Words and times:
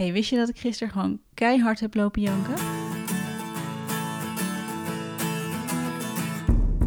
Hey, 0.00 0.12
wist 0.12 0.30
je 0.30 0.36
dat 0.36 0.48
ik 0.48 0.58
gisteren 0.58 0.92
gewoon 0.92 1.20
keihard 1.34 1.80
heb 1.80 1.94
lopen 1.94 2.22
janken? 2.22 2.54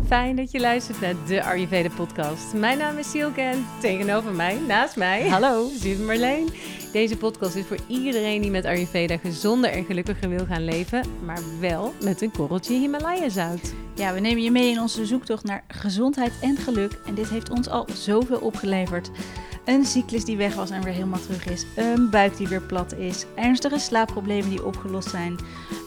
Fijn 0.08 0.36
dat 0.36 0.52
je 0.52 0.60
luistert 0.60 1.02
naar 1.02 1.16
de 1.28 1.44
Ayurveda 1.44 1.90
podcast. 1.96 2.54
Mijn 2.54 2.78
naam 2.78 2.98
is 2.98 3.10
Silke 3.10 3.42
en 3.42 3.66
tegenover 3.80 4.34
mij, 4.34 4.60
naast 4.68 4.96
mij, 4.96 5.28
Hallo. 5.28 5.68
Lieve 5.84 6.02
Marleen. 6.02 6.50
Deze 6.92 7.18
podcast 7.18 7.56
is 7.56 7.66
voor 7.66 7.80
iedereen 7.88 8.42
die 8.42 8.52
met 8.52 8.66
Ayurveda 8.66 9.18
gezonder 9.18 9.70
en 9.70 9.86
gelukkiger 9.86 10.30
wil 10.30 10.46
gaan 10.46 10.66
leven, 10.66 11.06
maar 11.26 11.42
wel 11.60 11.94
met 12.04 12.22
een 12.22 12.32
korreltje 12.32 12.74
Himalaya 12.74 13.30
zout. 13.30 13.74
Ja, 13.96 14.14
we 14.14 14.20
nemen 14.20 14.44
je 14.44 14.52
mee 14.52 14.72
in 14.72 14.80
onze 14.80 15.06
zoektocht 15.06 15.44
naar 15.44 15.64
gezondheid 15.68 16.32
en 16.42 16.58
geluk. 16.58 17.00
En 17.06 17.16
dit 17.16 17.30
heeft 17.30 17.50
ons 17.50 17.70
al 17.70 17.88
zoveel 17.94 18.40
opgeleverd. 18.40 19.12
Een 19.66 19.86
cyclus 19.86 20.26
die 20.26 20.38
weg 20.38 20.56
was 20.56 20.70
en 20.70 20.84
weer 20.84 20.94
helemaal 20.94 21.20
terug 21.20 21.46
is. 21.46 21.66
Een 21.76 22.10
buik 22.10 22.38
die 22.38 22.48
weer 22.48 22.62
plat 22.62 22.94
is. 22.94 23.26
Ernstige 23.36 23.80
slaapproblemen 23.80 24.50
die 24.50 24.66
opgelost 24.66 25.10
zijn. 25.10 25.38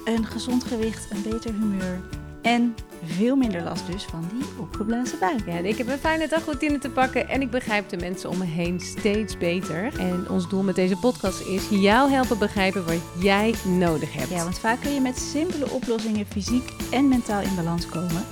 Een 0.04 0.26
gezond 0.26 0.64
gewicht, 0.64 1.10
een 1.10 1.22
beter 1.22 1.52
humeur. 1.52 2.00
En 2.42 2.74
veel 3.04 3.36
minder 3.36 3.62
last 3.62 3.86
dus 3.86 4.04
van 4.04 4.24
die 4.32 4.44
opgeblazen 4.58 5.18
buik. 5.18 5.46
Ja, 5.46 5.58
ik 5.58 5.78
heb 5.78 5.88
een 5.88 5.98
fijne 5.98 6.28
dagroutine 6.28 6.78
te 6.78 6.90
pakken 6.90 7.28
en 7.28 7.40
ik 7.40 7.50
begrijp 7.50 7.88
de 7.88 7.96
mensen 7.96 8.30
om 8.30 8.38
me 8.38 8.44
heen 8.44 8.80
steeds 8.80 9.38
beter. 9.38 9.98
En 9.98 10.28
ons 10.28 10.48
doel 10.48 10.62
met 10.62 10.74
deze 10.74 10.96
podcast 10.96 11.40
is 11.40 11.68
jou 11.70 12.10
helpen 12.10 12.38
begrijpen 12.38 12.86
wat 12.86 13.22
jij 13.22 13.54
nodig 13.64 14.14
hebt. 14.14 14.30
Ja, 14.30 14.42
want 14.42 14.58
vaak 14.58 14.80
kun 14.80 14.94
je 14.94 15.00
met 15.00 15.18
simpele 15.18 15.70
oplossingen 15.70 16.26
fysiek 16.26 16.70
en 16.90 17.08
mentaal 17.08 17.40
in 17.40 17.54
balans 17.56 17.86
komen. 17.86 18.24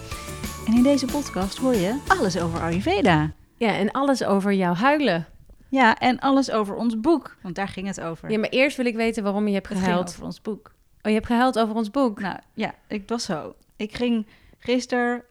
En 0.66 0.74
in 0.74 0.82
deze 0.82 1.06
podcast 1.06 1.58
hoor 1.58 1.74
je 1.74 1.98
alles 2.06 2.38
over 2.38 2.60
Ayurveda. 2.60 3.32
Ja, 3.56 3.74
en 3.74 3.90
alles 3.90 4.24
over 4.24 4.52
jouw 4.52 4.74
huilen. 4.74 5.26
Ja, 5.74 5.98
en 5.98 6.18
alles 6.18 6.50
over 6.50 6.74
ons 6.76 7.00
boek, 7.00 7.36
want 7.42 7.54
daar 7.54 7.68
ging 7.68 7.86
het 7.86 8.00
over. 8.00 8.30
Ja, 8.30 8.38
maar 8.38 8.48
eerst 8.48 8.76
wil 8.76 8.86
ik 8.86 8.94
weten 8.96 9.22
waarom 9.22 9.46
je 9.48 9.54
hebt 9.54 9.66
gehuild. 9.66 10.08
over 10.08 10.24
ons 10.24 10.40
boek. 10.40 10.66
Oh, 11.02 11.10
je 11.10 11.12
hebt 11.12 11.26
gehuild 11.26 11.58
over 11.58 11.74
ons 11.74 11.90
boek. 11.90 12.20
Nou 12.20 12.38
ja, 12.54 12.74
het 12.86 13.10
was 13.10 13.24
zo. 13.24 13.54
Ik 13.76 13.94
ging 13.96 14.26
gisteren. 14.58 15.22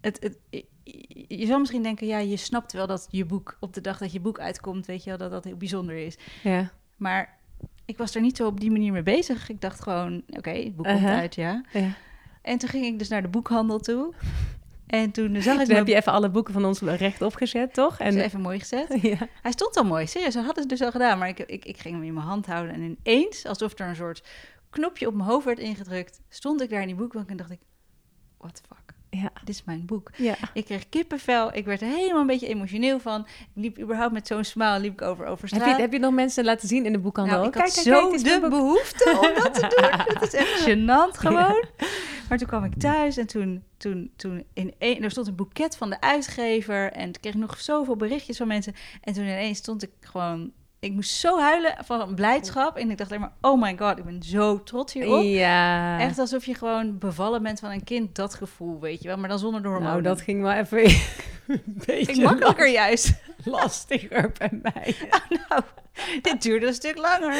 Het, 0.00 0.16
het, 0.22 0.38
je- 1.28 1.46
zou 1.46 1.58
misschien 1.58 1.82
denken, 1.82 2.06
ja, 2.06 2.18
je 2.18 2.36
snapt 2.36 2.72
wel 2.72 2.86
dat 2.86 3.06
je 3.10 3.24
boek 3.24 3.56
op 3.60 3.74
de 3.74 3.80
dag 3.80 3.98
dat 3.98 4.12
je 4.12 4.20
boek 4.20 4.38
uitkomt, 4.38 4.86
weet 4.86 5.02
je 5.04 5.08
wel, 5.10 5.18
dat 5.18 5.30
dat 5.30 5.44
heel 5.44 5.56
bijzonder 5.56 5.96
is. 6.06 6.18
Ja. 6.42 6.70
Maar 6.96 7.38
ik 7.84 7.98
was 7.98 8.14
er 8.14 8.20
niet 8.20 8.36
zo 8.36 8.46
op 8.46 8.60
die 8.60 8.70
manier 8.70 8.92
mee 8.92 9.02
bezig. 9.02 9.48
Ik 9.48 9.60
dacht 9.60 9.82
gewoon, 9.82 10.22
oké, 10.28 10.52
boek 10.76 10.86
komt 10.86 11.00
Uh-huh. 11.00 11.18
uit, 11.18 11.34
ja. 11.34 11.64
ja. 11.72 11.92
En 12.42 12.58
toen 12.58 12.68
ging 12.68 12.86
ik 12.86 12.98
dus 12.98 13.08
naar 13.08 13.22
de 13.22 13.28
boekhandel 13.28 13.78
toe. 13.78 14.14
En 14.90 15.10
toen 15.10 15.42
zag 15.42 15.52
ik 15.54 15.58
Toen 15.58 15.66
mijn 15.66 15.78
heb 15.78 15.86
je 15.86 15.94
even 15.94 16.12
alle 16.12 16.30
boeken 16.30 16.52
van 16.52 16.64
ons 16.64 16.80
rechtop 16.80 17.34
gezet, 17.34 17.74
toch? 17.74 17.98
en 17.98 18.06
En 18.06 18.20
even 18.20 18.40
mooi 18.40 18.58
gezet. 18.58 18.86
ja. 19.02 19.28
Hij 19.42 19.52
stond 19.52 19.76
al 19.76 19.84
mooi, 19.84 20.06
serieus. 20.06 20.32
Ze 20.32 20.38
hadden 20.38 20.60
het 20.60 20.68
dus 20.68 20.82
al 20.82 20.90
gedaan. 20.90 21.18
Maar 21.18 21.28
ik, 21.28 21.38
ik, 21.38 21.64
ik 21.64 21.78
ging 21.78 21.94
hem 21.94 22.04
in 22.04 22.14
mijn 22.14 22.26
hand 22.26 22.46
houden. 22.46 22.74
En 22.74 22.98
ineens, 23.02 23.46
alsof 23.46 23.78
er 23.78 23.88
een 23.88 23.96
soort 23.96 24.22
knopje 24.70 25.06
op 25.06 25.14
mijn 25.14 25.28
hoofd 25.28 25.44
werd 25.44 25.58
ingedrukt, 25.58 26.20
stond 26.28 26.60
ik 26.60 26.70
daar 26.70 26.80
in 26.80 26.86
die 26.86 26.96
boekbank 26.96 27.28
en 27.28 27.36
dacht 27.36 27.50
ik, 27.50 27.60
what 28.38 28.54
the 28.54 28.62
fuck, 28.68 28.79
Ja. 29.10 29.30
dit 29.44 29.48
is 29.54 29.64
mijn 29.64 29.86
boek. 29.86 30.10
Ja. 30.16 30.34
Ik 30.54 30.64
kreeg 30.64 30.88
kippenvel, 30.88 31.54
ik 31.54 31.64
werd 31.64 31.80
er 31.80 31.88
helemaal 31.88 32.20
een 32.20 32.26
beetje 32.26 32.46
emotioneel 32.48 32.98
van. 33.00 33.20
Ik 33.20 33.46
liep 33.54 33.78
überhaupt 33.78 34.12
met 34.12 34.26
zo'n 34.26 34.44
smile, 34.44 34.78
liep 34.80 34.92
ik 34.92 35.02
over, 35.02 35.26
over 35.26 35.48
straat. 35.48 35.64
Heb 35.64 35.76
je, 35.76 35.82
heb 35.82 35.92
je 35.92 35.98
nog 35.98 36.12
mensen 36.12 36.44
laten 36.44 36.68
zien 36.68 36.86
in 36.86 36.92
de 36.92 36.98
boekhandel? 36.98 37.34
Nou, 37.34 37.46
ik 37.46 37.52
Kijk, 37.52 37.64
had 37.64 37.74
kijk, 37.74 37.96
zo 37.96 38.08
kijk, 38.08 38.24
de 38.24 38.40
boek. 38.40 38.50
behoefte 38.50 39.10
om 39.20 39.42
dat 39.42 39.54
te 39.54 39.60
doen. 39.60 40.00
Het 40.18 40.22
is 40.22 40.40
echt 40.40 40.68
gênant 40.68 41.18
gewoon. 41.18 41.64
Maar 42.28 42.38
toen 42.38 42.48
kwam 42.48 42.64
ik 42.64 42.78
thuis 42.78 43.16
en 43.16 43.26
toen, 43.26 43.64
toen, 43.76 44.12
toen 44.16 44.44
in 44.54 44.74
een, 44.78 45.02
er 45.02 45.10
stond 45.10 45.26
een 45.26 45.34
boeket 45.34 45.76
van 45.76 45.90
de 45.90 46.00
uitgever. 46.00 46.92
En 46.92 47.04
toen 47.04 47.20
kreeg 47.20 47.34
ik 47.34 47.40
nog 47.40 47.60
zoveel 47.60 47.96
berichtjes 47.96 48.36
van 48.36 48.46
mensen. 48.46 48.74
En 49.00 49.12
toen 49.12 49.22
ineens 49.24 49.58
stond 49.58 49.82
ik 49.82 49.90
gewoon... 50.00 50.52
Ik 50.80 50.92
moest 50.92 51.10
zo 51.10 51.40
huilen 51.40 51.74
van 51.84 52.14
blijdschap. 52.14 52.76
En 52.76 52.90
ik 52.90 52.98
dacht 52.98 53.10
alleen 53.10 53.22
maar, 53.22 53.52
oh 53.52 53.62
my 53.62 53.76
god, 53.78 53.98
ik 53.98 54.04
ben 54.04 54.22
zo 54.22 54.62
trots 54.62 54.92
hierop. 54.92 55.22
Ja. 55.24 56.00
Echt 56.00 56.18
alsof 56.18 56.44
je 56.44 56.54
gewoon 56.54 56.98
bevallen 56.98 57.42
bent 57.42 57.60
van 57.60 57.70
een 57.70 57.84
kind. 57.84 58.14
Dat 58.14 58.34
gevoel, 58.34 58.80
weet 58.80 59.02
je 59.02 59.08
wel. 59.08 59.16
Maar 59.16 59.28
dan 59.28 59.38
zonder 59.38 59.62
de 59.62 59.68
hormonen. 59.68 59.92
Nou, 59.92 60.02
dat 60.02 60.20
ging 60.20 60.42
wel 60.42 60.52
even 60.52 60.84
een 61.46 61.62
beetje 61.86 62.12
ging 62.12 62.22
makkelijker 62.22 62.68
juist. 62.68 63.12
lastiger 63.44 64.32
bij 64.38 64.60
mij. 64.62 64.96
nou, 65.48 65.62
dit 66.22 66.42
duurde 66.42 66.66
een 66.66 66.74
stuk 66.74 66.96
langer. 66.96 67.34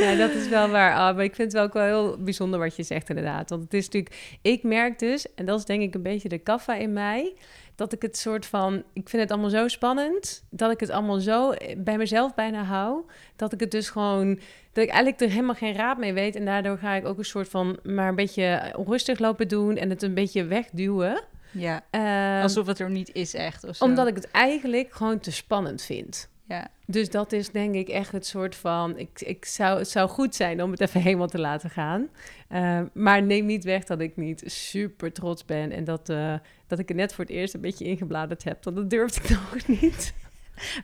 Ja, 0.00 0.14
dat 0.14 0.30
is 0.30 0.48
wel 0.48 0.68
waar. 0.68 0.94
Ah, 0.94 1.14
maar 1.14 1.24
ik 1.24 1.34
vind 1.34 1.52
het 1.52 1.52
wel 1.52 1.62
ook 1.62 1.72
wel 1.72 1.84
heel 1.84 2.22
bijzonder 2.22 2.58
wat 2.58 2.76
je 2.76 2.82
zegt 2.82 3.08
inderdaad. 3.08 3.50
Want 3.50 3.62
het 3.62 3.74
is 3.74 3.84
natuurlijk... 3.84 4.38
Ik 4.42 4.62
merk 4.62 4.98
dus, 4.98 5.34
en 5.34 5.46
dat 5.46 5.58
is 5.58 5.64
denk 5.64 5.82
ik 5.82 5.94
een 5.94 6.02
beetje 6.02 6.28
de 6.28 6.38
kaffa 6.38 6.74
in 6.74 6.92
mij... 6.92 7.34
dat 7.76 7.92
ik 7.92 8.02
het 8.02 8.16
soort 8.16 8.46
van... 8.46 8.82
Ik 8.92 9.08
vind 9.08 9.22
het 9.22 9.30
allemaal 9.30 9.50
zo 9.50 9.68
spannend... 9.68 10.44
dat 10.50 10.70
ik 10.70 10.80
het 10.80 10.90
allemaal 10.90 11.20
zo 11.20 11.54
bij 11.76 11.96
mezelf 11.96 12.34
bijna 12.34 12.62
hou... 12.62 13.04
dat 13.36 13.52
ik 13.52 13.60
het 13.60 13.70
dus 13.70 13.90
gewoon... 13.90 14.34
dat 14.72 14.84
ik 14.84 14.90
eigenlijk 14.90 15.20
er 15.20 15.30
helemaal 15.30 15.54
geen 15.54 15.74
raad 15.74 15.98
mee 15.98 16.12
weet... 16.12 16.36
en 16.36 16.44
daardoor 16.44 16.78
ga 16.78 16.94
ik 16.94 17.06
ook 17.06 17.18
een 17.18 17.24
soort 17.24 17.48
van... 17.48 17.78
maar 17.82 18.08
een 18.08 18.14
beetje 18.14 18.74
onrustig 18.76 19.18
lopen 19.18 19.48
doen... 19.48 19.76
en 19.76 19.90
het 19.90 20.02
een 20.02 20.14
beetje 20.14 20.44
wegduwen. 20.44 21.24
Ja, 21.50 21.84
Ehm, 21.90 22.42
alsof 22.42 22.66
het 22.66 22.78
er 22.78 22.90
niet 22.90 23.10
is 23.14 23.34
echt. 23.34 23.64
Of 23.64 23.76
zo. 23.76 23.84
omdat 23.84 24.06
ik 24.06 24.14
het 24.14 24.30
eigenlijk 24.30 24.92
gewoon 24.92 25.18
te 25.18 25.32
spannend 25.32 25.82
vind. 25.82 26.28
Ja. 26.48 26.68
Dus 26.86 27.10
dat 27.10 27.32
is 27.32 27.50
denk 27.50 27.74
ik 27.74 27.88
echt 27.88 28.12
het 28.12 28.26
soort 28.26 28.54
van... 28.56 28.98
Ik, 28.98 29.20
ik 29.20 29.44
zou, 29.44 29.78
het 29.78 29.88
zou 29.88 30.08
goed 30.08 30.34
zijn 30.34 30.62
om 30.62 30.70
het 30.70 30.80
even 30.80 31.00
helemaal 31.00 31.26
te 31.28 31.38
laten 31.38 31.70
gaan. 31.70 32.08
Uh, 32.52 32.80
maar 32.92 33.22
neem 33.22 33.46
niet 33.46 33.64
weg 33.64 33.84
dat 33.84 34.00
ik 34.00 34.16
niet 34.16 34.42
super 34.46 35.12
trots 35.12 35.44
ben... 35.44 35.72
en 35.72 35.84
dat, 35.84 36.08
uh, 36.08 36.34
dat 36.66 36.78
ik 36.78 36.88
er 36.88 36.94
net 36.94 37.14
voor 37.14 37.24
het 37.24 37.32
eerst 37.32 37.54
een 37.54 37.60
beetje 37.60 37.84
ingebladerd 37.84 38.44
heb. 38.44 38.64
Want 38.64 38.76
dat 38.76 38.90
durfde 38.90 39.20
ik 39.22 39.28
nog 39.52 39.66
niet. 39.66 40.14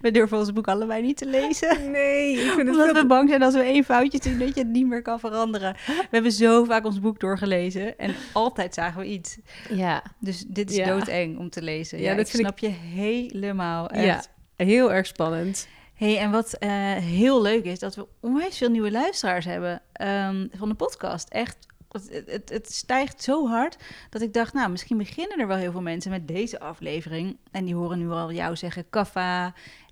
We 0.01 0.11
durven 0.11 0.39
ons 0.39 0.53
boek 0.53 0.69
allebei 0.69 1.03
niet 1.03 1.17
te 1.17 1.27
lezen. 1.27 1.91
Nee, 1.91 2.33
ik 2.33 2.39
vind 2.39 2.57
het 2.57 2.69
Omdat 2.69 2.91
veel 2.91 3.03
we 3.03 3.07
bang 3.07 3.29
zijn 3.29 3.43
als 3.43 3.55
we 3.55 3.63
één 3.63 3.85
foutje 3.85 4.19
doen 4.19 4.39
dat 4.39 4.55
je 4.55 4.61
het 4.61 4.69
niet 4.71 4.87
meer 4.87 5.03
kan 5.03 5.21
veranderen. 5.21 5.77
We 5.87 6.07
hebben 6.11 6.33
zo 6.33 6.65
vaak 6.65 6.85
ons 6.85 7.01
boek 7.01 7.21
doorgelezen 7.21 7.99
en 7.99 8.15
altijd 8.33 8.75
zagen 8.75 9.01
we 9.01 9.07
iets. 9.07 9.39
Ja, 9.69 10.03
Dus 10.19 10.45
dit 10.49 10.71
is 10.71 10.77
Ja. 10.77 10.87
doodeng 10.87 11.39
om 11.39 11.51
te 11.51 11.63
lezen. 11.63 11.99
Ja, 12.01 12.11
Ja, 12.11 12.17
dat 12.17 12.29
snap 12.29 12.59
je 12.59 12.69
helemaal. 12.69 13.91
Echt. 13.91 14.31
Heel 14.65 14.93
erg 14.93 15.07
spannend. 15.07 15.69
Hey, 15.95 16.19
en 16.19 16.31
wat 16.31 16.53
eh, 16.53 16.71
heel 16.97 17.43
leuk 17.43 17.65
is, 17.65 17.79
dat 17.79 17.95
we 17.95 18.07
onwijs 18.21 18.59
veel 18.59 18.71
nieuwe 18.71 18.91
luisteraars 18.91 19.45
hebben 19.45 19.83
ehm, 19.93 20.47
van 20.53 20.69
de 20.69 20.75
podcast. 20.75 21.29
Echt, 21.29 21.57
het, 21.89 22.23
het, 22.27 22.49
het 22.49 22.73
stijgt 22.73 23.23
zo 23.23 23.49
hard 23.49 23.77
dat 24.11 24.23
ik 24.23 24.33
dacht, 24.33 24.53
nou, 24.53 24.71
misschien 24.71 24.99
beginnen 24.99 25.39
er 25.39 25.47
wel 25.47 25.57
heel 25.57 25.73
veel 25.73 25.83
mensen 25.83 26.11
met 26.11 26.29
deze 26.29 26.61
aflevering. 26.61 27.37
En 27.51 27.65
die 27.65 27.75
horen 27.75 27.99
nu 27.99 28.11
al 28.11 28.33
jou 28.33 28.57
zeggen 28.57 28.91
kaffa. 28.91 29.45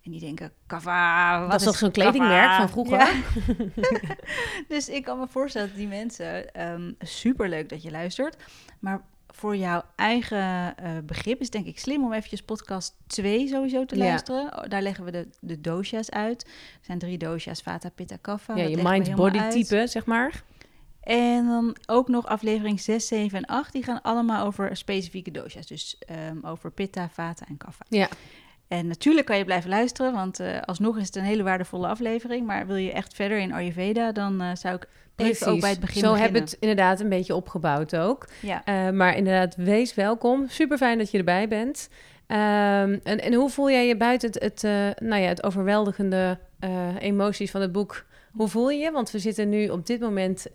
En 0.02 0.10
die 0.10 0.20
denken, 0.20 0.52
kaffa, 0.66 1.40
wat 1.40 1.50
Dat 1.50 1.60
is 1.60 1.66
toch 1.66 1.76
zo'n 1.76 1.90
kledingmerk 1.90 2.56
van 2.56 2.68
vroeger? 2.68 2.98
Ja. 2.98 3.12
dus 4.68 4.88
ik 4.88 5.04
kan 5.04 5.18
me 5.18 5.26
voorstellen 5.28 5.68
dat 5.68 5.76
die 5.76 5.88
mensen, 5.88 6.52
ehm 6.52 6.92
super 6.98 7.48
leuk 7.48 7.68
dat 7.68 7.82
je 7.82 7.90
luistert. 7.90 8.36
Maar 8.78 9.02
voor 9.32 9.56
jouw 9.56 9.82
eigen 9.96 10.76
eh, 10.76 10.90
begrip 11.04 11.40
is 11.40 11.50
denk 11.50 11.66
ik 11.66 11.78
slim 11.78 12.04
om 12.04 12.12
eventjes 12.12 12.42
podcast 12.42 12.94
2 13.06 13.48
sowieso 13.48 13.84
te 13.84 13.96
luisteren. 13.96 14.58
Oh, 14.58 14.64
Daar 14.68 14.82
leggen 14.82 15.04
we 15.04 15.10
de, 15.10 15.28
de 15.40 15.60
dosha's 15.60 16.10
uit. 16.10 16.44
Er 16.44 16.84
zijn 16.84 16.98
drie 16.98 17.18
dosha's, 17.18 17.60
Vata, 17.62 17.88
Pitta, 17.88 18.16
Kapha. 18.20 18.56
Ja, 18.56 18.62
Dat 18.62 18.70
je 18.70 18.82
mind-body 18.82 19.48
type, 19.48 19.86
zeg 19.86 20.06
maar. 20.06 20.42
En 21.00 21.46
dan 21.46 21.76
ook 21.86 22.08
nog 22.08 22.26
aflevering 22.26 22.80
6, 22.80 23.06
7 23.06 23.38
en 23.38 23.44
8. 23.44 23.72
Die 23.72 23.82
gaan 23.82 24.02
allemaal 24.02 24.46
over 24.46 24.76
specifieke 24.76 25.30
dosha's. 25.30 25.66
Dus 25.66 25.98
ehm, 25.98 26.36
over 26.42 26.70
Pitta, 26.70 27.08
Vata 27.08 27.46
en 27.48 27.56
Kapha. 27.56 27.84
Ja. 27.88 28.08
En 28.68 28.86
natuurlijk 28.86 29.26
kan 29.26 29.38
je 29.38 29.44
blijven 29.44 29.70
luisteren, 29.70 30.12
want 30.12 30.40
eh, 30.40 30.60
alsnog 30.60 30.98
is 30.98 31.06
het 31.06 31.16
een 31.16 31.24
hele 31.24 31.42
waardevolle 31.42 31.88
aflevering. 31.88 32.46
Maar 32.46 32.66
wil 32.66 32.76
je 32.76 32.92
echt 32.92 33.14
verder 33.14 33.38
in 33.38 33.52
Ayurveda, 33.52 34.12
dan 34.12 34.40
eh, 34.40 34.54
zou 34.54 34.74
ik 34.74 34.88
even 35.22 35.46
ook 35.46 35.60
bij 35.60 35.70
het 35.70 35.80
begin 35.80 36.00
Zo 36.02 36.10
beginnen. 36.12 36.22
hebben 36.22 36.40
we 36.42 36.48
het 36.50 36.56
inderdaad 36.60 37.00
een 37.00 37.08
beetje 37.08 37.34
opgebouwd 37.34 37.96
ook. 37.96 38.28
Ja. 38.40 38.64
Eh, 38.64 38.90
maar 38.90 39.16
inderdaad, 39.16 39.54
wees 39.56 39.94
welkom. 39.94 40.48
Super 40.48 40.76
fijn 40.78 40.98
dat 40.98 41.10
je 41.10 41.18
erbij 41.18 41.48
bent. 41.48 41.88
Ehm, 42.26 42.98
en, 43.02 43.20
en 43.20 43.34
hoe 43.34 43.50
voel 43.50 43.70
jij 43.70 43.86
je 43.86 43.96
buiten 43.96 44.30
het, 44.30 44.42
het, 44.42 44.64
eh, 44.64 45.06
nou 45.08 45.22
ja, 45.22 45.28
het 45.28 45.42
overweldigende 45.42 46.38
eh, 46.58 46.70
emoties 46.98 47.50
van 47.50 47.60
het 47.60 47.72
boek? 47.72 48.04
Hoe 48.32 48.48
voel 48.48 48.70
je 48.70 48.78
je? 48.78 48.90
Want 48.90 49.10
we 49.10 49.18
zitten 49.18 49.48
nu 49.48 49.68
op 49.68 49.86
dit 49.86 50.00
moment 50.00 50.46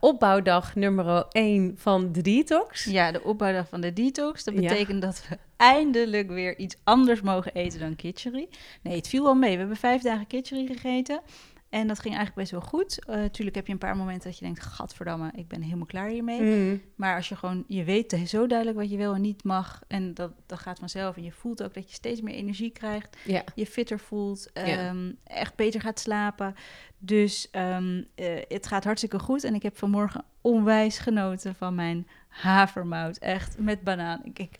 opbouwdag 0.00 0.74
nummer 0.74 1.24
1 1.30 1.74
van 1.76 2.12
de 2.12 2.20
detox. 2.22 2.84
ja, 2.84 3.12
de 3.12 3.22
opbouwdag 3.22 3.68
van 3.68 3.80
de 3.80 3.92
detox. 3.92 4.44
Dat 4.44 4.54
Ja. 4.54 4.60
betekent 4.60 5.02
dat 5.02 5.22
we 5.28 5.38
eindelijk 5.56 6.30
weer 6.30 6.56
iets 6.58 6.76
anders 6.84 7.20
mogen 7.20 7.52
eten 7.54 7.80
dan 7.80 7.96
kitchery. 7.96 8.48
Nee, 8.82 8.96
het 8.96 9.08
viel 9.08 9.22
wel 9.24 9.34
mee. 9.34 9.52
We 9.52 9.58
hebben 9.58 9.76
vijf 9.76 10.02
dagen 10.02 10.26
kitchery 10.26 10.66
gegeten. 10.66 11.20
En 11.70 11.86
dat 11.86 11.98
ging 11.98 12.14
eigenlijk 12.14 12.48
best 12.48 12.50
wel 12.50 12.70
goed. 12.70 13.04
Eh 13.04 13.24
tuurlijk 13.24 13.56
heb 13.56 13.66
je 13.66 13.72
een 13.72 13.78
paar 13.78 13.96
momenten 13.96 14.30
dat 14.30 14.38
je 14.38 14.44
denkt... 14.44 14.62
gadverdamme, 14.62 15.30
ik 15.34 15.48
ben 15.48 15.62
helemaal 15.62 15.86
klaar 15.86 16.08
hiermee. 16.08 16.40
Mm. 16.40 16.82
Maar 16.94 17.16
als 17.16 17.28
je 17.28 17.36
gewoon, 17.36 17.64
je 17.66 17.84
weet 17.84 18.20
zo 18.26 18.46
duidelijk 18.46 18.78
wat 18.78 18.90
je 18.90 18.96
wel 18.96 19.14
en 19.14 19.20
niet 19.20 19.44
mag. 19.44 19.82
En 19.86 20.14
dat, 20.14 20.32
dat 20.46 20.58
gaat 20.58 20.78
vanzelf. 20.78 21.16
En 21.16 21.22
je 21.22 21.32
voelt 21.32 21.62
ook 21.62 21.74
dat 21.74 21.88
je 21.88 21.94
steeds 21.94 22.20
meer 22.20 22.34
energie 22.34 22.70
krijgt. 22.70 23.16
Je 23.54 23.66
fitter 23.66 23.98
voelt. 23.98 24.52
Ehm, 24.52 25.12
Echt 25.24 25.56
beter 25.56 25.80
gaat 25.80 26.00
slapen. 26.00 26.54
Dus 26.98 27.50
ehm, 27.50 28.02
eh, 28.14 28.42
het 28.48 28.66
gaat 28.66 28.84
hartstikke 28.84 29.18
goed. 29.18 29.44
En 29.44 29.54
ik 29.54 29.62
heb 29.62 29.78
vanmorgen 29.78 30.24
onwijs 30.40 30.98
genoten 30.98 31.54
van 31.54 31.74
mijn 31.74 32.06
havermout. 32.28 33.18
Echt 33.18 33.58
met 33.58 33.82
banaan. 33.82 34.20
Ik, 34.24 34.38
ik, 34.38 34.58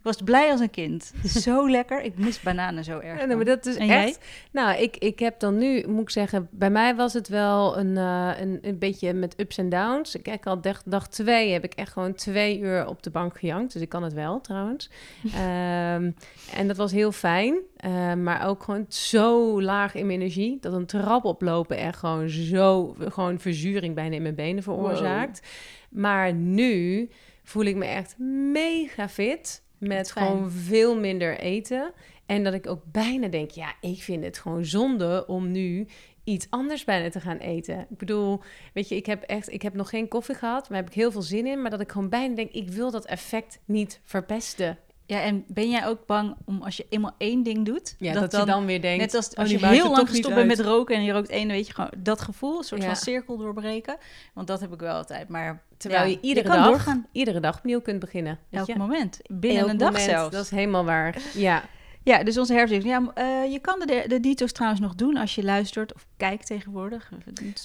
Ik 0.00 0.06
was 0.06 0.22
blij 0.22 0.50
als 0.50 0.60
een 0.60 0.70
kind. 0.70 1.12
Zo 1.24 1.68
lekker. 1.70 2.02
Ik 2.02 2.18
mis 2.18 2.40
bananen 2.40 2.84
zo 2.84 2.98
erg. 2.98 3.20
Ja, 3.20 3.36
maar 3.36 3.44
dat 3.44 3.66
is 3.66 3.76
En 3.76 3.86
jij? 3.86 4.06
echt. 4.06 4.20
Nou, 4.50 4.78
ik, 4.82 4.96
ik 4.96 5.18
heb 5.18 5.40
dan 5.40 5.58
nu, 5.58 5.84
moet 5.86 6.02
ik 6.02 6.10
zeggen, 6.10 6.48
bij 6.50 6.70
mij 6.70 6.94
was 6.96 7.12
het 7.12 7.28
wel 7.28 7.78
een, 7.78 7.96
eh, 7.96 8.30
een, 8.40 8.58
een 8.62 8.78
beetje 8.78 9.12
met 9.12 9.40
ups 9.40 9.58
en 9.58 9.68
downs. 9.68 10.14
Ik 10.14 10.26
heb 10.26 10.46
al 10.46 10.60
dag, 10.60 10.82
dag 10.84 11.08
twee 11.08 11.52
heb 11.52 11.64
ik 11.64 11.74
echt 11.74 11.92
gewoon 11.92 12.14
twee 12.14 12.58
uur 12.60 12.86
op 12.86 13.02
de 13.02 13.10
bank 13.10 13.38
gejankt. 13.38 13.72
Dus 13.72 13.82
ik 13.82 13.88
kan 13.88 14.02
het 14.02 14.12
wel 14.12 14.40
trouwens. 14.40 14.90
Ehm, 15.34 16.10
en 16.54 16.66
dat 16.66 16.76
was 16.76 16.92
heel 16.92 17.12
fijn. 17.12 17.56
eh, 17.76 18.14
maar 18.14 18.46
ook 18.46 18.62
gewoon 18.62 18.84
zo 18.88 19.62
laag 19.62 19.94
in 19.94 20.06
mijn 20.06 20.20
energie. 20.20 20.58
Dat 20.60 20.72
een 20.72 20.86
trap 20.86 21.24
oplopen 21.24 21.76
echt 21.76 21.98
gewoon 21.98 22.28
zo, 22.28 22.96
gewoon 22.98 23.38
verzuring 23.38 23.94
bijna 23.94 24.14
in 24.14 24.22
mijn 24.22 24.34
benen 24.34 24.62
veroorzaakt. 24.62 25.46
Maar 25.90 26.32
nu 26.34 27.08
voel 27.42 27.64
ik 27.64 27.76
me 27.76 27.84
echt 27.84 28.18
mega 28.52 29.08
fit. 29.08 29.62
Met 29.80 30.12
fijn. 30.12 30.26
gewoon 30.26 30.50
veel 30.50 30.98
minder 30.98 31.38
eten. 31.38 31.92
En 32.26 32.44
dat 32.44 32.54
ik 32.54 32.66
ook 32.66 32.82
bijna 32.84 33.28
denk, 33.28 33.50
ja, 33.50 33.74
ik 33.80 34.02
vind 34.02 34.24
het 34.24 34.38
gewoon 34.38 34.64
zonde 34.64 35.24
om 35.26 35.50
nu 35.50 35.86
iets 36.24 36.46
anders 36.50 36.84
bijna 36.84 37.10
te 37.10 37.20
gaan 37.20 37.36
eten. 37.36 37.86
Ik 37.90 37.98
bedoel, 37.98 38.42
weet 38.74 38.88
je, 38.88 38.96
ik 38.96 39.06
heb 39.06 39.22
echt, 39.22 39.52
ik 39.52 39.62
heb 39.62 39.74
nog 39.74 39.88
geen 39.88 40.08
koffie 40.08 40.34
gehad, 40.34 40.68
maar 40.68 40.78
heb 40.78 40.88
ik 40.88 40.94
heel 40.94 41.12
veel 41.12 41.22
zin 41.22 41.46
in. 41.46 41.62
Maar 41.62 41.70
dat 41.70 41.80
ik 41.80 41.92
gewoon 41.92 42.08
bijna 42.08 42.34
denk, 42.34 42.50
ik 42.50 42.68
wil 42.68 42.90
dat 42.90 43.06
effect 43.06 43.58
niet 43.64 44.00
verpesten. 44.04 44.78
Ja, 45.06 45.22
en 45.22 45.44
ben 45.46 45.70
jij 45.70 45.86
ook 45.86 46.06
bang 46.06 46.36
om 46.44 46.62
als 46.62 46.76
je 46.76 46.86
eenmaal 46.88 47.14
één 47.18 47.42
ding 47.42 47.64
doet, 47.66 47.94
Ja, 47.98 48.12
dat, 48.12 48.32
je 48.32 48.44
dan 48.44 48.66
weer 48.66 48.80
denkt, 48.80 49.00
net 49.00 49.14
als 49.14 49.28
oh, 49.30 49.36
als 49.36 49.50
je 49.50 49.66
heel 49.66 49.90
lang 49.90 50.08
gestopt 50.08 50.34
bent 50.34 50.46
met 50.46 50.60
roken 50.60 50.96
en 50.96 51.02
je 51.02 51.12
rookt 51.12 51.28
één, 51.28 51.48
weet 51.48 51.66
je 51.66 51.72
gewoon 51.74 51.90
dat 51.98 52.20
gevoel, 52.20 52.58
een 52.58 52.64
soort 52.64 52.80
Ja. 52.80 52.86
van 52.86 52.96
cirkel 52.96 53.36
doorbreken. 53.36 53.96
Want 54.34 54.46
dat 54.46 54.60
heb 54.60 54.72
ik 54.72 54.80
wel 54.80 54.94
altijd. 54.94 55.28
Maar 55.28 55.62
Terwijl 55.80 56.02
ja, 56.04 56.10
je 56.10 56.18
iedere 56.20 56.48
dag, 56.48 56.66
doorgaan. 56.66 57.06
iedere 57.12 57.40
dag 57.40 57.58
opnieuw 57.58 57.80
kunt 57.80 57.98
beginnen. 57.98 58.38
Elk 58.50 58.66
je? 58.66 58.76
moment, 58.76 59.20
binnen 59.28 59.60
Elk 59.60 59.70
een 59.70 59.76
dag 59.76 59.90
moment, 59.92 60.10
zelfs. 60.10 60.34
Dat 60.34 60.44
is 60.44 60.50
helemaal 60.50 60.84
waar. 60.84 61.16
Ja, 61.34 61.64
Ja, 62.02 62.22
dus 62.24 62.38
onze 62.38 62.52
herfst. 62.52 62.82
Ja, 62.82 63.10
eh, 63.14 63.52
je 63.52 63.58
kan 63.58 63.78
de, 63.78 64.04
de 64.06 64.20
detox 64.20 64.52
trouwens 64.52 64.80
nog 64.80 64.94
doen 64.94 65.16
als 65.16 65.34
je 65.34 65.44
luistert 65.44 65.94
of 65.94 66.06
kijkt 66.16 66.46
tegenwoordig. 66.46 67.10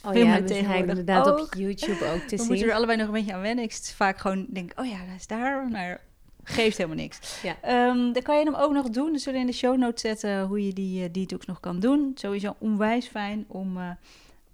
oh 0.06 0.14
ja, 0.14 0.42
we 0.42 0.48
zijn 0.48 0.88
inderdaad 0.88 1.28
ook. 1.30 1.40
op 1.40 1.54
YouTube 1.54 2.06
ook 2.06 2.22
te 2.22 2.36
We 2.36 2.38
zien. 2.38 2.48
moeten 2.48 2.68
er 2.68 2.74
allebei 2.74 2.98
nog 2.98 3.08
een 3.08 3.14
beetje 3.14 3.34
aan 3.34 3.42
wennen. 3.42 3.64
Ik 3.64 3.72
zit 3.72 3.94
vaak 3.96 4.18
gewoon 4.18 4.46
denk, 4.50 4.72
oh 4.76 4.86
ja, 4.86 4.98
dat 4.98 5.16
is 5.18 5.28
daar. 5.28 5.68
Maar 5.68 6.02
geeft 6.44 6.78
helemaal 6.78 6.98
niks. 6.98 7.42
Ja. 7.44 7.56
Ehm, 7.62 8.12
dan 8.12 8.22
kan 8.24 8.38
je 8.40 8.46
hem 8.46 8.56
ook 8.56 8.74
nog 8.74 8.90
doen. 8.90 9.12
Dus 9.14 9.24
zullen 9.24 9.40
we 9.40 9.46
in 9.46 9.52
de 9.52 9.58
show 9.58 9.78
notes 9.78 10.02
zetten 10.02 10.44
hoe 10.44 10.66
je 10.66 10.74
die 10.74 11.04
eh, 11.04 11.10
detox 11.12 11.46
nog 11.46 11.60
kan 11.60 11.80
doen. 11.80 12.12
Sowieso 12.16 12.56
onwijs 12.60 13.08
fijn 13.08 13.46
om, 13.48 13.78
eh, 13.78 13.90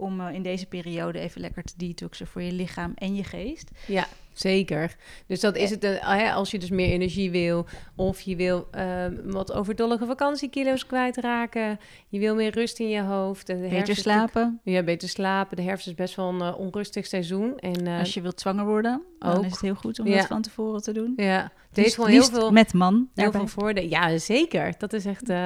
om 0.01 0.21
eh, 0.21 0.33
in 0.33 0.42
deze 0.42 0.65
periode 0.65 1.19
even 1.19 1.42
lekker 1.42 1.63
te 1.63 1.74
detoxen 1.77 2.27
voor 2.27 2.42
je 2.42 2.51
lichaam 2.51 2.92
en 2.95 3.15
je 3.15 3.24
geest. 3.24 3.69
Ja, 3.88 4.07
zeker. 4.33 4.95
Dus 5.27 5.39
dat 5.39 5.56
is 5.56 5.69
het. 5.69 5.83
eh, 5.83 6.36
als 6.36 6.51
je 6.51 6.59
dus 6.59 6.69
meer 6.69 6.89
energie 6.89 7.31
wil, 7.31 7.65
of 7.95 8.21
je 8.21 8.36
wil 8.36 8.68
ehm, 8.71 9.15
wat 9.24 9.53
overdollige 9.53 10.06
vakantiekilo's 10.06 10.86
kwijtraken, 10.86 11.80
je 12.07 12.19
wil 12.19 12.36
meer 12.36 12.51
rust 12.53 12.80
in 12.80 12.89
je 12.89 13.01
hoofd. 13.01 13.48
De 13.48 13.56
Beter 13.56 13.89
is 13.89 14.00
slapen. 14.01 14.59
Ja, 14.63 14.83
beter 14.83 15.09
slapen. 15.09 15.56
De 15.57 15.63
herfst 15.63 15.88
is 15.88 15.95
best 15.95 16.15
wel 16.15 16.30
een 16.30 16.42
eh, 16.42 16.59
onrustig 16.59 17.06
seizoen. 17.06 17.57
En 17.59 17.88
eh, 17.88 18.00
Als 18.00 18.13
je 18.13 18.21
wilt 18.21 18.39
zwanger 18.42 18.65
worden, 18.65 19.01
dan 19.19 19.45
is 19.45 19.51
het 19.51 19.62
heel 19.62 19.75
goed 19.75 20.00
om 20.00 20.07
Ja. 20.07 20.18
dat 20.18 20.27
van 20.27 20.42
tevoren 20.42 20.81
te 20.81 20.92
doen. 20.94 21.13
ja, 21.15 21.51
het 21.68 21.77
heeft 21.80 21.95
gewoon 21.95 22.09
heel 22.09 22.24
veel, 22.24 22.51
met 22.51 22.74
man 22.74 23.09
heel 23.15 23.31
veel 23.31 23.48
voordelen. 23.48 23.89
Ja, 23.89 24.18
zeker. 24.18 24.74
Dat 24.77 24.94
is 24.94 25.06
echt 25.06 25.30
eh, 25.30 25.38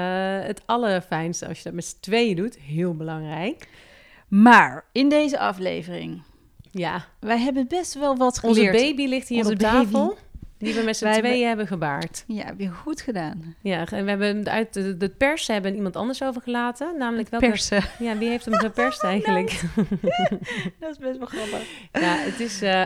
het 0.42 0.62
allerfijnste 0.66 1.48
als 1.48 1.58
je 1.58 1.64
dat 1.64 1.74
met 1.74 1.86
z'n 1.86 1.98
tweeën 2.00 2.36
doet. 2.36 2.58
Heel 2.60 2.96
belangrijk. 2.96 3.68
Maar 4.42 4.86
in 4.92 5.10
deze 5.10 5.40
aflevering, 5.40 6.22
Ja, 6.72 7.06
wij 7.20 7.40
hebben 7.40 7.68
best 7.68 7.94
wel 7.94 8.16
wat 8.18 8.40
onze 8.44 8.64
geleerd. 8.66 8.84
baby 8.84 9.06
ligt 9.08 9.28
hier 9.28 9.38
Onze 9.38 9.52
op 9.54 9.58
tafel. 9.60 10.08
baby. 10.08 10.20
Die 10.58 10.74
we 10.74 10.82
met 10.82 10.98
z'n 10.98 11.06
hebben- 11.14 11.32
tweeën 11.32 11.48
hebben 11.48 11.68
gebaard. 11.68 12.24
Ja, 12.28 12.46
heb 12.46 12.60
je 12.60 12.70
goed 12.70 13.02
gedaan. 13.02 13.56
Ja, 13.62 13.86
en 13.92 14.04
we 14.04 14.10
hebben 14.10 14.50
uit 14.50 14.74
de, 14.74 14.98
de 14.98 15.10
pers 15.10 15.48
hebben 15.48 15.76
iemand 15.76 15.96
anders 15.96 16.24
overgelaten. 16.24 16.98
Namelijk 16.98 17.30
welke... 17.30 17.48
Persen. 17.48 17.84
Ja, 18.00 18.18
wie 18.18 18.30
heeft 18.30 18.46
hem 18.46 18.54
geperst 18.54 19.04
eigenlijk? 19.14 19.62
dat 20.80 20.90
is 20.92 20.98
best 20.98 21.18
wel 21.18 21.28
grappig. 21.28 21.68
Ja, 21.92 22.16
het 22.18 22.40
is... 22.40 22.62
eh, 22.62 22.82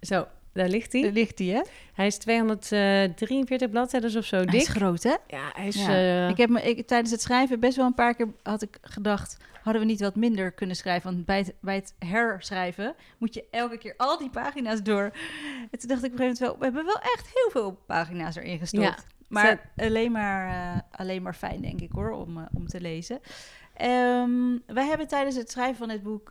zo, 0.00 0.26
daar 0.52 0.68
ligt 0.68 0.92
hij. 0.92 1.02
Daar 1.02 1.12
ligt 1.12 1.38
hij, 1.38 1.48
hè? 1.48 1.60
Hij 1.94 2.06
is 2.06 2.16
243 2.16 3.70
bladzijden 3.70 4.16
of 4.16 4.24
zo 4.24 4.36
Hij 4.36 4.44
dik. 4.46 4.60
is 4.60 4.68
groot, 4.68 5.02
hè? 5.02 5.14
Ja, 5.26 5.50
hij 5.52 5.66
is... 5.66 5.76
Ja. 5.86 5.88
eh, 5.88 6.28
Ik 6.28 6.36
heb 6.36 6.48
me, 6.48 6.62
ik, 6.62 6.86
tijdens 6.86 7.10
het 7.10 7.22
schrijven 7.22 7.60
best 7.60 7.76
wel 7.76 7.86
een 7.86 7.94
paar 7.94 8.14
keer 8.14 8.28
had 8.42 8.62
ik 8.62 8.78
gedacht... 8.82 9.36
hadden 9.62 9.82
we 9.82 9.88
niet 9.88 10.00
wat 10.00 10.16
minder 10.16 10.52
kunnen 10.52 10.76
schrijven? 10.76 11.12
Want 11.12 11.26
bij 11.26 11.38
het, 11.38 11.54
bij 11.60 11.74
het 11.74 11.94
herschrijven 11.98 12.94
moet 13.18 13.34
je 13.34 13.44
elke 13.50 13.78
keer 13.78 13.94
al 13.96 14.18
die 14.18 14.30
pagina's 14.30 14.82
door. 14.82 15.10
En 15.70 15.78
toen 15.78 15.88
dacht 15.88 16.04
ik 16.04 16.12
op 16.12 16.18
een 16.18 16.18
gegeven 16.18 16.18
moment 16.18 16.38
wel... 16.38 16.58
we 16.58 16.64
hebben 16.64 16.84
wel 16.84 17.00
echt 17.00 17.30
heel 17.34 17.50
veel 17.50 17.72
pagina's 17.86 18.36
erin 18.36 18.58
gestopt. 18.58 18.84
Ja. 18.84 18.96
Maar 19.28 19.70
alleen 19.76 20.12
maar, 20.12 20.48
eh, 20.48 20.80
alleen 20.90 21.22
maar 21.22 21.34
fijn, 21.34 21.62
denk 21.62 21.80
ik, 21.80 21.92
hoor, 21.92 22.10
om, 22.10 22.38
eh, 22.38 22.44
om 22.54 22.66
te 22.66 22.80
lezen. 22.80 23.20
Ehm, 23.74 24.58
wij 24.66 24.86
hebben 24.86 25.08
tijdens 25.08 25.36
het 25.36 25.50
schrijven 25.50 25.76
van 25.76 25.88
dit 25.88 26.02
boek 26.02 26.30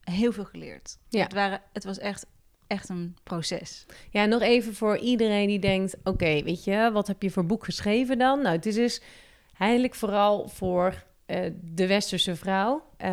heel 0.00 0.32
veel 0.32 0.44
geleerd. 0.44 0.98
Ja. 1.08 1.22
Het, 1.22 1.32
waren, 1.32 1.60
het 1.72 1.84
was 1.84 1.98
echt, 1.98 2.26
echt 2.66 2.88
een 2.88 3.16
proces. 3.22 3.86
Ja, 4.10 4.24
nog 4.24 4.40
even 4.40 4.74
voor 4.74 4.98
iedereen 4.98 5.46
die 5.46 5.58
denkt... 5.58 5.96
Oké, 6.04 6.42
weet 6.42 6.64
je, 6.64 6.90
wat 6.92 7.06
heb 7.06 7.22
je 7.22 7.30
voor 7.30 7.46
boek 7.46 7.64
geschreven 7.64 8.18
dan? 8.18 8.42
Nou, 8.42 8.56
het 8.56 8.66
is 8.66 8.74
dus 8.74 9.02
eigenlijk 9.58 9.94
vooral 9.94 10.48
voor 10.48 11.06
eh, 11.28 11.40
de 11.74 11.86
westerse 11.86 12.36
vrouw. 12.36 12.82
Eh, 12.96 13.10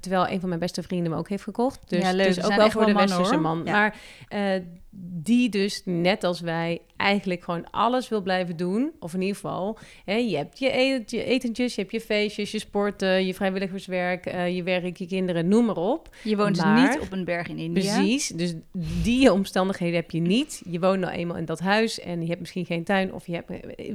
terwijl 0.00 0.28
een 0.28 0.40
van 0.40 0.48
mijn 0.48 0.60
beste 0.60 0.82
vrienden 0.82 1.10
hem 1.10 1.20
ook 1.20 1.28
heeft 1.28 1.42
gekocht. 1.42 1.88
Dus 1.90 2.02
Ja, 2.02 2.12
leuk. 2.12 2.26
is 2.26 2.42
ook 2.44 2.54
wel 2.54 2.70
voor 2.70 2.86
de 2.86 2.92
westerse 2.92 3.32
hoor. 3.32 3.40
man. 3.40 3.62
Ja. 3.64 3.72
Maar 3.72 3.96
eh, 4.28 4.62
die 5.22 5.48
dus, 5.48 5.82
net 5.84 6.24
als 6.24 6.40
wij, 6.40 6.80
eigenlijk 6.96 7.42
gewoon 7.44 7.70
alles 7.70 8.08
wil 8.08 8.20
blijven 8.22 8.56
doen. 8.56 8.90
Of 9.00 9.14
in 9.14 9.20
ieder 9.20 9.34
geval, 9.34 9.78
hè, 10.04 10.14
je 10.14 10.36
hebt 10.36 10.58
je, 10.58 10.70
et- 10.70 11.10
je 11.10 11.24
etentjes, 11.24 11.74
je 11.74 11.80
hebt 11.80 11.92
je 11.92 12.00
feestjes, 12.00 12.50
je 12.50 12.58
sporten, 12.58 13.26
je 13.26 13.34
vrijwilligerswerk, 13.34 14.24
je 14.48 14.62
werk, 14.62 14.96
je 14.96 15.06
kinderen, 15.06 15.48
noem 15.48 15.64
maar 15.64 15.76
op. 15.76 16.08
Je 16.22 16.36
woont 16.36 16.56
Maar- 16.56 16.86
dus 16.86 16.94
niet 16.94 17.04
op 17.04 17.12
een 17.12 17.24
berg 17.24 17.48
in 17.48 17.58
India. 17.58 17.94
Precies, 17.96 18.28
dus 18.28 18.54
die 19.02 19.32
omstandigheden 19.32 19.94
heb 19.96 20.10
je 20.10 20.20
niet. 20.20 20.62
Je 20.70 20.80
woont 20.80 21.00
nou 21.00 21.12
eenmaal 21.12 21.36
in 21.36 21.44
dat 21.44 21.60
huis 21.60 22.00
en 22.00 22.20
je 22.20 22.26
hebt 22.28 22.40
misschien 22.40 22.66
geen 22.66 22.84
tuin 22.84 23.12
of 23.12 23.26
je 23.26 23.32
hebt, 23.34 23.50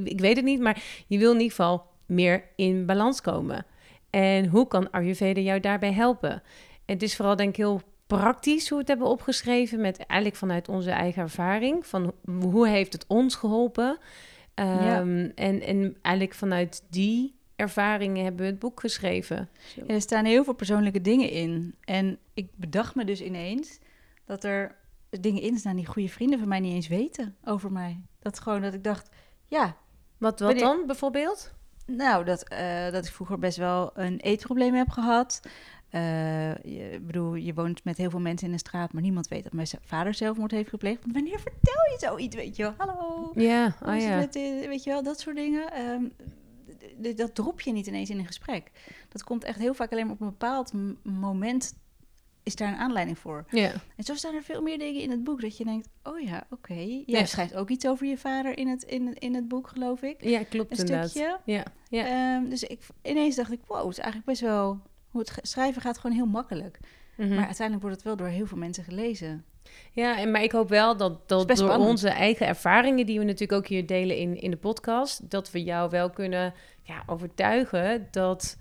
ik 0.06 0.20
weet 0.20 0.36
het 0.36 0.44
niet, 0.44 0.60
maar 0.60 0.82
je 1.06 1.18
wil 1.18 1.28
in 1.32 1.40
ieder 1.40 1.50
geval 1.56 1.94
meer 2.06 2.44
in 2.56 2.86
balans 2.86 3.20
komen. 3.20 3.66
En 4.10 4.46
hoe 4.46 4.66
kan 4.68 4.90
Ayurveda 4.90 5.40
jou 5.40 5.60
daarbij 5.60 5.92
helpen? 5.92 6.42
Het 6.84 7.02
is 7.02 7.16
vooral 7.16 7.36
denk 7.36 7.48
ik 7.50 7.56
heel 7.56 7.80
praktisch 8.06 8.62
hoe 8.68 8.72
we 8.78 8.78
het 8.78 8.88
hebben 8.88 9.08
opgeschreven, 9.08 9.80
met 9.80 9.96
eigenlijk 9.96 10.38
vanuit 10.40 10.68
onze 10.68 10.90
eigen 10.90 11.22
ervaring, 11.22 11.86
van 11.86 12.02
ho- 12.04 12.40
hoe 12.48 12.68
heeft 12.68 12.92
het 12.92 13.04
ons 13.08 13.34
geholpen? 13.34 13.98
Ja. 14.54 15.00
Ehm, 15.00 15.30
en, 15.34 15.60
en 15.62 15.96
eigenlijk 16.02 16.34
vanuit 16.36 16.82
die 16.90 17.34
ervaringen 17.56 18.22
hebben 18.24 18.40
we 18.40 18.50
het 18.50 18.58
boek 18.58 18.80
geschreven. 18.80 19.48
Ja, 19.74 19.82
er 19.86 20.00
staan 20.00 20.24
heel 20.24 20.44
veel 20.44 20.54
persoonlijke 20.54 21.00
dingen 21.00 21.30
in. 21.30 21.74
En 21.84 22.18
ik 22.34 22.48
bedacht 22.56 22.94
me 22.94 23.04
dus 23.04 23.20
ineens 23.20 23.78
dat 24.24 24.44
er 24.44 24.74
dingen 25.10 25.42
in 25.42 25.58
staan 25.58 25.76
die 25.76 25.86
goede 25.86 26.08
vrienden 26.08 26.38
van 26.38 26.48
mij 26.48 26.60
niet 26.60 26.72
eens 26.74 26.88
weten 26.88 27.36
over 27.44 27.72
mij. 27.72 28.00
Dat 28.18 28.40
gewoon 28.40 28.62
dat 28.62 28.74
ik 28.74 28.84
dacht, 28.84 29.08
ja, 29.46 29.76
Wat, 30.18 30.40
wat 30.40 30.58
dan 30.58 30.86
bijvoorbeeld? 30.86 31.54
Nou, 31.86 32.24
dat, 32.24 32.42
eh, 32.48 32.90
dat 32.90 33.06
ik 33.06 33.12
vroeger 33.12 33.38
best 33.38 33.56
wel 33.56 33.90
een 33.94 34.20
eetprobleem 34.20 34.74
heb 34.74 34.88
gehad. 34.90 35.40
Eh, 35.90 36.54
je, 36.54 36.90
ik 36.92 37.06
bedoel, 37.06 37.34
je 37.34 37.54
woont 37.54 37.84
met 37.84 37.96
heel 37.96 38.10
veel 38.10 38.20
mensen 38.20 38.46
in 38.46 38.52
een 38.52 38.58
straat, 38.58 38.92
maar 38.92 39.02
niemand 39.02 39.28
weet 39.28 39.42
dat 39.42 39.52
mijn 39.52 39.66
vader 39.84 40.14
zelfmoord 40.14 40.50
heeft 40.50 40.68
gepleegd. 40.68 41.00
Want 41.02 41.14
wanneer 41.14 41.38
vertel 41.40 41.90
je 41.90 41.96
zoiets, 41.98 42.36
weet 42.36 42.56
je 42.56 42.62
wel? 42.62 42.74
Hallo, 42.76 43.30
Ja, 43.34 43.76
hoe 43.78 43.88
oh 43.94 44.00
ja. 44.00 44.20
eh, 44.20 44.68
weet 44.68 44.84
je 44.84 44.90
wel, 44.90 45.02
dat 45.02 45.20
soort 45.20 45.36
dingen. 45.36 45.72
Ehm, 45.72 46.04
dat 47.16 47.34
drop 47.34 47.60
je 47.60 47.72
niet 47.72 47.86
ineens 47.86 48.10
in 48.10 48.18
een 48.18 48.26
gesprek. 48.26 48.70
Dat 49.08 49.24
komt 49.24 49.44
echt 49.44 49.58
heel 49.58 49.74
vaak 49.74 49.92
alleen 49.92 50.04
maar 50.04 50.14
op 50.14 50.20
een 50.20 50.28
bepaald 50.28 50.72
moment 51.02 51.74
is 52.46 52.56
daar 52.56 52.68
een 52.68 52.78
aanleiding 52.78 53.18
voor. 53.18 53.44
Ja. 53.50 53.72
En 53.96 54.04
zo 54.04 54.14
staan 54.14 54.34
er 54.34 54.42
veel 54.42 54.62
meer 54.62 54.78
dingen 54.78 55.00
in 55.00 55.10
het 55.10 55.24
boek 55.24 55.40
dat 55.40 55.56
je 55.56 55.64
denkt, 55.64 55.88
oh 56.02 56.20
ja, 56.20 56.46
oké. 56.50 56.74
Jij 56.74 57.02
Ja. 57.06 57.24
schrijft 57.24 57.54
ook 57.54 57.70
iets 57.70 57.86
over 57.86 58.06
je 58.06 58.18
vader 58.18 58.58
in 58.58 58.68
het, 58.68 58.82
in, 58.82 59.14
in 59.18 59.34
het 59.34 59.48
boek, 59.48 59.68
geloof 59.68 60.02
ik. 60.02 60.24
Ja, 60.24 60.42
klopt 60.44 60.70
Een 60.70 60.78
inderdaad. 60.78 61.10
stukje. 61.10 61.38
Ja, 61.44 61.64
ja. 61.88 62.04
Ehm, 62.06 62.48
dus 62.48 62.62
ik, 62.62 62.80
ineens 63.02 63.36
dacht 63.36 63.52
ik, 63.52 63.60
wow, 63.66 63.78
het 63.78 63.90
is 63.90 63.98
eigenlijk 63.98 64.26
best 64.26 64.40
wel... 64.40 64.80
Hoe 65.10 65.20
het 65.20 65.38
schrijven 65.42 65.82
gaat 65.82 65.98
gewoon 65.98 66.16
heel 66.16 66.26
makkelijk. 66.26 66.78
Mhm. 67.16 67.28
Maar 67.28 67.44
uiteindelijk 67.44 67.80
wordt 67.80 67.96
het 67.96 68.04
wel 68.04 68.16
door 68.16 68.26
heel 68.28 68.46
veel 68.46 68.58
mensen 68.58 68.84
gelezen. 68.84 69.44
ja 69.92 70.18
en, 70.18 70.30
maar 70.30 70.42
ik 70.42 70.52
hoop 70.52 70.68
wel 70.68 70.96
dat, 70.96 71.28
dat 71.28 71.48
door 71.48 71.56
spannend. 71.56 71.90
onze 71.90 72.08
eigen 72.08 72.46
ervaringen, 72.46 73.06
die 73.06 73.18
we 73.18 73.24
natuurlijk 73.24 73.52
ook 73.60 73.66
hier 73.66 73.86
delen 73.86 74.16
in, 74.16 74.40
in 74.40 74.50
de 74.50 74.56
podcast, 74.56 75.30
dat 75.30 75.50
we 75.50 75.62
jou 75.62 75.90
wel 75.90 76.10
kunnen 76.10 76.54
ja, 76.82 77.02
overtuigen 77.06 78.08
dat 78.10 78.56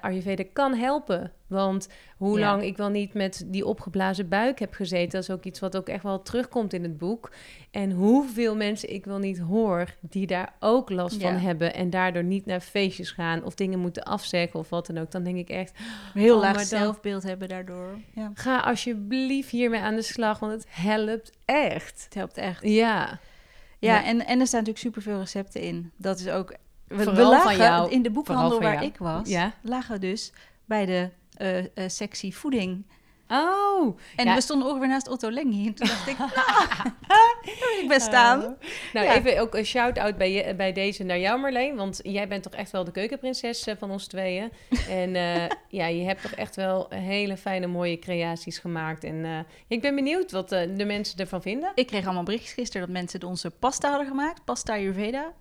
Ayurveda 0.00 0.44
kan 0.52 0.74
helpen. 0.74 1.32
Want 1.46 1.88
hoe 2.16 2.38
Ja. 2.38 2.46
lang 2.50 2.62
ik 2.62 2.76
wel 2.76 2.88
niet 2.88 3.14
met 3.14 3.44
die 3.46 3.66
opgeblazen 3.66 4.28
buik 4.28 4.58
heb 4.58 4.74
gezeten, 4.74 5.10
dat 5.10 5.22
is 5.22 5.30
ook 5.30 5.44
iets 5.44 5.60
wat 5.60 5.76
ook 5.76 5.88
echt 5.88 6.02
wel 6.02 6.22
terugkomt 6.22 6.72
in 6.72 6.82
het 6.82 6.98
boek. 6.98 7.32
En 7.70 7.90
hoeveel 7.90 8.56
mensen 8.56 8.92
ik 8.94 9.04
wel 9.04 9.18
niet 9.18 9.38
hoor 9.38 9.86
die 10.00 10.26
daar 10.26 10.54
ook 10.60 10.90
last 10.90 11.20
Ja. 11.20 11.30
van 11.30 11.40
hebben 11.40 11.74
en 11.74 11.90
daardoor 11.90 12.24
niet 12.24 12.46
naar 12.46 12.60
feestjes 12.60 13.10
gaan 13.10 13.44
of 13.44 13.54
dingen 13.54 13.78
moeten 13.78 14.02
afzeggen 14.02 14.60
of 14.60 14.68
wat 14.68 14.86
dan 14.86 14.98
ook. 14.98 15.10
Dan 15.10 15.22
denk 15.22 15.36
ik 15.36 15.48
echt, 15.48 15.78
Heel 16.14 16.34
Oh, 16.34 16.40
laag 16.40 16.56
dan- 16.56 16.64
zelfbeeld 16.64 17.22
hebben 17.22 17.48
daardoor. 17.48 17.98
Ja, 18.14 18.30
Ga 18.34 18.58
alsjeblieft 18.60 19.50
hiermee 19.50 19.80
aan 19.80 19.94
de 19.96 20.02
slag, 20.02 20.38
want 20.38 20.52
het 20.52 20.66
helpt 20.68 21.32
echt. 21.44 22.04
het 22.04 22.14
helpt 22.14 22.36
echt. 22.36 22.62
Ja, 22.62 23.20
Ja, 23.78 23.94
Ja. 23.94 24.04
En, 24.04 24.26
en 24.26 24.40
er 24.40 24.46
staan 24.46 24.60
natuurlijk 24.64 24.78
superveel 24.94 25.18
recepten 25.18 25.60
in. 25.60 25.92
Dat 25.96 26.18
is 26.18 26.28
ook... 26.28 26.54
We, 26.96 27.22
lagen 27.22 27.90
in 27.90 28.02
de 28.02 28.10
boekhandel 28.10 28.60
waar 28.60 28.82
ik 28.84 28.96
was, 28.98 29.28
Ja. 29.28 29.52
lagen 29.62 29.92
we 29.94 29.98
dus 30.00 30.32
bij 30.64 30.86
de 30.86 31.10
eh 31.36 31.58
eh, 31.58 31.64
sectie 31.86 32.36
voeding. 32.36 32.84
Oh, 33.28 33.98
En 34.16 34.24
Ja. 34.26 34.34
we 34.34 34.40
stonden 34.40 34.68
ongeveer 34.68 34.88
naast 34.88 35.08
Otto 35.08 35.30
Lengi. 35.30 35.66
En 35.66 35.74
toen 35.74 35.86
dacht 35.86 36.06
ik, 36.08 36.18
nou, 36.18 36.30
ik 37.82 37.84
ben 37.88 38.00
staan. 38.00 38.42
Oh. 38.44 38.50
Nou, 38.92 39.06
Ja. 39.06 39.14
even 39.14 39.40
ook 39.40 39.54
een 39.54 39.64
shout-out 39.64 40.16
bij, 40.16 40.32
je, 40.32 40.54
bij 40.54 40.72
deze 40.72 41.02
naar 41.04 41.18
jou, 41.18 41.40
Marleen. 41.40 41.76
Want 41.76 42.00
jij 42.02 42.28
bent 42.28 42.42
toch 42.42 42.52
echt 42.52 42.70
wel 42.70 42.84
de 42.84 42.90
keukenprinses 42.90 43.66
eh, 43.66 43.74
van 43.78 43.90
ons 43.90 44.06
tweeën. 44.06 44.52
En 44.88 45.14
eh, 45.16 45.48
ja, 45.78 45.86
je 45.86 46.02
hebt 46.04 46.22
toch 46.22 46.30
echt 46.32 46.56
wel 46.56 46.86
hele 46.90 47.36
fijne, 47.36 47.66
mooie 47.66 47.98
creaties 47.98 48.58
gemaakt. 48.58 49.04
En 49.04 49.24
eh, 49.24 49.38
ik 49.68 49.80
ben 49.80 49.94
benieuwd 49.94 50.30
wat 50.30 50.52
eh, 50.52 50.76
de 50.76 50.84
mensen 50.84 51.18
ervan 51.18 51.42
vinden. 51.42 51.72
Ik 51.74 51.86
kreeg 51.86 52.04
allemaal 52.04 52.22
berichtjes 52.22 52.52
gisteren 52.52 52.86
dat 52.86 52.96
mensen 52.96 53.22
onze 53.24 53.50
pasta 53.50 53.88
hadden 53.88 54.06
gemaakt. 54.06 54.44
Pasta 54.44 54.72
Ayurveda. 54.72 55.32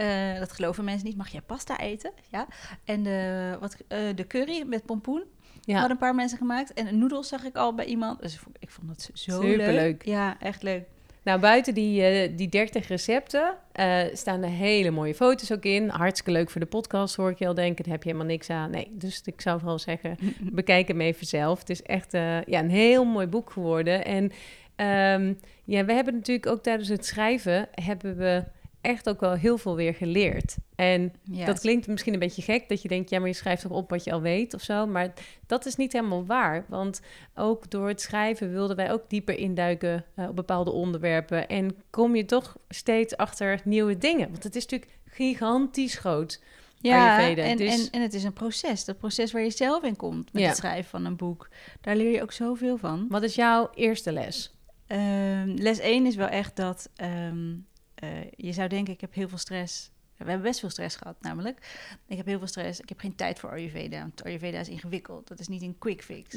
Eh, 0.00 0.38
dat 0.38 0.52
geloven 0.52 0.84
mensen 0.84 1.06
niet. 1.06 1.16
Mag 1.16 1.28
jij 1.28 1.40
pasta 1.40 1.78
eten? 1.78 2.12
Ja. 2.30 2.46
En 2.84 3.02
de, 3.02 3.56
wat, 3.60 3.76
eh, 3.88 3.98
de 4.14 4.26
curry 4.26 4.62
met 4.66 4.84
pompoen 4.84 5.24
Ja, 5.60 5.72
hadden 5.72 5.90
een 5.90 5.98
paar 5.98 6.14
mensen 6.14 6.38
gemaakt. 6.38 6.72
En 6.72 6.98
noedels 6.98 7.28
zag 7.28 7.44
ik 7.44 7.56
al 7.56 7.74
bij 7.74 7.84
iemand. 7.84 8.22
Dus 8.22 8.38
ik 8.58 8.70
vond 8.70 8.88
het 8.88 9.10
zo 9.14 9.40
leuk. 9.40 9.50
Superleuk. 9.50 10.04
Ja, 10.04 10.36
echt 10.38 10.62
leuk. 10.62 10.84
nou 11.22 11.40
buiten 11.40 11.74
die, 11.74 12.02
eh, 12.02 12.36
die 12.36 12.48
30 12.48 12.88
recepten 12.88 13.54
eh, 13.72 14.02
staan 14.12 14.42
er 14.42 14.50
hele 14.50 14.90
mooie 14.90 15.14
foto's 15.14 15.52
ook 15.52 15.64
in. 15.64 15.88
Hartstikke 15.88 16.32
leuk 16.32 16.50
voor 16.50 16.60
de 16.60 16.66
podcast, 16.66 17.16
hoor 17.16 17.30
ik 17.30 17.38
je 17.38 17.46
al 17.46 17.54
denken. 17.54 17.84
Daar 17.84 17.92
heb 17.92 18.02
je 18.02 18.08
helemaal 18.08 18.30
niks 18.30 18.50
aan. 18.50 18.70
Nee, 18.70 18.88
dus 18.92 19.22
ik 19.24 19.40
zou 19.40 19.58
vooral 19.58 19.78
zeggen, 19.78 20.16
bekijk 20.52 20.88
hem 20.88 21.00
even 21.00 21.26
zelf. 21.26 21.58
Het 21.58 21.70
is 21.70 21.82
echt 21.82 22.14
eh, 22.14 22.42
ja, 22.42 22.60
een 22.60 22.70
heel 22.70 23.04
mooi 23.04 23.26
boek 23.26 23.50
geworden. 23.50 24.04
En 24.04 24.32
ehm, 24.76 25.34
ja, 25.64 25.84
we 25.84 25.92
hebben 25.92 26.14
natuurlijk 26.14 26.46
ook 26.46 26.62
tijdens 26.62 26.88
het 26.88 27.06
schrijven... 27.06 27.68
hebben 27.70 28.16
we 28.16 28.44
echt 28.80 29.08
ook 29.08 29.20
wel 29.20 29.32
heel 29.32 29.58
veel 29.58 29.76
weer 29.76 29.94
geleerd. 29.94 30.56
En 30.74 31.12
dat 31.24 31.60
klinkt 31.60 31.86
misschien 31.86 32.12
een 32.12 32.18
beetje 32.18 32.42
gek, 32.42 32.68
dat 32.68 32.82
je 32.82 32.88
denkt... 32.88 33.10
ja, 33.10 33.18
maar 33.18 33.28
je 33.28 33.34
schrijft 33.34 33.62
toch 33.62 33.72
op 33.72 33.90
wat 33.90 34.04
je 34.04 34.12
al 34.12 34.20
weet 34.20 34.54
of 34.54 34.62
zo. 34.62 34.86
Maar 34.86 35.12
dat 35.46 35.66
is 35.66 35.76
niet 35.76 35.92
helemaal 35.92 36.26
waar. 36.26 36.64
Want 36.68 37.00
ook 37.34 37.70
door 37.70 37.88
het 37.88 38.00
schrijven 38.00 38.52
wilden 38.52 38.76
wij 38.76 38.92
ook 38.92 39.02
dieper 39.08 39.38
induiken... 39.38 40.04
eh, 40.14 40.28
op 40.28 40.36
bepaalde 40.36 40.70
onderwerpen. 40.70 41.48
En 41.48 41.76
kom 41.90 42.16
je 42.16 42.24
toch 42.24 42.56
steeds 42.68 43.16
achter 43.16 43.60
nieuwe 43.64 43.98
dingen. 43.98 44.30
Want 44.30 44.42
het 44.44 44.56
is 44.56 44.62
natuurlijk 44.66 44.98
gigantisch 45.04 45.94
groot. 45.98 46.42
ja 46.78 47.20
en, 47.36 47.56
Dus- 47.56 47.84
en, 47.86 47.90
en 47.90 48.02
het 48.02 48.14
is 48.14 48.24
een 48.24 48.32
proces. 48.32 48.84
Dat 48.84 48.98
proces 48.98 49.32
waar 49.32 49.42
je 49.42 49.50
zelf 49.50 49.82
in 49.82 49.96
komt 49.96 50.32
met 50.32 50.42
Ja. 50.42 50.48
het 50.48 50.56
schrijven 50.56 50.90
van 50.90 51.04
een 51.04 51.16
boek. 51.16 51.48
Daar 51.80 51.96
leer 51.96 52.10
je 52.12 52.22
ook 52.22 52.32
zoveel 52.32 52.76
van. 52.76 53.06
Wat 53.08 53.22
is 53.22 53.34
jouw 53.34 53.70
eerste 53.74 54.12
les? 54.12 54.54
Ehm, 54.86 55.48
les 55.56 55.78
1 55.80 56.06
is 56.06 56.16
wel 56.16 56.26
echt 56.28 56.56
dat 56.56 56.90
ehm, 56.96 57.54
eh, 58.00 58.30
je 58.36 58.52
zou 58.52 58.68
denken, 58.68 58.92
ik 58.92 59.00
heb 59.00 59.14
heel 59.14 59.28
veel 59.28 59.38
stress. 59.38 59.90
We 60.16 60.26
hebben 60.26 60.46
best 60.46 60.60
veel 60.60 60.70
stress 60.70 60.96
gehad, 60.96 61.16
namelijk. 61.20 61.58
Ik 62.06 62.16
heb 62.16 62.26
heel 62.26 62.38
veel 62.38 62.46
stress. 62.46 62.80
Ik 62.80 62.88
heb 62.88 62.98
geen 62.98 63.14
tijd 63.14 63.38
voor 63.38 63.50
Ayurveda. 63.50 64.00
Want 64.00 64.24
Ayurveda 64.24 64.58
is 64.58 64.68
ingewikkeld. 64.68 65.28
Dat 65.28 65.38
is 65.38 65.48
niet 65.48 65.62
een 65.62 65.78
quick 65.78 66.02
fix. 66.02 66.34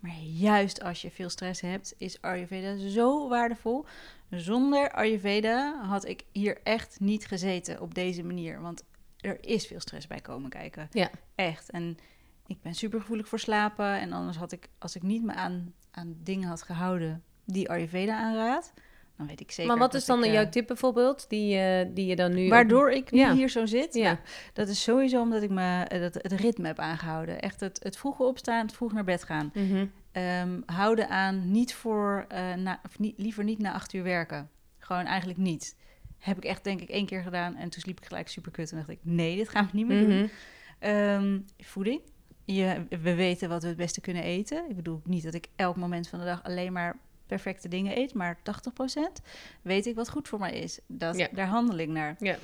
Maar 0.00 0.16
juist 0.22 0.82
als 0.82 1.02
je 1.02 1.10
veel 1.10 1.28
stress 1.28 1.60
hebt, 1.60 1.94
is 1.98 2.22
Ayurveda 2.22 2.76
zo 2.76 3.28
waardevol. 3.28 3.84
Zonder 4.30 4.90
Ayurveda 4.90 5.84
had 5.86 6.06
ik 6.06 6.24
hier 6.32 6.60
echt 6.62 7.00
niet 7.00 7.26
gezeten 7.26 7.80
op 7.80 7.94
deze 7.94 8.22
manier. 8.22 8.60
Want 8.60 8.84
er 9.20 9.44
is 9.44 9.66
veel 9.66 9.80
stress 9.80 10.06
bij 10.06 10.20
komen 10.20 10.50
kijken. 10.50 10.88
Ja. 10.90 11.10
Echt. 11.34 11.70
En 11.70 11.96
ik 12.46 12.62
ben 12.62 12.74
super 12.74 13.00
gevoelig 13.00 13.28
voor 13.28 13.40
slapen. 13.40 14.00
En 14.00 14.12
anders 14.12 14.36
had 14.36 14.52
ik, 14.52 14.68
als 14.78 14.96
ik 14.96 15.02
niet 15.02 15.22
me 15.22 15.32
aan, 15.32 15.74
aan 15.90 16.16
dingen 16.22 16.48
had 16.48 16.62
gehouden 16.62 17.22
die 17.44 17.70
Ayurveda 17.70 18.18
aanraadt, 18.18 18.72
dan 19.22 19.36
weet 19.36 19.40
ik 19.40 19.50
zeker. 19.52 19.70
Maar 19.70 19.80
wat 19.80 19.94
is 19.94 20.04
dan 20.04 20.18
ik, 20.18 20.24
eh, 20.24 20.32
jouw 20.32 20.48
tip 20.48 20.66
bijvoorbeeld, 20.66 21.24
die, 21.28 21.58
eh, 21.58 21.86
die 21.94 22.06
je 22.06 22.16
dan 22.16 22.34
nu... 22.34 22.48
Waardoor 22.48 22.90
ik 22.90 23.10
nu 23.10 23.18
Ja. 23.18 23.34
hier 23.34 23.48
zo 23.48 23.66
zit. 23.66 23.94
Ja. 23.94 24.20
Dat 24.52 24.68
is 24.68 24.82
sowieso 24.82 25.20
omdat 25.20 25.42
ik 25.42 25.50
me 25.50 25.84
eh, 25.84 26.00
dat, 26.00 26.14
het 26.14 26.32
ritme 26.32 26.66
heb 26.66 26.78
aangehouden. 26.78 27.40
Echt 27.40 27.60
het, 27.60 27.80
het 27.82 27.96
vroege 27.96 28.22
opstaan, 28.22 28.66
het 28.66 28.74
vroeg 28.74 28.92
naar 28.92 29.04
bed 29.04 29.24
gaan. 29.24 29.52
Ehm, 30.12 30.60
houden 30.66 31.08
aan 31.08 31.50
niet 31.50 31.74
voor, 31.74 32.24
eh, 32.28 32.54
na, 32.54 32.80
of 32.84 32.98
niet, 32.98 33.14
liever 33.18 33.44
niet 33.44 33.58
na 33.58 33.72
acht 33.72 33.92
uur 33.92 34.02
werken. 34.02 34.50
Gewoon 34.78 35.04
eigenlijk 35.04 35.38
niet. 35.38 35.76
Heb 36.18 36.36
ik 36.36 36.44
echt 36.44 36.64
denk 36.64 36.80
ik 36.80 36.88
één 36.88 37.06
keer 37.06 37.22
gedaan 37.22 37.56
en 37.56 37.68
toen 37.68 37.80
sliep 37.80 38.00
ik 38.00 38.06
gelijk 38.06 38.28
super 38.28 38.52
kut. 38.52 38.70
En 38.70 38.76
dacht 38.76 38.88
ik, 38.88 38.98
nee, 39.02 39.36
dit 39.36 39.48
gaan 39.48 39.64
we 39.64 39.70
niet 39.76 39.86
meer 39.86 40.00
doen. 40.00 40.16
Mhm. 40.18 40.26
Ehm, 40.78 41.38
voeding. 41.58 42.00
Je, 42.44 42.86
we 42.88 43.14
weten 43.14 43.48
wat 43.48 43.62
we 43.62 43.68
het 43.68 43.76
beste 43.76 44.00
kunnen 44.00 44.22
eten. 44.22 44.64
Ik 44.68 44.76
bedoel 44.76 45.00
niet 45.04 45.22
dat 45.22 45.34
ik 45.34 45.48
elk 45.56 45.76
moment 45.76 46.08
van 46.08 46.18
de 46.18 46.24
dag 46.24 46.42
alleen 46.42 46.72
maar 46.72 46.96
perfecte 47.26 47.68
dingen 47.68 47.98
eet, 47.98 48.14
maar 48.14 48.38
80% 48.38 49.22
weet 49.62 49.86
ik 49.86 49.94
wat 49.94 50.10
goed 50.10 50.28
voor 50.28 50.38
mij 50.38 50.52
is. 50.52 50.80
Dat, 50.86 51.16
Ja. 51.16 51.28
Daar 51.32 51.46
handel 51.46 51.76
ik 51.78 51.88
naar. 51.88 52.16
Ja. 52.18 52.36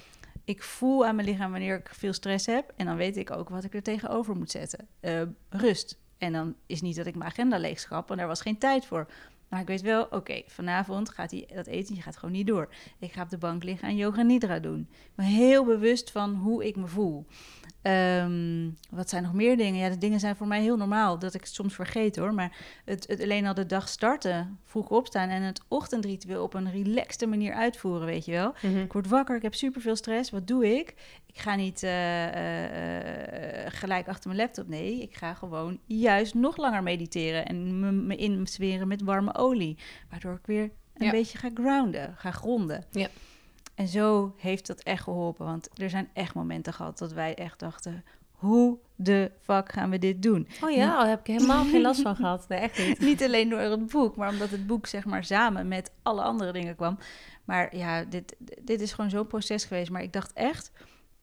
Ik 0.45 0.63
voel 0.63 1.07
aan 1.07 1.15
mijn 1.15 1.29
lichaam 1.29 1.51
wanneer 1.51 1.79
ik 1.79 1.89
veel 1.93 2.13
stress 2.13 2.47
heb 2.47 2.73
en 2.77 2.87
dan 2.87 2.97
weet 2.97 3.17
ik 3.17 3.31
ook 3.31 3.49
wat 3.49 3.65
ik 3.65 3.75
er 3.75 3.83
tegenover 3.83 4.37
moet 4.37 4.51
zetten. 4.51 4.89
Eh, 5.01 5.23
rust. 5.49 5.99
En 6.19 6.33
dan 6.33 6.55
is 6.67 6.81
niet 6.81 6.97
dat 6.97 7.07
ik 7.07 7.15
mijn 7.15 7.31
agenda 7.31 7.59
leegschap, 7.59 8.09
want 8.09 8.21
daar 8.21 8.29
was 8.29 8.41
geen 8.41 8.59
tijd 8.59 8.87
voor. 8.87 9.07
Maar 9.49 9.61
ik 9.61 9.67
weet 9.67 9.81
wel, 9.81 10.07
oké, 10.11 10.43
vanavond 10.47 11.09
gaat 11.09 11.31
die, 11.31 11.47
dat 11.55 11.67
eten 11.67 11.97
gaat 11.97 12.17
gewoon 12.17 12.35
niet 12.35 12.47
door. 12.47 12.69
Ik 12.99 13.13
ga 13.13 13.23
op 13.23 13.31
de 13.31 13.39
bank 13.39 13.65
liggen 13.65 13.89
en 13.89 13.97
yoga 13.97 14.23
nidra 14.23 14.59
doen. 14.59 14.89
Ik 14.91 15.11
ben 15.15 15.25
heel 15.27 15.65
bewust 15.65 16.11
van 16.11 16.35
hoe 16.35 16.67
ik 16.67 16.77
me 16.77 16.87
voel. 16.87 17.27
Ehm, 17.89 18.69
wat 18.91 19.09
zijn 19.09 19.23
nog 19.23 19.33
meer 19.33 19.57
dingen? 19.57 19.81
Ja, 19.81 19.89
de 19.89 19.99
dingen 19.99 20.21
zijn 20.21 20.37
voor 20.37 20.47
mij 20.47 20.61
heel 20.63 20.77
normaal, 20.77 21.19
dat 21.19 21.35
ik 21.35 21.41
het 21.41 21.55
soms 21.55 21.75
vergeet 21.75 22.17
hoor. 22.17 22.35
Maar 22.35 22.57
het, 22.85 23.07
het 23.07 23.23
alleen 23.23 23.47
al 23.47 23.55
de 23.55 23.67
dag 23.67 23.89
starten, 23.89 24.59
vroeg 24.65 24.89
opstaan 24.89 25.29
en 25.29 25.43
het 25.43 25.61
ochtendritueel 25.69 26.43
op 26.43 26.55
een 26.55 26.71
relaxte 26.71 27.27
manier 27.27 27.53
uitvoeren, 27.53 28.07
weet 28.07 28.25
je 28.25 28.33
wel. 28.33 28.55
Mhm. 28.63 28.79
Ik 28.79 28.93
word 28.93 29.09
wakker, 29.09 29.37
ik 29.37 29.43
heb 29.43 29.55
superveel 29.55 29.97
stress. 29.97 30.31
Wat 30.31 30.47
doe 30.47 30.77
ik? 30.79 30.95
Ik 31.27 31.39
ga 31.39 31.55
niet 31.55 31.83
eh, 31.83 32.25
eh, 32.27 33.65
eh, 33.67 33.73
gelijk 33.73 34.09
achter 34.09 34.29
mijn 34.29 34.41
laptop. 34.41 34.69
Nee, 34.69 35.03
ik 35.03 35.17
ga 35.17 35.35
gewoon 35.35 35.79
juist 35.87 36.35
nog 36.35 36.57
langer 36.57 36.83
mediteren 36.83 37.47
en 37.47 37.81
me, 37.81 37.93
me 37.93 38.17
insweren 38.17 38.89
met 38.89 39.03
warme 39.03 39.35
olie. 39.35 39.77
Waardoor 40.11 40.35
ik 40.35 40.47
weer 40.47 40.71
een 40.97 41.07
Ja. 41.07 41.11
beetje 41.11 41.39
ga 41.39 41.51
grounden, 41.55 42.15
ga 42.17 42.31
gronden. 42.31 42.85
Ja. 42.91 43.09
En 43.79 43.89
zo 43.89 44.35
heeft 44.37 44.67
dat 44.67 44.81
echt 44.81 45.03
geholpen. 45.03 45.47
Want 45.47 45.69
er 45.75 45.91
zijn 45.91 46.09
echt 46.13 46.35
momenten 46.35 46.73
gehad 46.73 46.99
dat 46.99 47.13
wij 47.13 47.35
echt 47.35 47.59
dachten... 47.59 48.05
hoe 48.31 48.79
de 48.95 49.31
fuck 49.41 49.73
gaan 49.73 49.91
we 49.91 49.99
dit 49.99 50.23
doen? 50.23 50.49
Oh 50.63 50.71
ja, 50.71 50.99
daar 50.99 51.09
heb 51.09 51.21
ik 51.21 51.27
helemaal 51.27 51.65
geen 51.65 51.81
last 51.81 52.01
van 52.01 52.17
gehad. 52.17 52.49
Nee, 52.49 52.59
echt 52.59 52.87
niet. 52.87 53.01
Niet 53.11 53.23
alleen 53.23 53.49
door 53.49 53.59
het 53.59 53.87
boek, 53.87 54.17
maar 54.17 54.29
omdat 54.29 54.51
het 54.51 54.67
boek 54.67 54.87
zeg 54.87 55.05
maar 55.05 55.25
samen 55.25 55.69
met 55.69 55.91
alle 56.03 56.23
andere 56.23 56.53
dingen 56.53 56.77
kwam. 56.77 56.99
Maar 57.45 57.77
ja, 57.77 58.05
dit, 58.05 58.37
dit 58.61 58.81
is 58.81 58.93
gewoon 58.93 59.11
zo'n 59.11 59.27
proces 59.27 59.65
geweest. 59.65 59.91
Maar 59.91 60.03
ik 60.03 60.13
dacht 60.13 60.33
echt, 60.33 60.71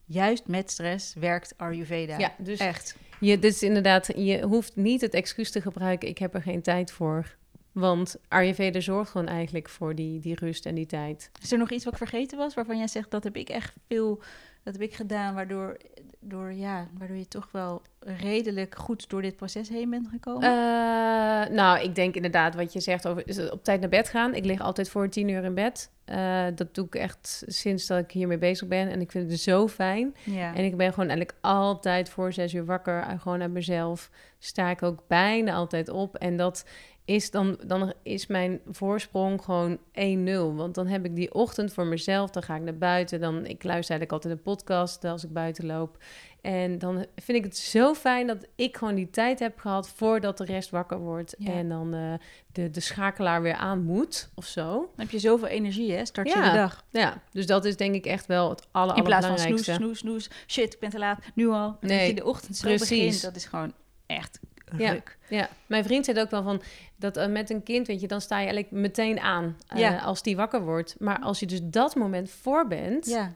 juist 0.05 0.47
met 0.47 0.71
stress 0.71 1.13
werkt 1.13 1.53
Ayurveda. 1.57 2.17
Ja, 2.17 2.33
dus 2.37 2.59
Echt. 2.59 2.95
je, 3.19 3.39
dit 3.39 3.53
is 3.53 3.63
inderdaad, 3.63 4.09
je 4.15 4.41
hoeft 4.41 4.75
niet 4.75 5.01
het 5.01 5.13
excuus 5.13 5.51
te 5.51 5.61
gebruiken, 5.61 6.09
ik 6.09 6.17
heb 6.17 6.33
er 6.33 6.41
geen 6.41 6.61
tijd 6.61 6.91
voor. 6.91 7.35
Want 7.75 8.15
Ayurveda 8.27 8.79
zorgt 8.79 9.11
gewoon 9.11 9.27
eigenlijk 9.27 9.69
voor 9.69 9.95
die, 9.95 10.19
die 10.19 10.35
rust 10.35 10.65
en 10.65 10.75
die 10.75 10.85
tijd. 10.85 11.31
Is 11.41 11.51
er 11.51 11.57
nog 11.57 11.71
iets 11.71 11.83
wat 11.83 11.93
ik 11.93 11.99
vergeten 11.99 12.37
was, 12.37 12.53
waarvan 12.53 12.77
jij 12.77 12.87
zegt, 12.87 13.11
dat 13.11 13.23
heb 13.23 13.35
ik 13.35 13.49
echt 13.49 13.73
veel, 13.87 14.21
dat 14.63 14.73
heb 14.73 14.81
ik 14.81 14.93
gedaan, 14.93 15.33
waardoor, 15.35 15.77
door, 16.19 16.53
ja, 16.53 16.87
waardoor 16.97 17.17
je 17.17 17.27
toch 17.27 17.49
wel 17.51 17.81
redelijk 17.99 18.77
goed 18.77 19.09
door 19.09 19.21
dit 19.21 19.35
proces 19.35 19.69
heen 19.69 19.89
bent 19.89 20.07
gekomen? 20.07 20.41
Eh, 20.49 21.49
nou, 21.55 21.79
ik 21.79 21.95
denk 21.95 22.15
inderdaad 22.15 22.55
wat 22.55 22.73
je 22.73 22.79
zegt 22.79 23.07
over 23.07 23.51
op 23.51 23.63
tijd 23.63 23.79
naar 23.79 23.89
bed 23.89 24.09
gaan. 24.09 24.33
Ik 24.35 24.45
lig 24.45 24.59
altijd 24.61 24.89
voor 24.89 25.09
tien 25.09 25.27
uur 25.29 25.43
in 25.43 25.53
bed. 25.53 25.91
Eh, 26.05 26.45
dat 26.55 26.75
doe 26.75 26.85
ik 26.85 26.95
echt 26.95 27.43
sinds 27.47 27.85
dat 27.87 27.99
ik 27.99 28.11
hiermee 28.11 28.37
bezig 28.37 28.67
ben. 28.67 28.89
En 28.89 29.01
ik 29.01 29.11
vind 29.11 29.31
het 29.31 29.39
zo 29.39 29.67
fijn. 29.67 30.15
ja. 30.23 30.55
En 30.55 30.63
ik 30.65 30.77
ben 30.77 30.89
gewoon 30.93 31.09
eigenlijk 31.09 31.37
altijd 31.41 32.09
voor 32.09 32.33
zes 32.33 32.53
uur 32.53 32.65
wakker. 32.65 32.99
eh, 33.01 33.19
Gewoon 33.21 33.41
uit 33.41 33.51
mezelf. 33.51 34.09
Sta 34.39 34.69
ik 34.69 34.83
ook 34.83 35.03
bijna 35.07 35.53
altijd 35.53 35.89
op. 35.89 36.15
En 36.15 36.37
dat 36.37 36.65
is 37.05 37.31
dan, 37.31 37.57
dan 37.65 37.93
is 38.03 38.27
mijn 38.27 38.59
voorsprong 38.67 39.43
gewoon 39.43 39.77
1-0. 39.77 40.55
Want 40.55 40.75
dan 40.75 40.87
heb 40.87 41.05
ik 41.05 41.15
die 41.15 41.33
ochtend 41.33 41.73
voor 41.73 41.85
mezelf. 41.85 42.29
Dan 42.29 42.43
ga 42.43 42.55
ik 42.55 42.61
naar 42.61 42.77
buiten. 42.77 43.19
Dan, 43.19 43.35
ik 43.45 43.63
luister 43.63 43.95
eigenlijk 43.95 44.11
altijd 44.11 44.33
een 44.33 44.41
podcast 44.41 45.03
als 45.03 45.23
ik 45.23 45.33
buiten 45.33 45.65
loop. 45.65 45.97
En 46.41 46.77
dan 46.79 47.05
vind 47.15 47.37
ik 47.37 47.43
het 47.43 47.57
zo 47.57 47.93
fijn 47.93 48.27
dat 48.27 48.47
ik 48.55 48.77
gewoon 48.77 48.95
die 48.95 49.09
tijd 49.09 49.39
heb 49.39 49.59
gehad 49.59 49.89
voordat 49.89 50.37
de 50.37 50.45
rest 50.45 50.69
wakker 50.69 50.99
wordt. 50.99 51.35
Ja. 51.37 51.51
En 51.51 51.69
dan 51.69 51.93
eh, 51.93 52.13
de, 52.51 52.69
de 52.69 52.79
schakelaar 52.79 53.41
weer 53.41 53.53
aan 53.53 53.83
moet 53.83 54.29
of 54.35 54.45
zo. 54.45 54.71
Dan 54.71 54.89
heb 54.95 55.09
je 55.09 55.19
zoveel 55.19 55.47
energie, 55.47 55.91
hè? 55.91 56.05
Start 56.05 56.27
je 56.27 56.35
Ja, 56.35 56.51
de 56.51 56.57
dag. 56.57 56.85
Ja, 56.89 57.21
dus 57.31 57.45
dat 57.45 57.65
is 57.65 57.77
denk 57.77 57.95
ik 57.95 58.05
echt 58.05 58.25
wel 58.25 58.49
het 58.49 58.67
aller, 58.71 58.97
In 58.97 59.03
plaats 59.03 59.27
van 59.27 59.39
snoes, 59.39 59.73
snoes, 59.73 59.97
snoes. 59.97 60.29
Shit, 60.47 60.73
ik 60.73 60.79
ben 60.79 60.89
te 60.89 60.99
laat. 60.99 61.19
Nu 61.33 61.47
al. 61.47 61.77
Nee, 61.81 61.97
dat 61.97 62.07
je 62.07 62.15
de 62.15 62.25
ochtend 62.25 62.57
zo 62.57 62.67
precies. 62.67 62.89
begint, 62.89 63.21
dat 63.21 63.35
is 63.35 63.45
gewoon 63.45 63.73
echt. 64.05 64.39
Ruk. 64.77 65.17
Ja, 65.29 65.49
mijn 65.65 65.83
vriend 65.83 66.05
zei 66.05 66.19
ook 66.19 66.29
wel 66.29 66.43
van 66.43 66.61
dat 66.95 67.17
eh, 67.17 67.27
met 67.27 67.49
een 67.49 67.63
kind, 67.63 67.87
weet 67.87 68.01
je, 68.01 68.07
dan 68.07 68.21
sta 68.21 68.35
je 68.39 68.45
eigenlijk 68.47 68.71
meteen 68.81 69.19
aan 69.19 69.57
eh, 69.67 69.79
Ja. 69.79 69.97
als 69.97 70.21
die 70.23 70.35
wakker 70.35 70.61
wordt. 70.61 70.95
Maar 70.99 71.19
als 71.19 71.39
je 71.39 71.45
dus 71.45 71.59
dat 71.63 71.95
moment 71.95 72.29
voor 72.29 72.67
bent, 72.67 73.05
Ja, 73.05 73.33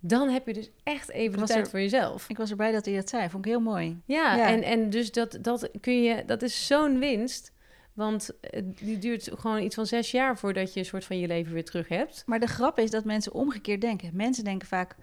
dan 0.00 0.28
heb 0.28 0.46
je 0.46 0.52
dus 0.52 0.70
echt 0.82 1.10
even 1.10 1.38
de 1.38 1.44
tijd 1.44 1.64
er- 1.64 1.70
voor 1.70 1.80
jezelf. 1.80 2.28
ik 2.28 2.36
was 2.36 2.50
erbij 2.50 2.72
dat 2.72 2.84
hij 2.84 2.94
dat 2.94 3.08
zei. 3.08 3.28
Vond 3.28 3.44
ik 3.44 3.50
heel 3.50 3.60
mooi. 3.60 4.00
Ja, 4.04 4.36
Ja. 4.36 4.46
En, 4.48 4.62
en 4.62 4.90
dus 4.90 5.12
dat, 5.12 5.38
dat 5.40 5.70
kun 5.80 6.02
je, 6.02 6.22
dat 6.26 6.42
is 6.42 6.66
zo'n 6.66 6.98
winst. 6.98 7.52
Want 7.92 8.30
eh, 8.40 8.62
die 8.64 8.98
duurt 8.98 9.30
gewoon 9.38 9.62
iets 9.62 9.74
van 9.74 9.86
zes 9.86 10.10
jaar 10.10 10.38
voordat 10.38 10.72
je 10.74 10.80
een 10.80 10.86
soort 10.86 11.04
van 11.04 11.18
je 11.18 11.26
leven 11.26 11.52
weer 11.52 11.64
terug 11.64 11.88
hebt. 11.88 12.22
Maar 12.26 12.40
de 12.40 12.46
grap 12.46 12.78
is 12.78 12.90
dat 12.90 13.04
mensen 13.04 13.32
omgekeerd 13.32 13.80
denken. 13.80 14.10
Mensen 14.12 14.44
denken 14.44 14.68
vaak, 14.68 14.96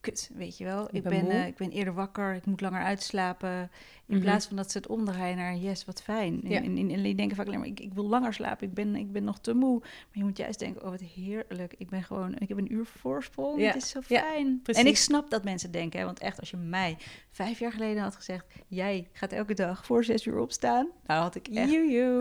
kut, 0.00 0.30
weet 0.34 0.58
je 0.58 0.64
wel. 0.64 0.88
Ik 0.92 1.02
ben 1.02 1.30
eh, 1.30 1.46
ik 1.46 1.56
ben 1.56 1.70
eerder 1.70 1.94
wakker, 1.94 2.34
ik 2.34 2.46
moet 2.46 2.60
langer 2.60 2.82
uitslapen. 2.82 3.70
In 4.06 4.16
Mhm. 4.16 4.24
plaats 4.24 4.46
van 4.46 4.56
dat 4.56 4.70
ze 4.70 4.78
het 4.78 4.86
omdraaien 4.86 5.36
naar, 5.36 5.54
yes, 5.56 5.84
wat 5.84 6.02
fijn. 6.02 6.40
En, 6.44 6.50
Ja. 6.50 6.56
en, 6.62 6.76
en, 6.76 6.90
en 6.90 7.02
die 7.02 7.14
denken 7.14 7.36
vaak 7.36 7.46
alleen 7.46 7.58
maar, 7.58 7.68
ik, 7.68 7.80
ik 7.80 7.94
wil 7.94 8.04
langer 8.08 8.34
slapen, 8.34 8.66
ik 8.68 8.74
ben, 8.74 8.96
ik 8.96 9.12
ben 9.12 9.24
nog 9.24 9.38
te 9.40 9.54
moe. 9.54 9.78
Maar 9.78 9.88
je 10.12 10.24
moet 10.24 10.36
juist 10.36 10.58
denken, 10.58 10.82
oh 10.84 10.90
wat 10.90 11.00
heerlijk. 11.00 11.74
Ik 11.78 11.88
ben 11.88 12.02
gewoon, 12.02 12.34
ik 12.38 12.48
heb 12.48 12.58
een 12.58 12.72
uur 12.72 12.86
voorsprong, 12.86 13.60
Ja. 13.60 13.66
het 13.66 13.76
is 13.82 13.88
zo 13.88 14.00
fijn. 14.00 14.60
en 14.64 14.86
ik 14.86 14.96
snap 14.96 15.30
dat 15.30 15.44
mensen 15.44 15.70
denken, 15.70 15.98
hè, 15.98 16.04
want 16.04 16.18
echt 16.18 16.40
als 16.40 16.50
je 16.50 16.56
mij 16.56 16.96
vijf 17.30 17.58
jaar 17.58 17.72
geleden 17.72 18.02
had 18.02 18.16
gezegd... 18.16 18.46
jij 18.68 19.08
gaat 19.12 19.32
elke 19.32 19.54
dag 19.54 19.86
voor 19.86 20.04
zes 20.04 20.26
uur 20.26 20.38
opstaan, 20.38 20.88
nou 21.06 21.22
had 21.22 21.34
ik 21.34 21.48
echt 21.48 21.70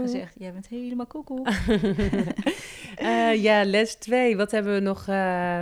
gezegd, 0.01 0.35
jij 0.37 0.53
bent 0.53 0.67
helemaal 0.67 1.07
koekoe. 1.07 1.47
Eh, 2.95 3.35
ja, 3.43 3.65
les 3.65 3.95
2. 3.95 4.37
Wat 4.37 4.51
hebben 4.51 4.73
we 4.73 4.79
nog 4.79 5.07
eh, 5.07 5.61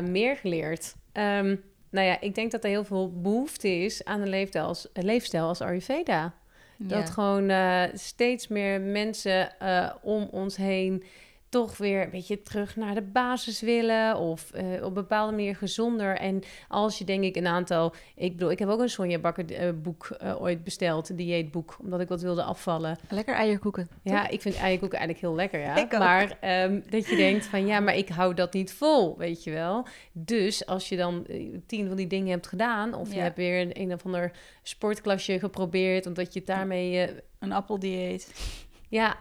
meer 0.00 0.36
geleerd? 0.36 0.94
Ehm, 1.14 1.56
nou 1.90 2.06
ja, 2.06 2.20
ik 2.20 2.34
denk 2.34 2.50
dat 2.50 2.64
er 2.64 2.70
heel 2.70 2.84
veel 2.84 3.20
behoefte 3.20 3.68
is 3.68 4.04
aan 4.04 4.20
een 4.20 4.28
leefstijl 4.28 4.66
als, 4.66 4.88
een 4.92 5.04
leefstijl 5.04 5.46
als 5.46 5.60
Ayurveda. 5.60 6.34
Dat 6.78 7.06
Ja. 7.06 7.12
gewoon 7.12 7.48
eh, 7.48 7.82
steeds 7.94 8.48
meer 8.48 8.80
mensen 8.80 9.58
eh, 9.58 9.90
om 10.02 10.28
ons 10.30 10.56
heen 10.56 11.04
toch 11.54 11.76
weer 11.76 12.02
een 12.02 12.10
beetje 12.10 12.42
terug 12.42 12.76
naar 12.76 12.94
de 12.94 13.02
basis 13.02 13.60
willen 13.60 14.16
of 14.16 14.50
eh, 14.52 14.64
op 14.74 14.82
een 14.82 14.92
bepaalde 14.92 15.32
manier 15.32 15.56
gezonder. 15.56 16.16
En 16.16 16.42
als 16.68 16.98
je 16.98 17.04
denk 17.04 17.24
ik 17.24 17.36
een 17.36 17.46
aantal, 17.46 17.94
ik 18.14 18.32
bedoel, 18.32 18.50
ik 18.50 18.58
heb 18.58 18.68
ook 18.68 18.80
een 18.80 18.88
Sonja 18.88 19.18
Bakker 19.18 19.52
eh, 19.52 19.70
boek 19.82 20.06
eh, 20.06 20.42
ooit 20.42 20.64
besteld, 20.64 21.08
een 21.08 21.16
dieetboek, 21.16 21.76
omdat 21.80 22.00
ik 22.00 22.08
wat 22.08 22.22
wilde 22.22 22.42
afvallen. 22.42 22.98
Lekker 23.08 23.34
eierkoeken. 23.34 23.88
Ja, 24.02 24.28
ik 24.28 24.40
vind 24.40 24.56
eierkoeken 24.56 24.98
eigenlijk 24.98 25.26
heel 25.26 25.34
lekker, 25.34 25.60
ja. 25.60 25.76
Ik. 25.84 25.92
Maar 25.98 26.36
ehm, 26.40 26.80
dat 26.90 27.08
je 27.08 27.16
denkt 27.16 27.46
van, 27.46 27.66
ja, 27.66 27.80
maar 27.80 27.96
ik 27.96 28.08
hou 28.08 28.34
dat 28.34 28.52
niet 28.52 28.72
vol, 28.72 29.18
weet 29.18 29.44
je 29.44 29.50
wel. 29.50 29.86
Dus 30.12 30.66
als 30.66 30.88
je 30.88 30.96
dan 30.96 31.26
tien 31.66 31.86
van 31.86 31.96
die 31.96 32.06
dingen 32.06 32.30
hebt 32.30 32.46
gedaan... 32.46 32.94
of 32.94 33.14
je 33.14 33.20
hebt 33.20 33.36
weer 33.36 33.60
een, 33.60 33.80
een 33.80 33.92
of 33.92 34.04
ander 34.04 34.30
sportklasje 34.62 35.38
geprobeerd... 35.38 36.06
omdat 36.06 36.32
je 36.34 36.42
daarmee... 36.42 37.06
eh, 37.06 37.14
Een 37.38 37.52
appeldieet. 37.52 38.32
ja, 38.88 39.16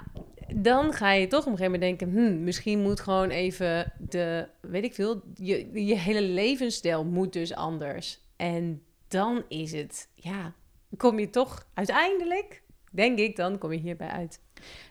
dan 0.56 0.94
ga 0.94 1.12
je 1.12 1.28
toch 1.28 1.46
op 1.46 1.52
een 1.52 1.58
gegeven 1.58 1.80
moment 1.80 2.00
denken... 2.00 2.18
Hm, 2.18 2.44
misschien 2.44 2.82
moet 2.82 3.00
gewoon 3.00 3.30
even 3.30 3.94
de, 4.00 4.48
weet 4.62 4.84
ik 4.84 4.94
veel... 4.94 5.22
Je, 5.36 5.86
je 5.86 5.98
hele 5.98 6.22
levensstijl 6.22 7.06
moet 7.06 7.34
dus 7.34 7.54
anders. 7.54 8.20
En 8.36 8.82
dan 9.08 9.44
is 9.48 9.72
het, 9.72 10.10
ja, 10.16 10.54
kom 10.98 11.20
je 11.20 11.30
toch 11.30 11.68
uiteindelijk... 11.74 12.62
Denk 12.92 13.20
ik, 13.20 13.36
dan 13.36 13.58
kom 13.58 13.72
je 13.72 13.80
hierbij 13.80 14.08
uit. 14.08 14.40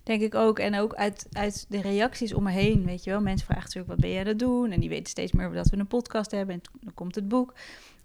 Denk 0.03 0.23
ik 0.23 0.35
ook. 0.35 0.59
En 0.59 0.75
ook 0.75 0.95
uit, 0.95 1.27
uit 1.33 1.67
de 1.69 1.81
reacties 1.81 2.35
om 2.35 2.43
me 2.43 2.51
heen, 2.51 2.85
weet 2.85 3.05
je 3.05 3.11
wel. 3.11 3.21
Mensen 3.21 3.47
vragen 3.47 3.65
natuurlijk, 3.65 3.93
wat 3.93 4.01
ben 4.01 4.11
jij 4.11 4.21
aan 4.21 4.27
het 4.27 4.39
doen? 4.39 4.71
En 4.71 4.81
die 4.81 4.89
weten 4.89 5.11
steeds 5.11 5.33
meer 5.33 5.53
dat 5.53 5.69
we 5.69 5.77
een 5.77 5.87
podcast 5.87 6.31
hebben. 6.31 6.55
En 6.55 6.61
dan 6.81 6.95
komt 6.95 7.15
het 7.15 7.29
boek. 7.29 7.55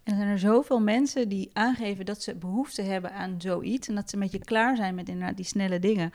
En 0.04 0.14
er 0.14 0.20
zijn 0.20 0.30
er 0.30 0.40
zoveel 0.40 0.80
mensen 0.80 1.30
die 1.30 1.50
aangeven 1.54 2.06
dat 2.06 2.22
ze 2.22 2.36
behoefte 2.36 2.82
hebben 2.82 3.14
aan 3.14 3.36
zoiets. 3.38 3.88
En 3.88 3.96
dat 3.96 4.10
ze 4.10 4.18
met 4.18 4.32
je 4.32 4.40
klaar 4.40 4.76
zijn 4.76 4.96
met 4.96 5.10
inderdaad 5.10 5.36
die 5.36 5.46
snelle 5.46 5.80
dingen. 5.80 6.12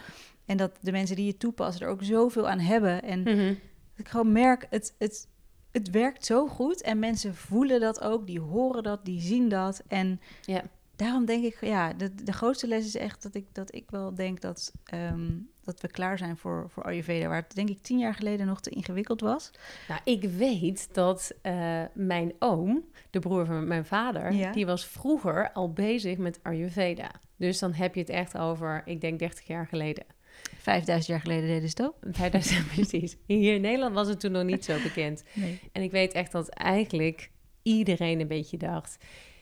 En 0.53 0.59
dat 0.59 0.71
de 0.81 0.93
mensen 0.93 1.17
die 1.17 1.27
je 1.27 1.37
toepassen 1.37 1.87
er 1.87 1.93
ook 1.93 2.03
zoveel 2.03 2.49
aan 2.49 2.59
hebben. 2.59 3.03
En 3.03 3.23
Mhm. 3.23 3.55
ik 3.97 4.09
gewoon 4.09 4.33
merk, 4.33 4.67
het, 4.71 4.95
het, 4.99 5.29
het 5.71 5.91
werkt 5.91 6.27
zo 6.27 6.47
goed. 6.47 6.83
En 6.83 6.99
mensen 6.99 7.35
voelen 7.35 7.81
dat 7.81 8.01
ook, 8.03 8.27
die 8.27 8.41
horen 8.41 8.83
dat, 8.83 9.05
die 9.05 9.21
zien 9.21 9.49
dat. 9.49 9.83
En 9.89 10.21
Ja. 10.45 10.63
daarom 10.97 11.25
denk 11.25 11.45
ik, 11.45 11.61
ja, 11.61 11.93
de, 11.93 12.15
de 12.15 12.33
grootste 12.33 12.67
les 12.69 12.85
is 12.87 12.97
echt 12.97 13.23
dat 13.23 13.35
ik, 13.35 13.45
dat 13.53 13.75
ik 13.75 13.91
wel 13.91 14.15
denk 14.15 14.41
dat, 14.41 14.73
ehm, 14.85 15.31
dat 15.65 15.81
we 15.81 15.89
klaar 15.89 16.19
zijn 16.19 16.37
voor, 16.37 16.67
voor 16.71 16.83
Ayurveda. 16.85 17.29
Waar 17.29 17.43
het 17.43 17.55
denk 17.55 17.69
ik 17.69 17.83
tien 17.83 17.99
jaar 17.99 18.15
geleden 18.15 18.47
nog 18.47 18.61
te 18.61 18.71
ingewikkeld 18.71 19.21
was. 19.21 19.51
Nou, 19.89 20.01
ik 20.05 20.23
weet 20.25 20.89
dat 20.95 21.33
eh, 21.43 21.83
mijn 21.95 22.33
oom, 22.39 22.85
de 23.11 23.19
broer 23.19 23.47
van 23.47 23.67
mijn 23.69 23.85
vader, 23.87 24.33
Ja. 24.33 24.53
die 24.53 24.67
was 24.67 24.87
vroeger 24.87 25.53
al 25.53 25.73
bezig 25.73 26.19
met 26.19 26.41
Ayurveda. 26.43 27.11
Dus 27.37 27.59
dan 27.59 27.73
heb 27.73 27.95
je 27.95 28.01
het 28.01 28.11
echt 28.11 28.39
over, 28.39 28.83
ik 28.85 29.01
denk 29.01 29.19
30 29.19 29.47
jaar 29.47 29.67
geleden. 29.67 30.05
Vijfduizend 30.59 31.07
jaar 31.11 31.21
geleden 31.21 31.47
deden 31.49 31.69
ze 31.69 31.83
het 31.83 31.87
ook. 31.87 32.43
Zijn 32.45 32.67
precies. 32.75 33.17
Hier 33.27 33.55
in 33.55 33.61
Nederland 33.61 33.95
was 33.95 34.09
het 34.09 34.21
toen 34.21 34.33
nog 34.33 34.45
niet 34.45 34.64
zo 34.64 34.77
bekend. 34.83 35.23
Nee. 35.33 35.61
En 35.73 35.83
ik 35.83 35.90
weet 35.90 36.12
echt 36.12 36.33
dat 36.33 36.49
eigenlijk 36.49 37.31
iedereen 37.62 38.21
een 38.21 38.29
beetje 38.29 38.57
dacht. 38.57 38.97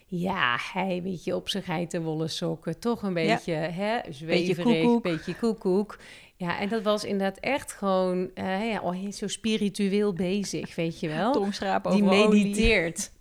Ja, 0.07 0.57
hij 0.73 1.03
weet 1.03 1.25
je 1.25 1.35
op 1.37 1.49
zijn 1.49 1.63
geitenwolle 1.63 2.29
sokken. 2.29 2.79
Toch 2.81 3.03
een 3.03 3.15
beetje, 3.15 3.53
hè, 3.53 3.99
zweverig, 4.13 4.65
koekoek. 4.65 5.03
beetje 5.03 5.35
koekoek. 5.37 5.99
Ja, 6.37 6.59
en 6.61 6.69
dat 6.69 6.83
was 6.83 7.05
inderdaad 7.05 7.39
echt 7.39 7.73
gewoon, 7.73 8.31
eh, 8.35 8.71
ja, 8.71 8.81
oh, 8.81 8.91
hij 8.91 9.03
is 9.03 9.19
zo 9.19 9.29
spiritueel 9.29 10.13
bezig, 10.13 10.75
weet 10.75 11.01
je 11.01 11.09
wel. 11.09 11.33
Tongschrapen 11.33 11.93
Die 11.93 12.03
over 12.03 12.25
olie. 12.27 12.45
mediteert. 12.45 13.11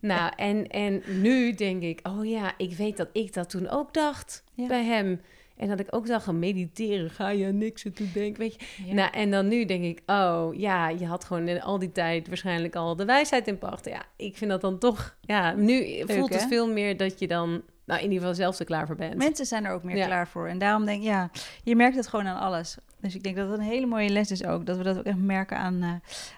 Nou, 0.00 0.32
en, 0.36 0.66
en 0.68 1.02
nu 1.20 1.54
denk 1.54 1.82
ik, 1.82 2.00
oh 2.02 2.26
ja, 2.28 2.54
ik 2.56 2.72
weet 2.72 2.96
dat 2.96 3.08
ik 3.12 3.32
dat 3.32 3.50
toen 3.50 3.68
ook 3.68 3.94
dacht 3.94 4.44
Ja. 4.54 4.66
bij 4.66 4.84
hem. 4.84 5.20
En 5.56 5.68
dat 5.68 5.80
ik 5.80 5.86
ook 5.90 6.06
dacht, 6.06 6.24
gaan 6.24 6.38
mediteren, 6.38 7.10
ga 7.10 7.28
je 7.28 7.46
aan 7.46 7.58
niks 7.58 7.82
toe 7.82 8.12
denken, 8.12 8.40
weet 8.40 8.54
je. 8.54 8.84
Ja. 8.86 8.94
Nou, 8.94 9.10
en 9.12 9.30
dan 9.30 9.48
nu 9.48 9.64
denk 9.64 9.84
ik, 9.84 10.02
oh 10.06 10.48
ja, 10.52 10.88
je 10.88 11.06
had 11.06 11.24
gewoon 11.24 11.48
in 11.48 11.62
al 11.62 11.78
die 11.78 11.92
tijd 11.92 12.28
waarschijnlijk 12.28 12.74
al 12.76 12.96
de 12.96 13.04
wijsheid 13.04 13.46
in 13.46 13.58
pacht. 13.58 13.84
Ja, 13.84 14.02
ik 14.16 14.36
vind 14.36 14.50
dat 14.50 14.60
dan 14.60 14.78
toch, 14.78 15.16
ja, 15.20 15.52
nu 15.52 16.02
voelt 16.06 16.32
het 16.32 16.42
hè? 16.42 16.48
veel 16.48 16.72
meer 16.72 16.96
dat 16.96 17.18
je 17.18 17.26
dan, 17.26 17.62
nou 17.84 17.98
in 18.00 18.04
ieder 18.04 18.18
geval 18.18 18.34
zelf 18.34 18.58
er 18.58 18.64
klaar 18.64 18.86
voor 18.86 18.96
bent. 18.96 19.14
Mensen 19.16 19.46
zijn 19.46 19.64
er 19.64 19.72
ook 19.72 19.82
meer 19.82 19.96
Ja. 19.96 20.06
klaar 20.06 20.28
voor. 20.28 20.48
En 20.48 20.58
daarom 20.58 20.84
denk 20.84 20.98
ik, 20.98 21.06
ja, 21.08 21.30
je 21.62 21.76
merkt 21.76 21.96
het 21.96 22.06
gewoon 22.06 22.26
aan 22.26 22.40
alles. 22.40 22.76
Dus 23.00 23.14
ik 23.14 23.22
denk 23.22 23.36
dat 23.36 23.50
het 23.50 23.58
een 23.58 23.64
hele 23.64 23.86
mooie 23.86 24.08
les 24.08 24.30
is 24.30 24.44
ook. 24.44 24.66
Dat 24.66 24.76
we 24.76 24.82
dat 24.82 24.98
ook 24.98 25.04
echt 25.04 25.16
merken 25.16 25.56
aan, 25.56 25.82
eh, 25.82 25.90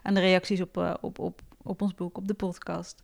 aan 0.02 0.14
de 0.14 0.20
reacties 0.20 0.60
op, 0.60 0.76
eh, 0.76 0.94
op, 1.00 1.18
op, 1.18 1.40
op 1.62 1.82
ons 1.82 1.94
boek, 1.94 2.16
op 2.16 2.28
de 2.28 2.34
podcast. 2.34 3.02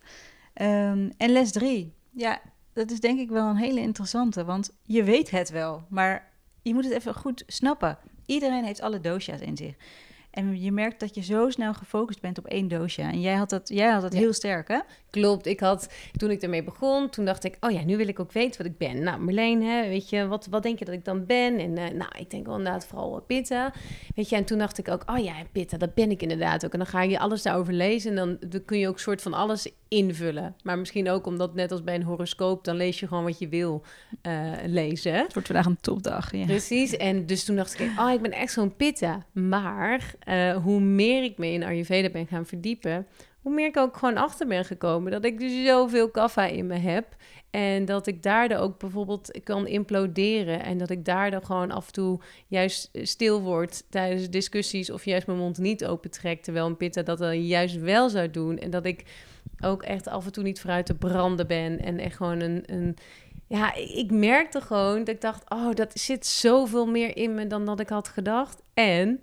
Ehm, 0.53 1.09
en 1.17 1.29
les 1.29 1.51
drie. 1.51 1.93
Ja, 2.11 2.39
dat 2.75 2.91
is 2.91 2.99
denk 2.99 3.19
ik 3.19 3.29
wel 3.29 3.47
een 3.47 3.55
hele 3.55 3.79
interessante. 3.79 4.45
Want 4.45 4.71
je 4.83 5.03
weet 5.03 5.31
het 5.31 5.49
wel, 5.49 5.85
maar 5.89 6.31
je 6.61 6.73
moet 6.73 6.83
het 6.83 6.93
even 6.93 7.13
goed 7.13 7.43
snappen. 7.47 7.97
Iedereen 8.25 8.63
heeft 8.63 8.81
alle 8.81 8.99
dosha's 8.99 9.39
in 9.39 9.57
zich. 9.57 9.75
En 10.35 10.61
je 10.61 10.71
merkt 10.71 10.99
dat 10.99 11.15
je 11.15 11.21
zo 11.23 11.49
snel 11.49 11.73
gefocust 11.73 12.21
bent 12.21 12.37
op 12.37 12.45
één 12.45 12.67
dosha. 12.67 13.11
En 13.11 13.21
jij 13.21 13.33
had 13.35 13.49
dat, 13.49 13.69
jij 13.69 13.91
had 13.91 14.01
dat 14.01 14.13
Ja. 14.13 14.19
heel 14.19 14.33
sterk, 14.33 14.67
hè? 14.67 14.79
Klopt, 15.09 15.45
ik 15.45 15.59
had, 15.59 15.89
toen 16.17 16.31
ik 16.31 16.41
ermee 16.41 16.63
begon, 16.63 17.09
toen 17.09 17.25
dacht 17.25 17.43
ik, 17.43 17.57
oh 17.59 17.71
ja, 17.71 17.83
nu 17.83 17.97
wil 17.97 18.07
ik 18.07 18.19
ook 18.19 18.31
weten 18.31 18.57
wat 18.63 18.71
ik 18.71 18.77
ben. 18.77 19.03
Nou, 19.03 19.19
Marleen, 19.19 19.63
hè, 19.63 19.87
weet 19.87 20.09
je, 20.09 20.27
wat, 20.27 20.47
wat 20.49 20.63
denk 20.63 20.79
je 20.79 20.85
dat 20.85 20.93
ik 20.93 21.05
dan 21.05 21.25
ben? 21.25 21.59
En 21.59 21.77
eh, 21.77 21.93
nou, 21.93 22.11
ik 22.17 22.29
denk 22.29 22.45
wel 22.45 22.57
inderdaad 22.57 22.85
vooral 22.85 23.15
eh, 23.17 23.25
pitta. 23.27 23.73
Weet 24.15 24.29
je, 24.29 24.35
en 24.35 24.45
toen 24.45 24.57
dacht 24.57 24.77
ik 24.77 24.87
ook, 24.89 25.03
oh 25.05 25.23
ja, 25.23 25.33
pitta, 25.51 25.77
dat 25.77 25.93
ben 25.93 26.11
ik 26.11 26.21
inderdaad 26.21 26.65
ook. 26.65 26.71
En 26.71 26.79
dan 26.79 26.87
ga 26.87 27.01
je 27.01 27.19
alles 27.19 27.41
daarover 27.41 27.73
lezen 27.73 28.09
en 28.09 28.15
dan, 28.15 28.49
dan 28.49 28.65
kun 28.65 28.79
je 28.79 28.87
ook 28.87 28.99
soort 28.99 29.21
van 29.21 29.33
alles 29.33 29.67
invullen. 29.87 30.55
Maar 30.63 30.79
misschien 30.79 31.09
ook 31.09 31.25
omdat, 31.25 31.53
net 31.53 31.71
als 31.71 31.83
bij 31.83 31.95
een 31.95 32.03
horoscoop, 32.03 32.63
dan 32.63 32.75
lees 32.75 32.99
je 32.99 33.07
gewoon 33.07 33.23
wat 33.23 33.39
je 33.39 33.47
wil 33.47 33.83
eh, 34.21 34.51
lezen. 34.65 35.13
Het 35.13 35.33
wordt 35.33 35.47
vandaag 35.47 35.65
een 35.65 35.77
topdag. 35.81 36.31
Ja. 36.31 36.45
Precies, 36.45 36.97
en 36.97 37.25
dus 37.25 37.43
toen 37.43 37.55
dacht 37.55 37.79
ik, 37.79 37.91
oh, 37.99 38.11
ik 38.11 38.21
ben 38.21 38.31
echt 38.31 38.51
zo'n 38.51 38.75
pitta. 38.75 39.25
Maar 39.31 40.13
eh, 40.25 40.55
hoe 40.55 40.79
meer 40.79 41.23
ik 41.23 41.37
me 41.37 41.47
in 41.47 41.63
Ayurveda 41.63 42.09
ben 42.09 42.27
gaan 42.27 42.45
verdiepen, 42.45 43.07
hoe 43.41 43.53
meer 43.53 43.67
ik 43.67 43.77
ook 43.77 43.97
gewoon 43.97 44.17
achter 44.17 44.47
ben 44.47 44.65
gekomen 44.65 45.11
dat 45.11 45.25
ik 45.25 45.39
dus 45.39 45.65
zoveel 45.65 46.09
kaffa 46.09 46.45
in 46.45 46.67
me 46.67 46.77
heb. 46.77 47.15
En 47.51 47.85
dat 47.85 48.07
ik 48.07 48.23
daardoor 48.23 48.57
ook 48.57 48.79
bijvoorbeeld 48.79 49.39
kan 49.43 49.67
imploderen. 49.67 50.63
En 50.63 50.77
dat 50.77 50.89
ik 50.89 51.05
daardoor 51.05 51.45
gewoon 51.45 51.71
af 51.71 51.85
en 51.87 51.93
toe 51.93 52.19
juist 52.47 52.89
stil 52.93 53.41
word 53.41 53.83
tijdens 53.89 54.29
discussies 54.29 54.89
of 54.89 55.05
juist 55.05 55.27
mijn 55.27 55.39
mond 55.39 55.57
niet 55.57 55.85
opentrek. 55.85 56.41
Terwijl 56.41 56.65
een 56.65 56.77
pitta 56.77 57.01
dat 57.01 57.17
dan 57.17 57.45
juist 57.45 57.79
wel 57.79 58.09
zou 58.09 58.31
doen. 58.31 58.57
En 58.57 58.69
dat 58.69 58.85
ik 58.85 59.03
ook 59.59 59.83
echt 59.83 60.07
af 60.07 60.25
en 60.25 60.31
toe 60.31 60.43
niet 60.43 60.59
vooruit 60.59 60.85
te 60.85 60.95
branden 60.95 61.47
ben. 61.47 61.79
En 61.79 61.99
echt 61.99 62.15
gewoon 62.15 62.39
een, 62.39 62.63
een 62.65 62.97
ja, 63.47 63.73
ik 63.73 63.89
ik 63.89 64.11
merkte 64.11 64.61
gewoon 64.61 64.97
dat 64.97 65.07
ik 65.07 65.21
dacht, 65.21 65.49
oh, 65.49 65.73
dat 65.73 65.99
zit 65.99 66.25
zoveel 66.25 66.85
meer 66.85 67.17
in 67.17 67.33
me 67.33 67.47
dan 67.47 67.65
dat 67.65 67.79
ik 67.79 67.89
had 67.89 68.07
gedacht. 68.07 68.61
En 68.73 69.19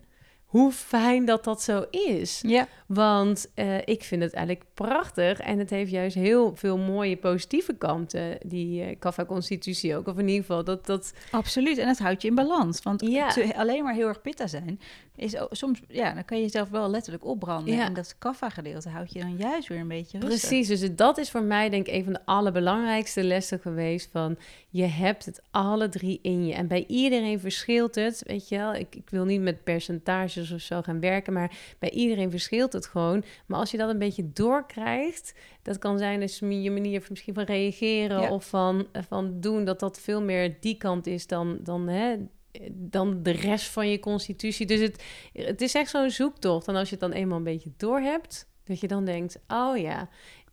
hoe 0.53 0.73
fijn 0.73 1.25
dat 1.25 1.45
dat 1.45 1.63
zo 1.63 1.85
is. 1.91 2.43
ja. 2.47 2.69
Want 2.87 3.51
eh, 3.55 3.79
ik 3.79 4.03
vind 4.05 4.23
het 4.23 4.33
eigenlijk 4.33 4.67
prachtig. 4.75 5.41
En 5.41 5.59
het 5.59 5.71
heeft 5.71 5.91
juist 5.91 6.15
heel 6.15 6.57
veel 6.57 6.79
mooie 6.79 7.17
positieve 7.17 7.75
kanten, 7.75 8.39
die 8.47 8.83
eh 8.83 8.97
kaffa-constitutie 8.99 9.97
ook. 9.97 10.07
Of 10.07 10.19
in 10.19 10.29
ieder 10.29 10.41
geval 10.41 10.65
dat... 10.65 10.87
dat 10.87 11.13
Absoluut, 11.31 11.79
en 11.79 11.89
het 11.89 11.99
houdt 11.99 12.23
je 12.23 12.29
in 12.29 12.35
balans. 12.35 12.83
Want 12.83 13.01
Ja. 13.07 13.35
alleen 13.57 13.83
maar 13.83 13.95
heel 13.95 14.09
erg 14.09 14.21
pitta 14.21 14.47
zijn, 14.47 14.81
is 15.23 15.37
soms, 15.51 15.81
ja, 15.89 16.15
dan 16.15 16.25
kan 16.25 16.37
je 16.37 16.43
jezelf 16.43 16.69
wel 16.69 16.91
letterlijk 16.91 17.25
opbranden. 17.25 17.75
Ja. 17.75 17.85
En 17.87 17.95
dat 17.95 18.15
kaffa-gedeelte 18.19 18.89
houdt 18.89 19.13
je 19.13 19.19
dan 19.21 19.37
juist 19.37 19.69
weer 19.69 19.79
een 19.79 19.89
beetje 19.89 20.19
rustig. 20.19 20.49
Precies, 20.49 20.81
dus 20.81 20.95
dat 20.97 21.19
is 21.19 21.31
voor 21.31 21.43
mij 21.43 21.69
denk 21.69 21.87
ik 21.87 21.95
een 21.95 22.05
van 22.05 22.13
de 22.13 22.21
allerbelangrijkste 22.25 23.23
lessen 23.25 23.59
geweest 23.61 24.09
van 24.13 24.37
je 24.69 24.85
hebt 24.85 25.25
het 25.25 25.43
alle 25.51 25.89
drie 25.89 26.19
in 26.23 26.47
je. 26.47 26.55
En 26.55 26.67
bij 26.67 26.85
iedereen 26.87 27.41
verschilt 27.41 27.95
het, 27.95 28.23
weet 28.27 28.49
je 28.49 28.57
wel. 28.57 28.75
Ik, 28.75 28.95
ik 28.97 29.11
wil 29.11 29.25
niet 29.25 29.41
met 29.41 29.65
percentages 29.65 30.53
of 30.53 30.61
zo 30.61 30.83
gaan 30.83 31.01
werken, 31.01 31.33
maar 31.33 31.57
bij 31.79 31.91
iedereen 31.91 32.31
verschilt 32.31 32.73
het 32.73 32.87
gewoon. 32.87 33.25
Maar 33.47 33.59
als 33.59 33.71
je 33.71 33.77
dat 33.77 33.91
een 33.91 33.99
beetje 33.99 34.33
doorkrijgt, 34.33 35.35
dat 35.63 35.79
kan 35.79 35.99
zijn 35.99 36.21
dus 36.21 36.39
je 36.39 36.71
manier 36.71 36.99
van- 37.01 37.07
misschien 37.11 37.35
van 37.35 37.45
reageren 37.45 38.21
Ja. 38.21 38.31
of 38.31 38.49
van, 38.49 38.87
van 39.09 39.41
doen, 39.41 39.65
dat 39.65 39.81
dat 39.81 40.01
veel 40.01 40.23
meer 40.23 40.57
die 40.61 40.77
kant 40.77 41.07
is 41.07 41.27
dan, 41.27 41.59
dan 41.63 41.89
hè, 41.89 42.17
dan 42.71 43.23
de 43.23 43.31
rest 43.31 43.67
van 43.67 43.89
je 43.89 44.01
constitutie. 44.01 44.67
Dus 44.67 44.81
het, 44.81 45.05
het 45.33 45.61
is 45.61 45.75
echt 45.75 45.91
zo'n 45.91 46.11
zoektocht. 46.11 46.69
En 46.69 46.75
als 46.75 46.89
je 46.89 46.97
het 46.97 47.11
dan 47.11 47.13
eenmaal 47.13 47.39
een 47.39 47.45
beetje 47.45 47.73
door 47.77 48.01
hebt, 48.01 48.47
dat 48.65 48.81
je 48.81 48.89
dan 48.89 49.05
denkt: 49.05 49.39
oh 49.49 49.77
ja, 49.77 50.09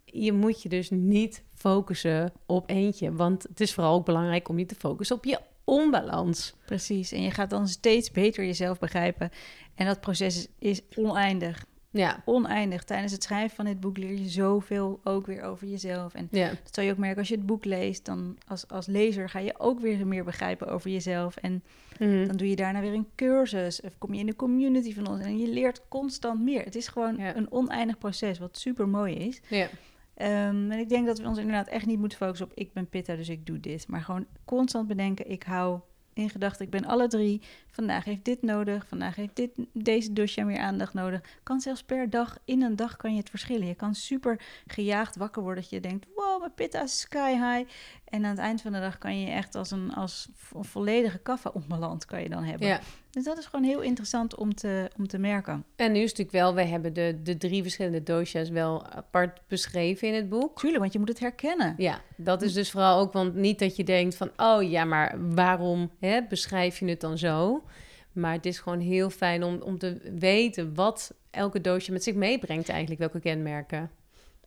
je 0.05 0.33
moet 0.33 0.61
je 0.61 0.69
dus 0.69 0.89
niet 0.89 1.43
focussen 1.55 2.33
op 2.45 2.69
eentje. 2.69 3.13
Want 3.13 3.43
het 3.43 3.59
is 3.59 3.73
vooral 3.73 3.93
ook 3.93 4.05
belangrijk 4.05 4.49
om 4.49 4.59
je 4.59 4.65
te 4.65 4.75
focussen 4.75 5.15
op 5.15 5.25
je 5.25 5.39
onbalans. 5.63 6.53
Precies. 6.65 7.11
En 7.11 7.21
je 7.21 7.31
gaat 7.31 7.49
dan 7.49 7.67
steeds 7.67 8.11
beter 8.11 8.45
jezelf 8.45 8.79
begrijpen. 8.79 9.29
En 9.75 9.85
dat 9.85 10.01
proces 10.01 10.47
is 10.59 10.81
oneindig. 10.95 11.65
Ja. 11.91 12.21
Oneindig. 12.25 12.83
Tijdens 12.83 13.11
het 13.11 13.23
schrijven 13.23 13.55
van 13.55 13.65
dit 13.65 13.79
boek 13.79 13.97
leer 13.97 14.11
je 14.19 14.29
zoveel 14.29 14.99
ook 15.03 15.25
weer 15.25 15.41
over 15.43 15.67
jezelf. 15.67 16.13
En 16.13 16.27
Ja. 16.31 16.47
dat 16.49 16.73
zal 16.75 16.83
je 16.83 16.91
ook 16.91 16.97
merken 16.97 17.17
als 17.19 17.27
je 17.27 17.35
het 17.35 17.45
boek 17.45 17.65
leest. 17.65 18.05
Dan 18.05 18.37
als, 18.47 18.67
als 18.67 18.85
lezer 18.85 19.29
ga 19.29 19.39
je 19.39 19.59
ook 19.59 19.79
weer 19.79 20.07
meer 20.07 20.23
begrijpen 20.23 20.67
over 20.67 20.89
jezelf. 20.89 21.35
En 21.37 21.63
Mhm. 21.99 22.27
dan 22.27 22.37
doe 22.37 22.49
je 22.49 22.55
daarna 22.55 22.81
weer 22.81 22.93
een 22.93 23.07
cursus. 23.15 23.81
Of 23.81 23.97
kom 23.97 24.13
je 24.13 24.19
in 24.19 24.25
de 24.25 24.35
community 24.35 24.93
van 24.93 25.07
ons. 25.07 25.23
En 25.25 25.37
je 25.37 25.47
leert 25.47 25.81
constant 25.87 26.41
meer. 26.41 26.63
Het 26.63 26.75
is 26.75 26.87
gewoon 26.87 27.15
Ja. 27.17 27.35
een 27.35 27.51
oneindig 27.51 27.97
proces, 27.97 28.39
wat 28.39 28.57
super 28.57 28.87
mooi 28.87 29.15
is. 29.15 29.41
ja. 29.47 29.67
Ehm, 30.13 30.71
en 30.71 30.79
ik 30.79 30.89
denk 30.89 31.05
dat 31.05 31.19
we 31.19 31.27
ons 31.27 31.37
inderdaad 31.37 31.67
echt 31.67 31.85
niet 31.85 31.99
moeten 31.99 32.17
focussen 32.17 32.45
op 32.45 32.51
ik 32.55 32.73
ben 32.73 32.87
Pitta, 32.89 33.15
dus 33.15 33.29
ik 33.29 33.45
doe 33.45 33.59
dit. 33.59 33.87
Maar 33.87 34.01
gewoon 34.01 34.25
constant 34.45 34.87
bedenken, 34.87 35.29
ik 35.31 35.43
hou 35.43 35.79
in 36.19 36.29
gedachten, 36.29 36.65
ik 36.65 36.71
ben 36.71 36.85
alle 36.85 37.07
drie. 37.07 37.41
Vandaag 37.67 38.05
heeft 38.05 38.25
dit 38.25 38.41
nodig, 38.41 38.87
vandaag 38.87 39.15
heeft 39.15 39.35
dit, 39.35 39.51
deze 39.73 40.13
douche 40.13 40.43
meer 40.43 40.59
aandacht 40.59 40.93
nodig. 40.93 41.21
Kan 41.43 41.61
zelfs 41.61 41.83
per 41.83 42.09
dag, 42.09 42.37
in 42.45 42.61
een 42.61 42.75
dag 42.75 42.97
kan 42.97 43.11
je 43.13 43.19
het 43.19 43.29
verschillen. 43.29 43.67
Je 43.67 43.75
kan 43.75 43.95
super 43.95 44.41
gejaagd 44.67 45.15
wakker 45.15 45.41
worden 45.41 45.61
dat 45.61 45.71
je 45.71 45.79
denkt, 45.79 46.05
wow, 46.15 46.39
mijn 46.39 46.53
Pitta 46.53 46.83
is 46.83 46.99
sky 46.99 47.31
high. 47.31 47.71
En 48.09 48.23
aan 48.23 48.29
het 48.29 48.39
eind 48.39 48.61
van 48.61 48.71
de 48.71 48.79
dag 48.79 48.97
kan 48.97 49.19
je 49.21 49.29
echt 49.29 49.55
als 49.55 49.71
een 49.71 49.93
als 49.93 50.29
vo- 50.35 50.61
volledige 50.61 51.17
kaffa 51.17 51.49
onbeland 51.53 52.05
kan 52.05 52.21
je 52.23 52.29
dan 52.29 52.43
hebben. 52.43 52.67
ja. 52.67 52.79
Dus 53.09 53.23
dat 53.23 53.37
is 53.37 53.45
gewoon 53.45 53.65
heel 53.65 53.81
interessant 53.81 54.35
om 54.35 54.55
te, 54.55 54.89
om 54.97 55.07
te 55.07 55.17
merken. 55.17 55.65
En 55.75 55.91
nu 55.91 55.99
is 55.99 56.09
het 56.09 56.17
natuurlijk 56.17 56.45
wel, 56.45 56.53
we 56.65 56.71
hebben 56.71 56.93
de, 56.93 57.19
de 57.23 57.37
drie 57.37 57.61
verschillende 57.61 58.03
dosha's 58.03 58.49
wel 58.49 58.85
apart 58.85 59.41
beschreven 59.47 60.07
in 60.07 60.13
het 60.13 60.29
boek. 60.29 60.59
Tuurlijk, 60.59 60.81
want 60.81 60.93
je 60.93 60.99
moet 60.99 61.07
het 61.07 61.19
herkennen. 61.19 61.73
Ja, 61.77 62.01
dat 62.17 62.41
is 62.41 62.53
dus 62.53 62.71
vooral 62.71 62.99
ook, 62.99 63.13
want 63.13 63.35
niet 63.35 63.59
dat 63.59 63.75
je 63.75 63.83
denkt 63.83 64.15
van, 64.15 64.29
oh 64.37 64.69
ja, 64.69 64.83
maar 64.85 65.15
waarom 65.35 65.91
hè, 65.99 66.21
beschrijf 66.29 66.79
je 66.79 66.85
het 66.85 67.01
dan 67.01 67.17
zo? 67.17 67.63
Maar 68.11 68.33
het 68.33 68.45
is 68.45 68.59
gewoon 68.59 68.79
heel 68.79 69.09
fijn 69.09 69.43
om, 69.43 69.61
om 69.61 69.77
te 69.77 70.11
weten 70.19 70.73
wat 70.75 71.13
elke 71.31 71.61
doosje 71.61 71.91
met 71.91 72.03
zich 72.03 72.15
meebrengt 72.15 72.69
eigenlijk, 72.69 72.99
welke 72.99 73.19
kenmerken. 73.19 73.91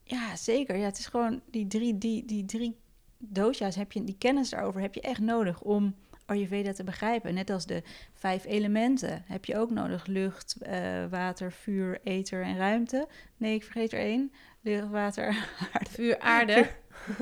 Ja, 0.05 0.37
zeker. 0.37 0.77
Ja, 0.77 0.85
het 0.85 0.99
is 0.99 1.07
gewoon 1.07 1.41
die 1.51 1.67
drie, 1.67 1.99
die, 1.99 2.25
die 2.25 2.45
drie 2.45 2.77
dosha's, 3.29 3.77
heb 3.77 3.93
je, 3.93 4.05
die 4.05 4.17
kennis 4.19 4.51
daarover 4.51 4.81
heb 4.81 4.95
je 4.95 5.01
echt 5.01 5.21
nodig 5.21 5.61
om 5.61 5.95
Ayurveda 6.27 6.73
te 6.73 6.85
begrijpen. 6.85 7.35
Net 7.35 7.51
als 7.51 7.67
de 7.67 7.83
vijf 8.15 8.45
elementen 8.45 9.23
heb 9.27 9.45
je 9.45 9.57
ook 9.57 9.71
nodig. 9.71 10.07
Lucht, 10.07 10.57
eh, 10.61 11.07
water, 11.11 11.53
vuur, 11.53 12.01
ether 12.05 12.43
en 12.43 12.57
ruimte. 12.57 13.09
Nee, 13.37 13.55
ik 13.55 13.65
vergeet 13.65 13.93
er 13.93 13.99
één. 13.99 14.33
Lucht, 14.61 14.89
water, 14.89 15.27
aarde, 15.73 15.91
Vuur, 15.91 16.19
aarde. 16.19 16.69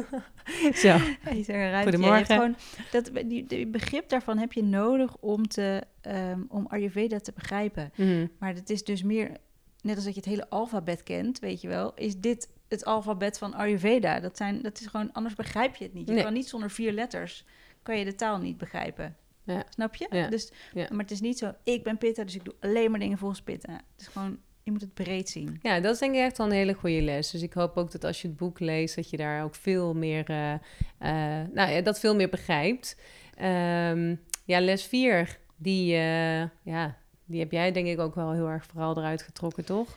Zo. 0.83 0.97
ether 1.37 1.55
en 1.55 1.71
ruimte. 1.71 1.71
Ja, 1.71 1.71
je 1.71 1.75
hebt 1.75 1.83
Goedemorgen. 1.83 2.27
gewoon, 2.27 2.57
dat, 2.91 3.11
die, 3.29 3.47
die 3.47 3.67
begrip 3.67 4.09
daarvan 4.09 4.39
heb 4.39 4.53
je 4.53 4.63
nodig 4.63 5.17
om, 5.17 5.49
te, 5.49 5.83
ehm, 6.01 6.41
om 6.49 6.67
Ayurveda 6.67 7.19
te 7.19 7.33
begrijpen. 7.33 7.93
Mhm. 7.97 8.27
Maar 8.39 8.55
het 8.55 8.71
is 8.71 8.85
dus 8.85 9.03
meer, 9.03 9.37
net 9.83 9.97
als 9.97 10.05
dat 10.05 10.15
je 10.15 10.21
het 10.21 10.29
hele 10.29 10.49
alfabet 10.49 11.03
kent, 11.03 11.39
weet 11.39 11.61
je 11.61 11.69
wel, 11.69 11.95
is 11.95 12.17
dit 12.17 12.49
het 12.71 12.85
alfabet 12.85 13.39
van 13.39 13.55
Ayurveda. 13.55 14.21
Dat, 14.21 14.37
zijn, 14.37 14.63
dat 14.63 14.81
is 14.81 14.87
gewoon, 14.87 15.13
anders 15.13 15.35
begrijp 15.35 15.77
je 15.77 15.85
het 15.85 15.95
niet. 15.95 16.09
Je 16.09 16.15
Nee. 16.15 16.23
kan 16.23 16.33
niet 16.33 16.49
zonder 16.49 16.71
vier 16.71 16.93
letters, 16.93 17.45
kan 17.83 17.99
je 17.99 18.05
de 18.05 18.15
taal 18.15 18.39
niet 18.39 18.57
begrijpen. 18.57 19.17
Ja. 19.45 19.65
Snap 19.69 19.95
je? 19.95 20.07
Ja. 20.11 20.29
Dus, 20.29 20.53
Ja. 20.75 20.87
Maar 20.91 21.01
het 21.01 21.11
is 21.11 21.21
niet 21.21 21.39
zo, 21.39 21.53
ik 21.65 21.83
ben 21.83 21.99
Pitta, 21.99 22.25
dus 22.25 22.35
ik 22.35 22.45
doe 22.45 22.55
alleen 22.61 22.91
maar 22.91 23.01
dingen 23.01 23.19
volgens 23.19 23.43
Pitta. 23.43 23.73
Het 23.73 24.01
is 24.01 24.07
gewoon, 24.07 24.39
je 24.63 24.71
moet 24.71 24.81
het 24.81 24.95
breed 24.95 25.29
zien. 25.29 25.59
Ja, 25.63 25.81
dat 25.81 25.93
is 25.95 25.99
denk 26.01 26.15
ik 26.15 26.21
echt 26.21 26.39
wel 26.39 26.47
een 26.47 26.53
hele 26.53 26.75
goede 26.75 27.03
les. 27.03 27.31
Dus 27.31 27.43
ik 27.43 27.53
hoop 27.53 27.77
ook 27.77 27.91
dat 27.93 28.05
als 28.05 28.23
je 28.23 28.29
het 28.29 28.37
boek 28.37 28.61
leest, 28.61 28.97
dat 28.97 29.11
je 29.11 29.17
daar 29.17 29.45
ook 29.45 29.55
veel 29.55 29.95
meer, 29.95 30.25
eh, 30.31 30.53
eh, 30.53 31.49
nou 31.53 31.71
ja, 31.71 31.81
dat 31.81 32.01
veel 32.01 32.15
meer 32.15 32.29
begrijpt. 32.29 32.97
Ehm, 33.37 34.15
ja, 34.45 34.61
les 34.61 34.85
4, 34.85 35.39
die, 35.57 35.95
eh, 35.95 36.41
ja, 36.63 36.97
die 37.25 37.41
heb 37.41 37.53
jij 37.53 37.73
denk 37.73 37.87
ik 37.87 37.99
ook 37.99 38.15
wel 38.15 38.33
heel 38.33 38.49
erg 38.49 38.65
vooral 38.67 38.97
eruit 38.99 39.23
getrokken, 39.23 39.65
toch? 39.65 39.97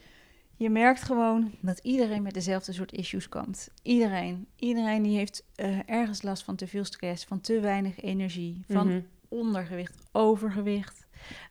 Je 0.58 0.70
merkt 0.70 1.02
gewoon 1.04 1.52
dat 1.62 1.80
iedereen 1.80 2.22
met 2.22 2.34
dezelfde 2.34 2.74
soort 2.74 2.92
issues 2.92 3.30
komt. 3.30 3.70
Iedereen. 3.82 4.48
Iedereen 4.56 5.04
die 5.04 5.18
heeft 5.18 5.46
eh, 5.56 5.90
ergens 5.90 6.22
last 6.22 6.44
van 6.44 6.56
te 6.56 6.68
veel 6.68 6.84
stress, 6.84 7.26
van 7.26 7.42
te 7.42 7.60
weinig 7.60 8.00
energie, 8.02 8.64
van 8.68 8.88
Mhm. 8.88 9.02
ondergewicht, 9.28 9.96
overgewicht, 10.12 11.08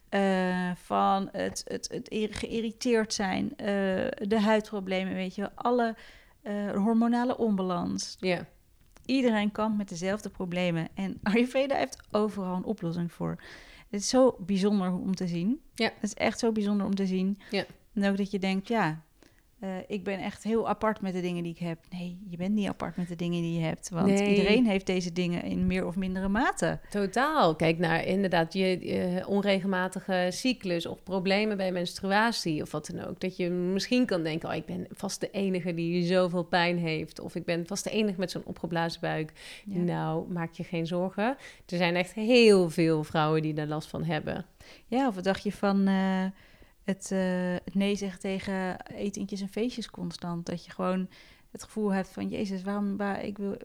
eh, 0.09 0.71
van 0.75 1.29
het, 1.33 1.63
het, 1.67 1.89
het 1.91 2.09
geïrriteerd 2.37 3.15
zijn, 3.15 3.57
eh, 3.57 3.67
de 4.29 4.41
huidproblemen, 4.41 5.15
weet 5.15 5.35
je 5.35 5.51
alle 5.55 5.97
hormonale 6.75 7.37
onbalans. 7.39 8.17
Ja, 8.21 8.47
Iedereen 9.07 9.53
kampt 9.53 9.77
met 9.79 9.89
dezelfde 9.89 10.29
problemen 10.29 10.89
en 10.95 11.19
Ayurveda 11.23 11.77
heeft 11.77 12.03
overal 12.11 12.57
een 12.57 12.65
oplossing 12.65 13.13
voor. 13.13 13.37
Het 13.91 14.01
is 14.01 14.09
zo 14.09 14.37
bijzonder 14.41 14.93
om 14.93 15.15
te 15.15 15.27
zien. 15.27 15.61
Ja. 15.75 15.85
Het 15.95 16.03
is 16.03 16.15
echt 16.15 16.39
zo 16.39 16.53
bijzonder 16.53 16.87
om 16.87 16.95
te 16.95 17.07
zien. 17.07 17.39
Ja. 17.51 17.65
En 17.95 18.11
ook 18.11 18.17
dat 18.17 18.31
je 18.31 18.39
denkt, 18.39 18.69
ja, 18.69 19.03
eh, 19.59 19.71
ik 19.87 20.05
ben 20.05 20.19
echt 20.19 20.43
heel 20.43 20.69
apart 20.69 21.01
met 21.01 21.13
de 21.13 21.21
dingen 21.21 21.43
die 21.43 21.53
ik 21.53 21.59
heb. 21.59 21.79
Nee, 21.91 22.19
je 22.29 22.37
bent 22.37 22.55
niet 22.55 22.69
apart 22.69 22.97
met 22.97 23.09
de 23.09 23.17
dingen 23.17 23.43
die 23.43 23.59
je 23.59 23.65
hebt. 23.65 23.89
Want 23.91 24.07
Nee. 24.07 24.29
iedereen 24.35 24.67
heeft 24.67 24.87
deze 24.87 25.13
dingen 25.13 25.43
in 25.43 25.67
meer 25.67 25.87
of 25.87 25.97
mindere 25.97 26.29
mate. 26.29 26.81
totaal. 26.91 27.57
Kijk 27.57 27.79
naar 27.79 28.05
inderdaad 28.07 28.53
je 28.53 29.25
onregelmatige 29.27 30.29
cyclus 30.31 30.87
of 30.87 31.03
problemen 31.03 31.57
bij 31.57 31.73
menstruatie 31.73 32.63
of 32.63 32.71
wat 32.71 32.87
dan 32.87 33.05
ook. 33.05 33.21
Dat 33.21 33.37
je 33.37 33.51
misschien 33.51 34.07
kan 34.07 34.23
denken, 34.23 34.49
oh, 34.49 34.55
ik 34.55 34.67
ben 34.67 34.87
vast 34.91 35.21
de 35.21 35.31
enige 35.31 35.75
die 35.75 36.07
zoveel 36.07 36.45
pijn 36.45 36.79
heeft. 36.79 37.21
Of 37.21 37.35
ik 37.35 37.45
ben 37.45 37.67
vast 37.67 37.85
de 37.85 37.91
enige 37.91 38.19
met 38.19 38.31
zo'n 38.31 38.45
opgeblazen 38.45 39.01
buik. 39.01 39.33
Ja. 39.65 39.79
Nou, 39.79 40.33
maak 40.33 40.53
je 40.53 40.65
geen 40.65 40.87
zorgen. 40.87 41.25
Er 41.67 41.77
zijn 41.77 41.97
echt 41.97 42.13
heel 42.13 42.71
veel 42.71 43.05
vrouwen 43.05 43.43
die 43.43 43.55
daar 43.55 43.67
last 43.67 43.89
van 43.89 44.05
hebben. 44.05 44.45
Ja, 44.87 45.09
of 45.09 45.15
wat 45.15 45.25
dacht 45.25 45.43
je 45.43 45.53
van 45.53 45.87
eh, 45.87 46.25
het, 46.85 47.11
eh, 47.13 47.53
het 47.65 47.75
nee 47.75 47.97
zeggen 47.97 48.21
tegen 48.21 48.87
etentjes 48.87 49.41
en 49.41 49.49
feestjes 49.49 49.91
constant? 49.91 50.47
Dat 50.47 50.65
je 50.65 50.71
gewoon 50.71 51.09
het 51.51 51.63
gevoel 51.63 51.93
hebt 51.93 52.09
van, 52.09 52.29
jezus, 52.29 52.63
waarom, 52.63 52.97
waar, 52.97 53.25
ik, 53.25 53.39
wil, 53.39 53.57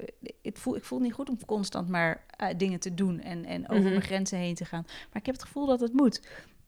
ik, 0.42 0.58
voel, 0.58 0.76
ik 0.76 0.84
voel 0.84 1.00
niet 1.00 1.14
goed 1.14 1.30
om 1.30 1.46
constant 1.46 1.90
maar 1.90 2.26
eh, 2.38 2.48
dingen 2.58 2.80
te 2.80 2.94
doen 2.94 3.20
en, 3.22 3.46
en 3.46 3.64
over 3.70 3.82
Mhm. 3.82 3.90
mijn 3.90 4.02
grenzen 4.02 4.38
heen 4.38 4.56
te 4.56 4.66
gaan. 4.66 4.84
Maar 4.86 5.20
ik 5.22 5.26
heb 5.26 5.36
het 5.36 5.44
gevoel 5.44 5.66
dat 5.66 5.80
het 5.80 5.94
moet. 5.94 6.22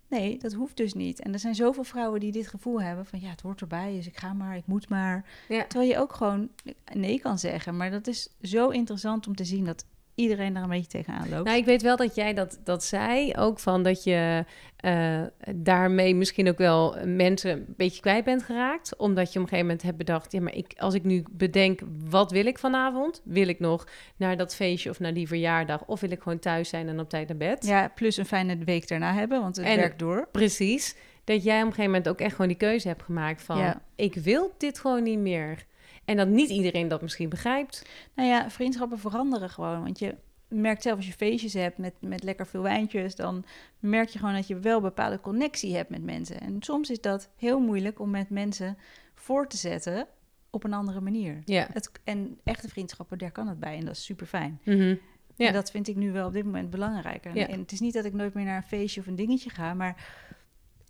Nee, 0.07 0.37
dat 0.37 0.53
hoeft 0.53 0.77
dus 0.77 0.93
niet. 0.93 1.19
En 1.19 1.33
er 1.33 1.39
zijn 1.39 1.55
zoveel 1.55 1.83
vrouwen 1.83 2.19
die 2.19 2.31
dit 2.31 2.47
gevoel 2.47 2.81
hebben 2.81 3.05
van, 3.05 3.19
ja, 3.19 3.29
het 3.29 3.41
hoort 3.41 3.61
erbij, 3.61 3.95
dus 3.95 4.07
ik 4.07 4.17
ga 4.17 4.33
maar, 4.33 4.55
ik 4.55 4.65
moet 4.65 4.89
maar. 4.89 5.25
Ja. 5.47 5.65
Terwijl 5.67 5.89
je 5.91 5.97
ook 5.97 6.13
gewoon 6.13 6.49
nee 6.93 7.19
kan 7.19 7.39
zeggen. 7.39 7.77
Maar 7.77 7.91
dat 7.91 8.07
is 8.07 8.29
zo 8.41 8.69
interessant 8.69 9.27
om 9.27 9.35
te 9.35 9.45
zien 9.45 9.65
dat 9.65 9.85
iedereen 10.19 10.53
daar 10.53 10.63
een 10.63 10.69
beetje 10.69 10.87
tegenaan 10.87 11.29
loopt. 11.29 11.43
Nou, 11.45 11.57
ik 11.57 11.65
weet 11.65 11.81
wel 11.81 11.95
dat 11.95 12.15
jij 12.15 12.33
dat, 12.33 12.59
dat 12.63 12.83
zei, 12.83 13.33
ook 13.35 13.59
van 13.59 13.83
dat 13.83 14.03
je 14.03 14.45
eh, 14.75 15.21
daarmee 15.55 16.15
misschien 16.15 16.49
ook 16.49 16.57
wel 16.57 16.95
mensen 17.05 17.51
een 17.51 17.73
beetje 17.77 18.01
kwijt 18.01 18.23
bent 18.23 18.43
geraakt. 18.43 18.95
Omdat 18.97 19.33
je 19.33 19.39
op 19.39 19.43
een 19.43 19.49
gegeven 19.49 19.65
moment 19.65 19.81
hebt 19.81 19.97
bedacht, 19.97 20.31
ja, 20.31 20.41
maar 20.41 20.55
ik, 20.55 20.73
als 20.77 20.93
ik 20.93 21.03
nu 21.03 21.23
bedenk, 21.31 21.79
wat 22.09 22.31
wil 22.31 22.45
ik 22.45 22.59
vanavond? 22.59 23.21
Wil 23.23 23.47
ik 23.47 23.59
nog 23.59 23.87
naar 24.15 24.37
dat 24.37 24.55
feestje 24.55 24.89
of 24.89 24.99
naar 24.99 25.13
die 25.13 25.27
verjaardag? 25.27 25.85
Of 25.85 25.99
wil 25.99 26.11
ik 26.11 26.21
gewoon 26.21 26.39
thuis 26.39 26.69
zijn 26.69 26.87
en 26.87 26.99
op 26.99 27.09
tijd 27.09 27.27
naar 27.27 27.37
bed? 27.37 27.65
Ja, 27.65 27.91
plus 27.95 28.17
een 28.17 28.25
fijne 28.25 28.57
week 28.57 28.87
daarna 28.87 29.13
hebben, 29.13 29.41
want 29.41 29.55
het 29.55 29.65
En- 29.65 29.75
werkt 29.77 29.99
door. 29.99 30.27
Precies. 30.31 30.95
Dat 31.23 31.43
jij 31.43 31.57
op 31.59 31.65
een 31.67 31.73
gegeven 31.73 31.91
moment 31.91 32.09
ook 32.09 32.19
echt 32.19 32.31
gewoon 32.31 32.47
die 32.47 32.57
keuze 32.57 32.87
hebt 32.87 33.03
gemaakt 33.03 33.41
van, 33.41 33.57
Ja. 33.57 33.81
ik 33.95 34.15
wil 34.15 34.53
dit 34.57 34.79
gewoon 34.79 35.03
niet 35.03 35.19
meer. 35.19 35.65
En 36.09 36.17
dat 36.17 36.27
niet 36.27 36.49
iedereen 36.49 36.87
dat 36.87 37.01
misschien 37.01 37.29
begrijpt. 37.29 37.85
Nou 38.13 38.29
ja, 38.29 38.49
vriendschappen 38.49 38.99
veranderen 38.99 39.49
gewoon. 39.49 39.83
Want 39.83 39.99
je 39.99 40.15
merkt 40.47 40.81
zelf 40.81 40.95
als 40.95 41.05
je 41.07 41.13
feestjes 41.13 41.53
hebt 41.53 41.77
met, 41.77 41.93
met 41.99 42.23
lekker 42.23 42.47
veel 42.47 42.61
wijntjes, 42.61 43.15
dan 43.15 43.45
merk 43.79 44.09
je 44.09 44.19
gewoon 44.19 44.33
dat 44.33 44.47
je 44.47 44.59
wel 44.59 44.75
een 44.75 44.81
bepaalde 44.81 45.19
connectie 45.19 45.75
hebt 45.75 45.89
met 45.89 46.03
mensen. 46.03 46.39
En 46.41 46.55
soms 46.59 46.89
is 46.89 47.01
dat 47.01 47.29
heel 47.37 47.59
moeilijk 47.59 47.99
om 47.99 48.09
met 48.09 48.29
mensen 48.29 48.77
voor 49.13 49.47
te 49.47 49.57
zetten 49.57 50.07
op 50.49 50.63
een 50.63 50.73
andere 50.73 51.01
manier. 51.01 51.41
Ja. 51.45 51.67
Het, 51.73 51.91
en 52.03 52.39
echte 52.43 52.69
vriendschappen, 52.69 53.17
daar 53.17 53.31
kan 53.31 53.47
het 53.47 53.59
bij 53.59 53.77
en 53.77 53.85
dat 53.85 53.95
is 53.95 54.03
super 54.05 54.25
fijn. 54.27 54.59
Mhm. 54.63 54.95
Ja. 55.35 55.47
En 55.47 55.53
dat 55.53 55.71
vind 55.71 55.87
ik 55.87 55.95
nu 55.95 56.11
wel 56.11 56.27
op 56.27 56.33
dit 56.33 56.45
moment 56.45 56.69
belangrijker. 56.69 57.35
Ja. 57.35 57.47
En 57.47 57.59
het 57.59 57.71
is 57.71 57.79
niet 57.79 57.93
dat 57.93 58.05
ik 58.05 58.13
nooit 58.13 58.33
meer 58.33 58.45
naar 58.45 58.57
een 58.57 58.63
feestje 58.63 59.01
of 59.01 59.07
een 59.07 59.15
dingetje 59.15 59.49
ga, 59.49 59.73
maar 59.73 60.07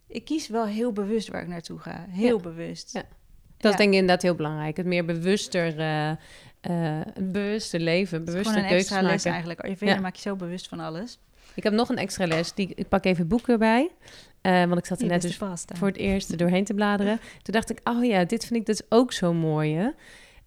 ik 0.08 0.26
kies 0.26 0.48
wel 0.48 0.66
heel 0.66 0.92
bewust 0.92 1.28
waar 1.28 1.42
ik 1.42 1.48
naartoe 1.48 1.80
ga. 1.80 2.06
Heel 2.10 2.38
Ja. 2.38 2.44
bewust. 2.44 2.94
Ja. 2.94 3.04
Dat 3.60 3.72
Ja. 3.72 3.78
is 3.78 3.84
denk 3.84 3.90
ik 3.94 4.00
inderdaad 4.00 4.22
heel 4.22 4.36
belangrijk. 4.36 4.78
Het 4.78 4.86
meer 4.86 5.06
bewuster, 5.06 5.80
eh, 5.80 6.10
eh, 6.10 6.18
een 7.14 7.32
bewuster 7.32 7.80
leven, 7.80 8.26
bewuster 8.26 8.54
gewoon 8.54 8.70
een 8.70 8.76
extra 8.78 9.02
les 9.02 9.26
eigenlijk. 9.26 9.60
Ayurveda 9.60 9.92
Ja. 9.92 10.00
maak 10.00 10.16
je 10.16 10.22
zo 10.22 10.36
bewust 10.36 10.68
van 10.68 10.80
alles. 10.80 11.20
Ik 11.56 11.64
heb 11.64 11.74
nog 11.74 11.90
een 11.90 11.98
extra 11.98 12.28
les. 12.28 12.54
Die, 12.54 12.72
ik 12.76 12.88
pak 12.88 13.06
even 13.06 13.28
boeken 13.28 13.54
erbij. 13.54 13.90
Eh, 14.42 14.64
want 14.66 14.78
ik 14.78 14.86
zat 14.86 15.02
er 15.02 15.08
net 15.08 15.22
dus 15.22 15.38
voor 15.78 15.88
het 15.88 15.98
eerst 15.98 16.32
er 16.32 16.38
doorheen 16.38 16.64
te 16.64 16.74
bladeren. 16.74 17.20
Toen 17.44 17.54
dacht 17.54 17.70
ik, 17.70 17.80
oh 17.84 18.06
ja, 18.06 18.24
dit 18.26 18.46
vind 18.46 18.60
ik 18.60 18.66
dus 18.66 18.82
ook 18.90 19.14
zo 19.14 19.34
mooi. 19.34 19.76
Hè? 19.76 19.90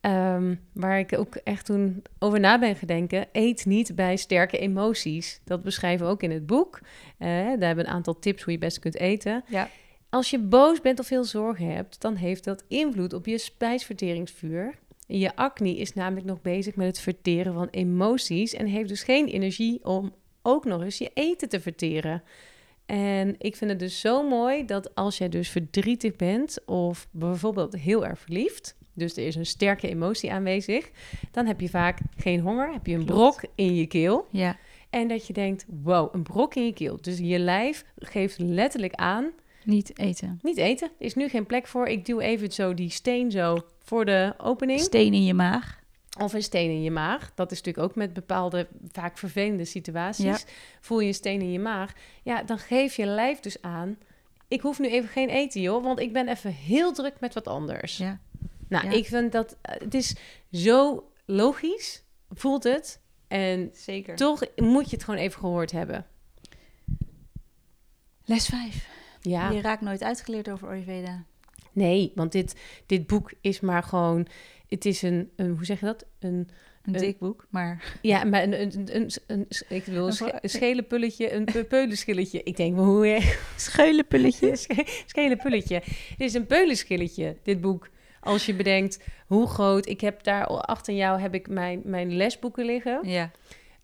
Ehm, 0.01 0.55
waar 0.73 0.99
ik 0.99 1.19
ook 1.19 1.35
echt 1.35 1.65
toen 1.67 2.03
over 2.19 2.41
na 2.41 2.59
ben 2.59 2.77
gedenken. 2.77 3.27
Eet 3.33 3.65
niet 3.65 3.95
bij 3.95 4.17
sterke 4.17 4.59
emoties. 4.59 5.41
Dat 5.45 5.63
beschrijven 5.63 6.07
we 6.07 6.13
ook 6.13 6.23
in 6.23 6.31
het 6.31 6.47
boek. 6.47 6.81
Uh, 7.19 7.29
daar 7.29 7.47
hebben 7.49 7.77
we 7.77 7.81
een 7.85 7.87
aantal 7.97 8.19
tips 8.19 8.43
hoe 8.43 8.53
je 8.53 8.59
best 8.59 8.79
kunt 8.79 8.97
eten. 8.97 9.45
Ja. 9.49 9.69
Als 10.13 10.31
je 10.31 10.39
boos 10.39 10.81
bent 10.81 10.99
of 10.99 11.07
veel 11.07 11.25
zorgen 11.25 11.67
hebt, 11.67 12.01
dan 12.01 12.17
heeft 12.17 12.45
dat 12.45 12.65
invloed 12.69 13.13
op 13.13 13.27
je 13.27 13.39
spijsverteringsvuur. 13.39 14.79
Je 15.07 15.37
acne 15.37 15.77
is 15.77 15.95
namelijk 15.95 16.27
nog 16.27 16.43
bezig 16.43 16.77
met 16.77 16.87
het 16.87 17.01
verteren 17.01 17.53
van 17.53 17.69
emoties 17.71 18.55
en 18.55 18.67
heeft 18.67 18.89
dus 18.89 19.03
geen 19.03 19.27
energie 19.27 19.85
om 19.85 20.15
ook 20.43 20.65
nog 20.65 20.83
eens 20.83 20.99
je 20.99 21.11
eten 21.15 21.49
te 21.49 21.61
verteren. 21.61 22.23
En 22.87 23.35
ik 23.39 23.57
vind 23.57 23.71
het 23.71 23.79
dus 23.79 24.01
zo 24.01 24.29
mooi 24.29 24.65
dat 24.65 24.95
als 24.95 25.19
jij 25.19 25.29
dus 25.29 25.49
verdrietig 25.49 26.17
bent 26.17 26.59
of 26.67 27.09
bijvoorbeeld 27.11 27.77
heel 27.77 28.07
erg 28.07 28.19
verliefd, 28.19 28.77
dus 28.95 29.17
er 29.17 29.27
is 29.27 29.35
een 29.35 29.47
sterke 29.47 29.89
emotie 29.89 30.33
aanwezig, 30.33 30.91
dan 31.31 31.47
heb 31.47 31.61
je 31.61 31.69
vaak 31.69 31.99
geen 32.17 32.41
honger, 32.41 32.73
heb 32.73 32.87
je 32.87 32.95
een 32.95 33.05
brok 33.05 33.41
in 33.55 33.75
je 33.75 33.87
keel. 33.87 34.27
Ja. 34.31 34.57
En 34.91 35.09
dat 35.09 35.27
je 35.27 35.33
denkt, 35.33 35.67
wow, 35.83 36.15
een 36.15 36.23
brok 36.23 36.55
in 36.55 36.65
je 36.65 36.73
keel. 36.73 36.99
Dus 37.01 37.19
je 37.19 37.39
lijf 37.39 37.85
geeft 37.99 38.39
letterlijk 38.39 38.95
aan, 38.95 39.33
Niet 39.65 39.99
eten. 39.99 40.39
niet 40.43 40.57
eten, 40.57 40.89
er 40.99 41.07
is 41.07 41.15
nu 41.15 41.29
geen 41.29 41.47
plek 41.47 41.67
voor. 41.67 41.87
Ik 41.87 42.05
duw 42.07 42.21
even 42.21 42.53
zo 42.53 42.75
die 42.75 42.91
steen 42.91 43.31
zo 43.31 43.57
voor 43.83 44.05
de 44.05 44.35
opening. 44.39 44.81
Steen 44.81 45.15
in 45.15 45.25
je 45.25 45.35
maag. 45.35 45.81
Of 46.19 46.33
een 46.33 46.43
steen 46.43 46.71
in 46.71 46.83
je 46.83 46.91
maag. 46.91 47.33
Dat 47.35 47.51
is 47.53 47.57
natuurlijk 47.59 47.87
ook 47.91 47.97
met 47.97 48.13
bepaalde 48.13 48.69
vaak 48.93 49.19
vervelende 49.19 49.65
situaties. 49.65 50.25
Ja. 50.25 50.39
Voel 50.81 51.01
je 51.01 51.07
een 51.09 51.15
steen 51.15 51.41
in 51.41 51.53
je 51.53 51.59
maag. 51.59 51.93
Ja, 52.23 52.43
dan 52.43 52.59
geef 52.59 52.97
je 52.97 53.07
lijf 53.07 53.41
dus 53.41 53.63
aan. 53.63 53.99
Ik 54.49 54.61
hoef 54.61 54.79
nu 54.79 54.89
even 54.89 55.09
geen 55.09 55.29
eten, 55.29 55.61
joh. 55.61 55.83
Want 55.85 56.01
ik 56.01 56.13
ben 56.13 56.29
even 56.29 56.53
heel 56.53 56.93
druk 56.93 57.21
met 57.21 57.35
wat 57.35 57.47
anders. 57.49 57.97
Ja. 57.97 58.21
Nou, 58.69 58.85
Ja. 58.85 58.93
ik 58.93 59.07
vind 59.07 59.33
dat... 59.33 59.57
eh, 59.63 59.75
Het 59.81 59.95
is 59.95 60.15
zo 60.53 61.09
logisch. 61.27 62.03
Voelt 62.31 62.65
het. 62.65 63.01
En 63.29 63.71
Zeker. 63.75 64.17
toch 64.17 64.43
moet 64.57 64.91
je 64.91 64.97
het 64.97 65.05
gewoon 65.05 65.21
even 65.21 65.41
gehoord 65.41 65.71
hebben. 65.73 66.07
Les 68.25 68.47
5. 68.47 68.89
Ja. 69.23 69.51
Je 69.51 69.61
raakt 69.61 69.81
nooit 69.83 70.03
uitgeleerd 70.03 70.51
over 70.51 70.69
Ayurveda. 70.69 71.25
Nee, 71.73 72.13
want 72.15 72.33
dit, 72.33 72.55
dit 72.87 73.07
boek 73.07 73.33
is 73.41 73.61
maar 73.61 73.83
gewoon... 73.83 74.27
Het 74.69 74.85
is 74.85 75.03
een, 75.03 75.31
een... 75.37 75.51
Hoe 75.57 75.65
zeg 75.65 75.81
je 75.81 75.87
dat? 75.87 76.05
Een... 76.19 76.49
Een 76.83 76.95
Een- 76.95 77.01
dik 77.01 77.19
boek, 77.19 77.47
maar 77.51 77.99
Ja, 78.03 78.25
maar 78.25 78.43
een, 78.43 78.61
een, 78.61 78.97
een, 78.97 79.11
een, 79.27 79.47
ik 79.69 79.85
wil 79.85 80.01
een, 80.01 80.07
Een 80.07 80.13
sche- 80.13 80.25
vra- 80.29 80.39
een 80.43 80.49
schele 80.51 80.83
pulletje, 80.83 81.33
een 81.33 81.45
pe- 81.45 81.65
peulenschilletje. 81.65 82.43
Ik 82.43 82.57
denk, 82.57 82.75
maar 82.77 82.85
hoe... 82.85 83.21
scheulenpulletje. 83.57 84.57
Sch- 84.63 85.03
Schele 85.07 85.37
pulletje. 85.37 85.81
Dit 86.17 86.29
is 86.29 86.35
een 86.35 86.47
peulenschilletje, 86.47 87.37
dit 87.43 87.61
boek. 87.61 87.89
Als 88.21 88.47
je 88.47 88.55
bedenkt 88.55 88.99
hoe 89.27 89.47
groot... 89.47 89.87
Ik 89.89 90.01
heb 90.01 90.23
daar 90.23 90.47
achter 90.47 90.95
jou 90.95 91.21
heb 91.21 91.35
ik 91.35 91.49
mijn, 91.49 91.81
mijn 91.85 92.17
lesboeken 92.17 92.65
liggen. 92.65 93.09
ja. 93.09 93.31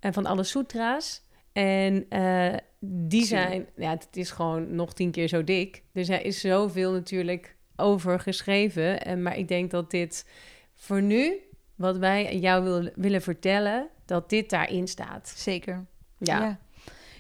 En 0.01 0.13
van 0.13 0.27
alle 0.27 0.45
sutra's. 0.45 1.23
En 1.59 2.07
eh, 2.09 2.55
die 2.81 3.25
zijn... 3.25 3.67
Ja, 3.77 3.91
het 3.91 4.17
is 4.17 4.31
gewoon 4.31 4.75
nog 4.75 4.93
tien 4.93 5.11
keer 5.11 5.29
zo 5.29 5.45
dik. 5.45 5.83
Dus 5.93 6.09
er 6.09 6.25
is 6.25 6.41
zoveel 6.41 6.93
natuurlijk 6.93 7.57
over 7.77 8.21
geschreven. 8.21 9.05
En, 9.05 9.23
maar 9.23 9.37
ik 9.37 9.49
denk 9.49 9.71
dat 9.71 9.91
dit 9.91 10.27
voor 10.75 11.03
nu... 11.03 11.39
Wat 11.75 11.97
wij 11.97 12.39
jou 12.39 12.65
wil, 12.65 12.91
willen 12.95 13.23
vertellen... 13.23 13.89
dat 14.05 14.31
dit 14.31 14.51
daarin 14.51 14.89
staat. 14.89 15.33
Zeker. 15.37 15.87
Ja. 16.19 16.41
ja. 16.41 16.59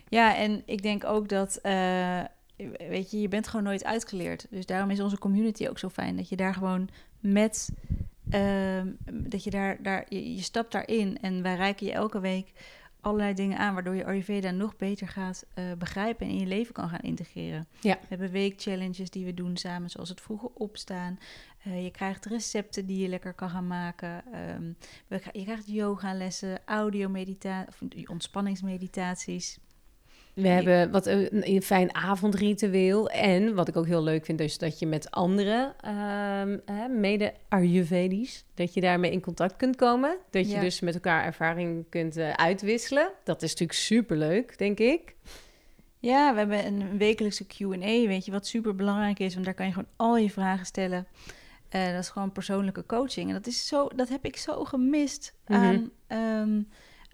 Ja, 0.08 0.36
en 0.36 0.62
ik 0.64 0.82
denk 0.82 1.04
ook 1.04 1.28
dat, 1.28 1.56
eh, 1.56 2.20
weet 2.78 3.10
je, 3.10 3.20
je 3.20 3.28
bent 3.28 3.48
gewoon 3.48 3.64
nooit 3.64 3.84
uitgeleerd. 3.84 4.46
Dus 4.50 4.66
daarom 4.66 4.90
is 4.90 5.00
onze 5.00 5.18
community 5.18 5.68
ook 5.68 5.78
zo 5.78 5.88
fijn. 5.88 6.16
Dat 6.16 6.28
je 6.28 6.36
daar 6.36 6.54
gewoon 6.54 6.88
met, 7.20 7.68
ehm, 8.30 8.86
dat 9.12 9.44
je 9.44 9.50
daar, 9.50 9.82
daar 9.82 10.06
je, 10.08 10.34
je 10.34 10.42
stapt 10.42 10.72
daarin. 10.72 11.18
En 11.20 11.42
wij 11.42 11.56
reiken 11.56 11.86
je 11.86 11.92
elke 11.92 12.20
week 12.20 12.52
allerlei 13.00 13.34
dingen 13.34 13.58
aan, 13.58 13.74
waardoor 13.74 13.94
je 13.94 14.04
Ayurveda 14.04 14.50
nog 14.50 14.76
beter 14.76 15.08
gaat 15.08 15.44
eh, 15.54 15.64
begrijpen 15.78 16.26
en 16.26 16.32
in 16.32 16.38
je 16.40 16.46
leven 16.46 16.74
kan 16.74 16.88
gaan 16.88 17.00
integreren. 17.00 17.66
Ja. 17.80 17.98
We 18.00 18.06
hebben 18.08 18.30
weekchallenges 18.30 19.10
die 19.10 19.24
we 19.24 19.34
doen 19.34 19.56
samen, 19.56 19.90
zoals 19.90 20.08
het 20.08 20.20
vroege 20.20 20.50
opstaan. 20.54 21.18
Eh, 21.62 21.84
je 21.84 21.90
krijgt 21.90 22.26
recepten 22.26 22.86
die 22.86 23.02
je 23.02 23.08
lekker 23.08 23.34
kan 23.34 23.50
gaan 23.50 23.66
maken. 23.66 24.24
Ehm, 24.32 24.72
we, 25.06 25.20
je 25.32 25.44
krijgt 25.44 25.66
yoga-lessen, 25.66 26.60
audio-meditatie, 26.64 28.08
ontspanningsmeditaties. 28.08 29.58
We 30.42 30.48
hebben 30.48 30.90
wat 30.90 31.06
een, 31.06 31.28
een 31.30 31.62
fijn 31.62 31.94
avondritueel. 31.94 33.08
En 33.10 33.54
wat 33.54 33.68
ik 33.68 33.76
ook 33.76 33.86
heel 33.86 34.02
leuk 34.02 34.24
vind, 34.24 34.40
is 34.40 34.58
dat 34.58 34.78
je 34.78 34.86
met 34.86 35.10
anderen, 35.10 35.74
ehm, 35.80 37.00
mede 37.00 37.32
Ayurvedisch, 37.48 38.44
dat 38.54 38.74
je 38.74 38.80
daarmee 38.80 39.10
in 39.10 39.20
contact 39.20 39.56
kunt 39.56 39.76
komen. 39.76 40.16
Dat 40.30 40.48
je 40.48 40.54
Ja. 40.54 40.60
dus 40.60 40.80
met 40.80 40.94
elkaar 40.94 41.24
ervaring 41.24 41.84
kunt 41.88 42.16
eh, 42.16 42.30
uitwisselen. 42.32 43.10
Dat 43.24 43.42
is 43.42 43.50
natuurlijk 43.50 43.78
superleuk, 43.78 44.58
denk 44.58 44.78
ik. 44.78 45.14
Ja, 45.98 46.32
we 46.32 46.38
hebben 46.38 46.66
een 46.66 46.98
wekelijkse 46.98 47.46
Q&A, 47.46 48.06
weet 48.06 48.24
je, 48.24 48.30
wat 48.32 48.46
super 48.46 48.74
belangrijk 48.74 49.18
is, 49.18 49.32
want 49.32 49.44
daar 49.44 49.54
kan 49.54 49.66
je 49.66 49.72
gewoon 49.72 49.88
al 49.96 50.16
je 50.16 50.30
vragen 50.30 50.66
stellen. 50.66 51.06
Eh, 51.68 51.92
dat 51.92 52.02
is 52.02 52.08
gewoon 52.08 52.32
persoonlijke 52.32 52.86
coaching. 52.86 53.28
En 53.28 53.34
dat, 53.34 53.46
is 53.46 53.66
zo, 53.66 53.88
dat 53.96 54.08
heb 54.08 54.24
ik 54.24 54.36
zo 54.36 54.64
gemist 54.64 55.34
Mhm. 55.46 55.60
aan, 55.62 55.90
ehm, 56.06 56.62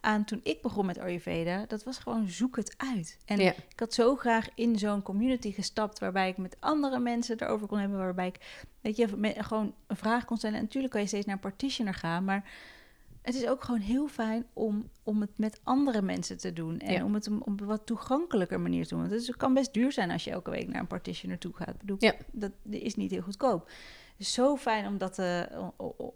aan 0.04 0.24
toen 0.24 0.40
ik 0.42 0.62
begon 0.62 0.86
met 0.86 0.98
Ayurveda. 0.98 1.64
Dat 1.66 1.84
was 1.84 1.98
gewoon 1.98 2.28
zoek 2.28 2.56
het 2.56 2.74
uit. 2.76 3.18
En 3.24 3.38
Ja. 3.40 3.52
ik 3.52 3.80
had 3.80 3.94
zo 3.94 4.16
graag 4.16 4.48
in 4.54 4.78
zo'n 4.78 5.02
community 5.02 5.52
gestapt 5.52 5.98
waarbij 5.98 6.28
ik 6.28 6.36
met 6.36 6.56
andere 6.60 6.98
mensen 6.98 7.42
erover 7.42 7.66
kon 7.66 7.78
hebben, 7.78 7.98
waarbij 7.98 8.26
ik, 8.26 8.66
weet 8.80 8.96
je, 8.96 9.08
me- 9.16 9.34
gewoon 9.42 9.74
een 9.86 9.96
vraag 9.96 10.24
kon 10.24 10.36
stellen. 10.36 10.56
En 10.56 10.62
natuurlijk 10.62 10.92
kan 10.92 11.02
je 11.02 11.08
steeds 11.08 11.26
naar 11.26 11.34
een 11.34 11.40
partitioner 11.40 11.94
gaan, 11.94 12.24
maar 12.24 12.50
het 13.22 13.34
is 13.34 13.46
ook 13.46 13.64
gewoon 13.64 13.80
heel 13.80 14.08
fijn 14.08 14.46
om, 14.52 14.88
om 15.02 15.20
het 15.20 15.38
met 15.38 15.60
andere 15.62 16.02
mensen 16.02 16.38
te 16.38 16.52
doen. 16.52 16.78
En 16.78 16.92
Ja. 16.92 17.04
om 17.04 17.14
het 17.14 17.28
op 17.40 17.60
een 17.60 17.66
wat 17.66 17.86
toegangelijker 17.86 18.60
manier 18.60 18.82
te 18.82 18.88
doen. 18.94 19.08
Want 19.08 19.26
het 19.26 19.36
kan 19.36 19.54
best 19.54 19.72
duur 19.74 19.92
zijn 19.92 20.10
als 20.10 20.24
je 20.24 20.30
elke 20.30 20.50
week 20.50 20.68
naar 20.68 20.80
een 20.80 20.86
partitioner 20.86 21.38
toe 21.38 21.52
gaat. 21.54 21.68
Ik 21.74 21.78
bedoel, 21.78 21.96
Ja. 22.00 22.14
dat 22.32 22.52
is 22.70 22.94
niet 22.94 23.10
heel 23.10 23.22
goedkoop. 23.22 23.70
Zo 24.18 24.56
fijn 24.56 24.86
om 24.86 24.98
dat, 24.98 25.18
eh, 25.18 25.40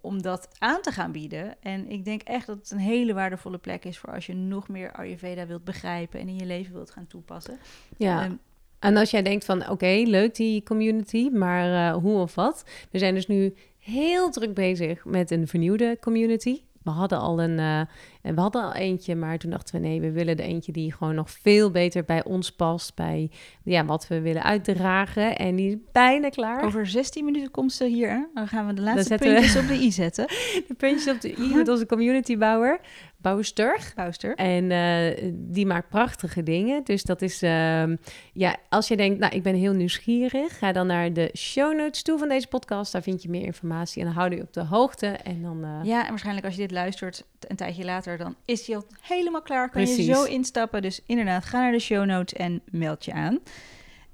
om 0.00 0.22
dat 0.22 0.48
aan 0.58 0.80
te 0.82 0.90
gaan 0.90 1.12
bieden. 1.12 1.62
En 1.62 1.90
ik 1.90 2.04
denk 2.04 2.22
echt 2.22 2.46
dat 2.46 2.58
het 2.58 2.70
een 2.70 2.78
hele 2.78 3.14
waardevolle 3.14 3.58
plek 3.58 3.84
is 3.84 3.98
voor 3.98 4.14
als 4.14 4.26
je 4.26 4.34
nog 4.34 4.68
meer 4.68 4.92
Ayurveda 4.92 5.46
wilt 5.46 5.64
begrijpen 5.64 6.20
en 6.20 6.28
in 6.28 6.36
je 6.36 6.46
leven 6.46 6.72
wilt 6.74 6.90
gaan 6.90 7.06
toepassen. 7.06 7.58
Ja. 7.96 8.22
Ehm, 8.22 8.32
En 8.78 8.96
als 8.96 9.10
jij 9.10 9.22
denkt 9.22 9.44
van, 9.44 9.68
oké, 9.68 10.02
leuk 10.06 10.34
die 10.34 10.62
community, 10.62 11.28
maar 11.32 11.88
eh, 11.88 11.96
hoe 11.96 12.20
of 12.20 12.34
wat? 12.34 12.64
We 12.90 12.98
zijn 12.98 13.14
dus 13.14 13.26
nu 13.26 13.54
heel 13.78 14.30
druk 14.30 14.54
bezig 14.54 15.04
met 15.04 15.30
een 15.30 15.46
vernieuwde 15.48 15.96
community. 16.00 16.60
We 16.82 16.90
hadden 16.90 17.18
al 17.18 17.40
een, 17.42 17.58
eh, 17.58 17.80
en 18.28 18.34
we 18.34 18.40
hadden 18.40 18.62
al 18.62 18.74
eentje, 18.74 19.14
maar 19.14 19.38
toen 19.38 19.50
dachten 19.50 19.80
we 19.80 19.86
nee, 19.86 20.00
we 20.00 20.10
willen 20.10 20.36
de 20.36 20.42
eentje 20.42 20.72
die 20.72 20.92
gewoon 20.92 21.14
nog 21.14 21.30
veel 21.30 21.70
beter 21.70 22.04
bij 22.04 22.24
ons 22.24 22.52
past, 22.52 22.94
bij 22.94 23.30
ja, 23.64 23.84
wat 23.84 24.08
we 24.08 24.20
willen 24.20 24.42
uitdragen. 24.42 25.36
En 25.36 25.56
die 25.56 25.68
is 25.70 25.76
bijna 25.92 26.28
klaar. 26.28 26.64
over 26.64 26.86
16 26.86 27.24
minuten 27.24 27.50
komt 27.50 27.72
ze 27.72 27.84
hier. 27.86 28.08
Hè? 28.08 28.24
Dan 28.34 28.48
gaan 28.48 28.66
we 28.66 28.74
de 28.74 28.82
laatste 28.82 29.16
we- 29.16 29.24
puntjes 29.24 29.56
op 29.56 29.66
de 29.68 29.74
i 29.74 29.92
zetten. 29.92 30.26
De 30.68 30.74
puntjes 30.76 31.14
op 31.14 31.20
de 31.20 31.36
i 31.38 31.54
met 31.54 31.68
onze 31.68 31.86
communitybouwer, 31.86 32.80
Bouwster. 33.16 33.92
Bouwster. 33.94 34.34
En 34.34 34.70
eh, 34.70 35.32
die 35.34 35.66
maakt 35.66 35.88
prachtige 35.88 36.42
dingen. 36.42 36.84
Dus 36.84 37.02
dat 37.02 37.22
is, 37.22 37.42
ehm, 37.42 37.96
ja, 38.32 38.56
als 38.68 38.88
je 38.88 38.96
denkt, 38.96 39.18
nou, 39.18 39.34
ik 39.34 39.42
ben 39.42 39.54
heel 39.54 39.72
nieuwsgierig, 39.72 40.58
ga 40.58 40.72
dan 40.72 40.86
naar 40.86 41.12
de 41.12 41.30
show 41.36 41.76
notes 41.76 42.02
toe 42.02 42.18
van 42.18 42.28
deze 42.28 42.46
podcast. 42.48 42.92
Daar 42.92 43.02
vind 43.02 43.22
je 43.22 43.28
meer 43.28 43.44
informatie 43.44 44.00
en 44.00 44.06
dan 44.06 44.16
houden 44.16 44.38
je 44.38 44.44
op 44.44 44.52
de 44.52 44.64
hoogte. 44.64 45.06
En 45.06 45.42
dan, 45.42 45.64
eh, 45.64 45.80
Ja, 45.82 46.02
en 46.02 46.08
waarschijnlijk 46.08 46.46
als 46.46 46.54
je 46.54 46.60
dit 46.60 46.70
luistert 46.70 47.24
een 47.48 47.56
tijdje 47.56 47.84
later, 47.84 48.17
dan 48.18 48.36
is 48.44 48.66
hij 48.66 48.76
al 48.76 48.84
helemaal 49.00 49.42
klaar. 49.42 49.70
Kan 49.70 49.86
je 49.86 50.02
zo 50.02 50.24
instappen. 50.24 50.82
Dus 50.82 51.00
inderdaad, 51.06 51.44
ga 51.44 51.58
naar 51.60 51.72
de 51.72 51.78
show 51.78 52.04
notes 52.04 52.32
en 52.38 52.62
meld 52.70 53.04
je 53.04 53.12
aan. 53.12 53.38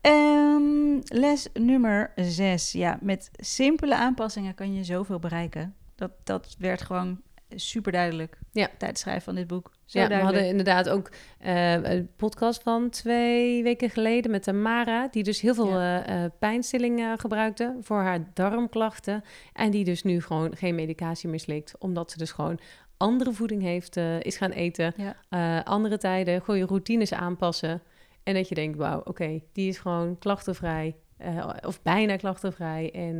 Ehm, 0.01 0.99
les 1.05 1.49
nummer 1.53 2.12
6. 2.17 2.73
Ja, 2.73 2.99
met 3.01 3.31
simpele 3.37 3.95
aanpassingen 3.97 4.55
kan 4.55 4.75
je 4.75 4.85
zoveel 4.85 5.19
bereiken. 5.19 5.75
Dat, 5.95 6.11
dat 6.25 6.55
werd 6.59 6.83
gewoon 6.83 7.21
super 7.57 7.93
duidelijk 7.93 8.38
Ja. 8.53 8.67
tijdens 8.67 8.81
het 8.88 8.99
schrijven 8.99 9.23
van 9.25 9.35
dit 9.35 9.47
boek. 9.47 9.73
Zo 9.85 9.99
ja, 10.01 10.09
we 10.09 10.14
hadden 10.14 10.47
inderdaad 10.47 10.88
ook 10.88 11.11
eh, 11.38 11.73
een 11.73 12.09
podcast 12.17 12.62
van 12.62 12.90
twee 12.90 13.62
weken 13.62 13.90
geleden 13.90 14.31
met 14.31 14.43
Tamara, 14.43 15.09
die 15.11 15.23
dus 15.23 15.40
heel 15.40 15.55
veel 15.55 15.69
Ja. 15.81 16.05
eh, 16.05 16.25
eh, 16.25 16.31
pijnstilling 16.38 17.01
eh, 17.01 17.12
gebruikte 17.17 17.77
voor 17.81 18.01
haar 18.01 18.31
darmklachten. 18.35 19.25
En 19.53 19.71
die 19.71 19.85
dus 19.85 20.03
nu 20.03 20.21
gewoon 20.23 20.57
geen 20.57 20.75
medicatie 20.75 21.29
meer 21.29 21.40
slikt, 21.40 21.75
omdat 21.79 22.11
ze 22.11 22.19
dus 22.19 22.33
gewoon 22.33 22.59
andere 22.96 23.33
voeding 23.33 23.62
heeft, 23.62 23.96
eh, 23.96 24.20
is 24.20 24.37
gaan 24.37 24.50
eten. 24.50 24.94
Ja. 24.96 25.16
eh, 25.28 25.64
andere 25.64 25.98
tijden, 25.98 26.40
gewoon 26.40 26.61
je 26.61 26.66
routines 26.66 27.12
aanpassen. 27.12 27.83
En 28.22 28.35
dat 28.35 28.48
je 28.48 28.54
denkt, 28.54 28.78
wauw, 28.78 29.00
oké, 29.04 29.40
die 29.52 29.68
is 29.68 29.78
gewoon 29.78 30.18
klachtenvrij. 30.18 30.96
eh, 31.16 31.52
of 31.66 31.83
bijna 31.83 32.16
klachtenvrij. 32.16 32.90
En 32.92 33.18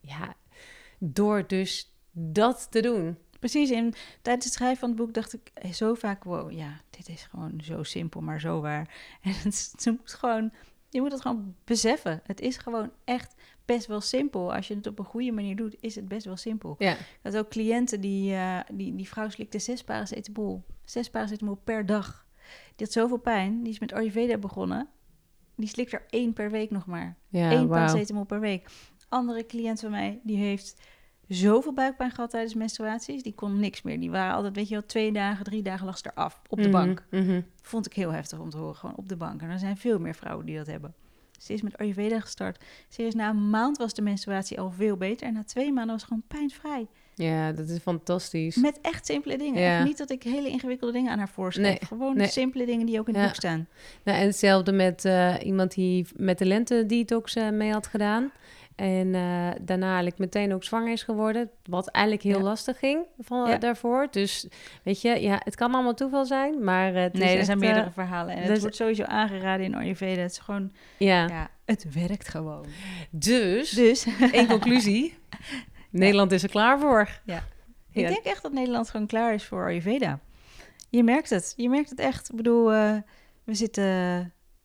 ja, 0.00 0.34
door 0.98 1.46
dus 1.46 1.92
dat 2.12 2.66
te 2.70 2.80
doen. 2.80 3.18
Precies, 3.38 3.70
en 3.70 3.92
tijdens 4.22 4.44
het 4.44 4.54
schrijven 4.54 4.78
van 4.78 4.88
het 4.88 4.98
boek 4.98 5.14
dacht 5.14 5.32
ik 5.32 5.72
zo 5.74 5.94
vaak, 5.94 6.24
wow, 6.24 6.50
ja, 6.52 6.80
dit 6.90 7.08
is 7.08 7.22
gewoon 7.30 7.60
zo 7.64 7.82
simpel, 7.82 8.20
maar 8.20 8.40
zo 8.40 8.60
waar. 8.60 8.94
En 9.22 9.32
het, 9.42 9.74
ze 9.78 9.90
moet 9.90 10.14
gewoon 10.14 10.52
Je 10.92 11.00
moet 11.00 11.12
het 11.12 11.20
gewoon 11.20 11.54
beseffen. 11.64 12.20
Het 12.24 12.40
is 12.40 12.56
gewoon 12.56 12.90
echt 13.04 13.34
best 13.64 13.86
wel 13.86 14.00
simpel. 14.00 14.54
Als 14.54 14.68
je 14.68 14.74
het 14.74 14.86
op 14.86 14.98
een 14.98 15.04
goede 15.04 15.32
manier 15.32 15.56
doet, 15.56 15.76
is 15.80 15.94
het 15.94 16.08
best 16.08 16.24
wel 16.24 16.36
simpel. 16.36 16.74
Ja. 16.78 16.96
Had 17.22 17.36
ook 17.36 17.48
cliënten 17.48 18.00
die, 18.00 18.34
eh, 18.34 18.58
die, 18.72 18.94
die 18.94 19.08
vrouw 19.08 19.28
slikte 19.28 19.58
zes 19.58 19.84
paracetamol. 19.84 20.64
Zes 20.84 21.10
paracetamol 21.10 21.54
per 21.64 21.86
dag. 21.86 22.26
Die 22.76 22.86
had 22.86 22.92
zoveel 22.92 23.16
pijn. 23.16 23.62
Die 23.62 23.72
is 23.72 23.78
met 23.78 23.92
Ayurveda 23.92 24.38
begonnen. 24.38 24.88
Die 25.56 25.68
slikt 25.68 25.92
er 25.92 26.04
één 26.10 26.32
per 26.32 26.50
week 26.50 26.70
nog 26.70 26.86
maar. 26.86 27.16
Ja, 27.28 27.52
Eén 27.52 27.68
paracetamol 27.68 28.24
per 28.24 28.40
week. 28.40 28.70
Andere 29.08 29.46
cliënt 29.46 29.80
van 29.80 29.90
mij, 29.90 30.20
die 30.22 30.36
heeft 30.36 30.80
zoveel 31.28 31.72
buikpijn 31.72 32.10
gehad 32.10 32.30
tijdens 32.30 32.54
menstruaties. 32.54 33.22
Die 33.22 33.34
kon 33.34 33.60
niks 33.60 33.82
meer. 33.82 34.00
Die 34.00 34.10
waren 34.10 34.34
altijd, 34.34 34.56
weet 34.56 34.68
je 34.68 34.74
wel, 34.74 34.86
twee 34.86 35.12
dagen, 35.12 35.44
drie 35.44 35.62
dagen 35.62 35.86
lag 35.86 35.98
ze 35.98 36.10
eraf. 36.14 36.40
Op 36.48 36.56
de 36.58 36.68
Mhm, 36.68 36.72
bank. 36.72 37.04
mhm. 37.10 37.40
Vond 37.62 37.86
ik 37.86 37.92
heel 37.92 38.10
heftig 38.12 38.38
om 38.38 38.50
te 38.50 38.56
horen. 38.56 38.76
Gewoon 38.76 38.96
op 38.96 39.08
de 39.08 39.16
bank. 39.16 39.42
En 39.42 39.50
er 39.50 39.58
zijn 39.58 39.76
veel 39.76 39.98
meer 39.98 40.14
vrouwen 40.14 40.46
die 40.46 40.56
dat 40.56 40.66
hebben. 40.66 40.94
Ze 41.38 41.52
is 41.52 41.62
met 41.62 41.76
Ayurveda 41.78 42.20
gestart. 42.20 42.64
Serieus, 42.88 43.14
na 43.14 43.30
een 43.30 43.50
maand 43.50 43.76
was 43.78 43.94
de 43.94 44.02
menstruatie 44.02 44.60
al 44.60 44.70
veel 44.70 44.96
beter. 44.96 45.26
En 45.26 45.32
na 45.32 45.44
twee 45.44 45.72
maanden 45.72 45.94
was 45.94 46.04
gewoon 46.04 46.22
pijnvrij. 46.28 46.86
Ja, 47.14 47.52
dat 47.52 47.68
is 47.68 47.78
fantastisch. 47.78 48.56
Met 48.56 48.78
echt 48.80 49.06
simpele 49.06 49.38
dingen. 49.38 49.60
Ja. 49.62 49.76
Echt 49.78 49.86
niet 49.86 49.98
dat 49.98 50.10
ik 50.10 50.22
hele 50.22 50.48
ingewikkelde 50.48 50.92
dingen 50.92 51.12
aan 51.12 51.18
haar 51.18 51.28
voorschrijf. 51.28 51.68
Nee, 51.80 51.88
Gewoon 51.88 52.16
nee. 52.16 52.26
simpele 52.28 52.66
dingen 52.66 52.86
die 52.86 52.98
ook 53.00 53.08
in 53.08 53.14
het 53.14 53.22
Ja. 53.22 53.28
boek 53.28 53.36
staan. 53.36 53.66
Nou, 54.04 54.18
en 54.18 54.26
hetzelfde 54.26 54.72
met 54.72 55.04
eh, 55.04 55.34
iemand 55.44 55.74
die 55.74 56.06
met 56.16 56.38
de 56.38 56.44
lente 56.46 56.86
detox 56.86 57.34
mee 57.34 57.72
had 57.72 57.86
gedaan. 57.86 58.30
En 58.76 59.14
eh, 59.14 59.48
daarna 59.60 59.86
eigenlijk 59.86 60.18
meteen 60.18 60.54
ook 60.54 60.64
zwanger 60.64 60.92
is 60.92 61.02
geworden. 61.02 61.50
Wat 61.64 61.88
eigenlijk 61.88 62.24
heel 62.24 62.36
Ja. 62.38 62.42
lastig 62.44 62.78
ging 62.78 63.04
van, 63.18 63.48
Ja. 63.48 63.56
daarvoor. 63.58 64.08
Dus 64.10 64.48
weet 64.82 65.00
je, 65.00 65.20
ja, 65.20 65.40
het 65.44 65.54
kan 65.54 65.74
allemaal 65.74 65.94
toeval 65.94 66.24
zijn. 66.24 66.64
Maar 66.64 66.94
eh, 66.94 67.02
het 67.02 67.12
Nee, 67.12 67.22
is 67.32 67.38
er 67.38 67.44
zijn 67.44 67.58
echt, 67.58 67.66
eh, 67.68 67.72
meerdere 67.74 67.92
verhalen. 67.92 68.34
En 68.36 68.42
het 68.52 68.60
wordt 68.60 68.76
sowieso 68.76 69.02
aangeraden 69.02 69.66
in 69.66 69.74
Ayurveda. 69.74 70.20
Het 70.20 70.30
is 70.30 70.38
gewoon, 70.38 70.72
ja. 70.98 71.26
ja, 71.28 71.50
het 71.64 71.86
werkt 71.94 72.28
gewoon. 72.28 72.66
Dus, 73.10 73.70
Dus 73.70 74.06
in 74.32 74.46
conclusie, 74.46 75.18
Nederland 75.90 76.32
is 76.32 76.42
er 76.42 76.48
klaar 76.50 76.78
voor. 76.78 77.08
Ja. 77.24 77.42
Ik 77.92 78.06
denk 78.08 78.24
echt 78.24 78.42
dat 78.42 78.52
Nederland 78.52 78.90
gewoon 78.90 79.06
klaar 79.06 79.34
is 79.34 79.44
voor 79.44 79.64
Ayurveda. 79.64 80.20
Je 80.90 81.02
merkt 81.02 81.30
het. 81.30 81.52
Je 81.56 81.68
merkt 81.68 81.90
het 81.90 81.98
echt. 81.98 82.30
Ik 82.30 82.36
bedoel, 82.36 82.72
eh, 82.72 82.96
we 83.44 83.54
zitten 83.54 83.84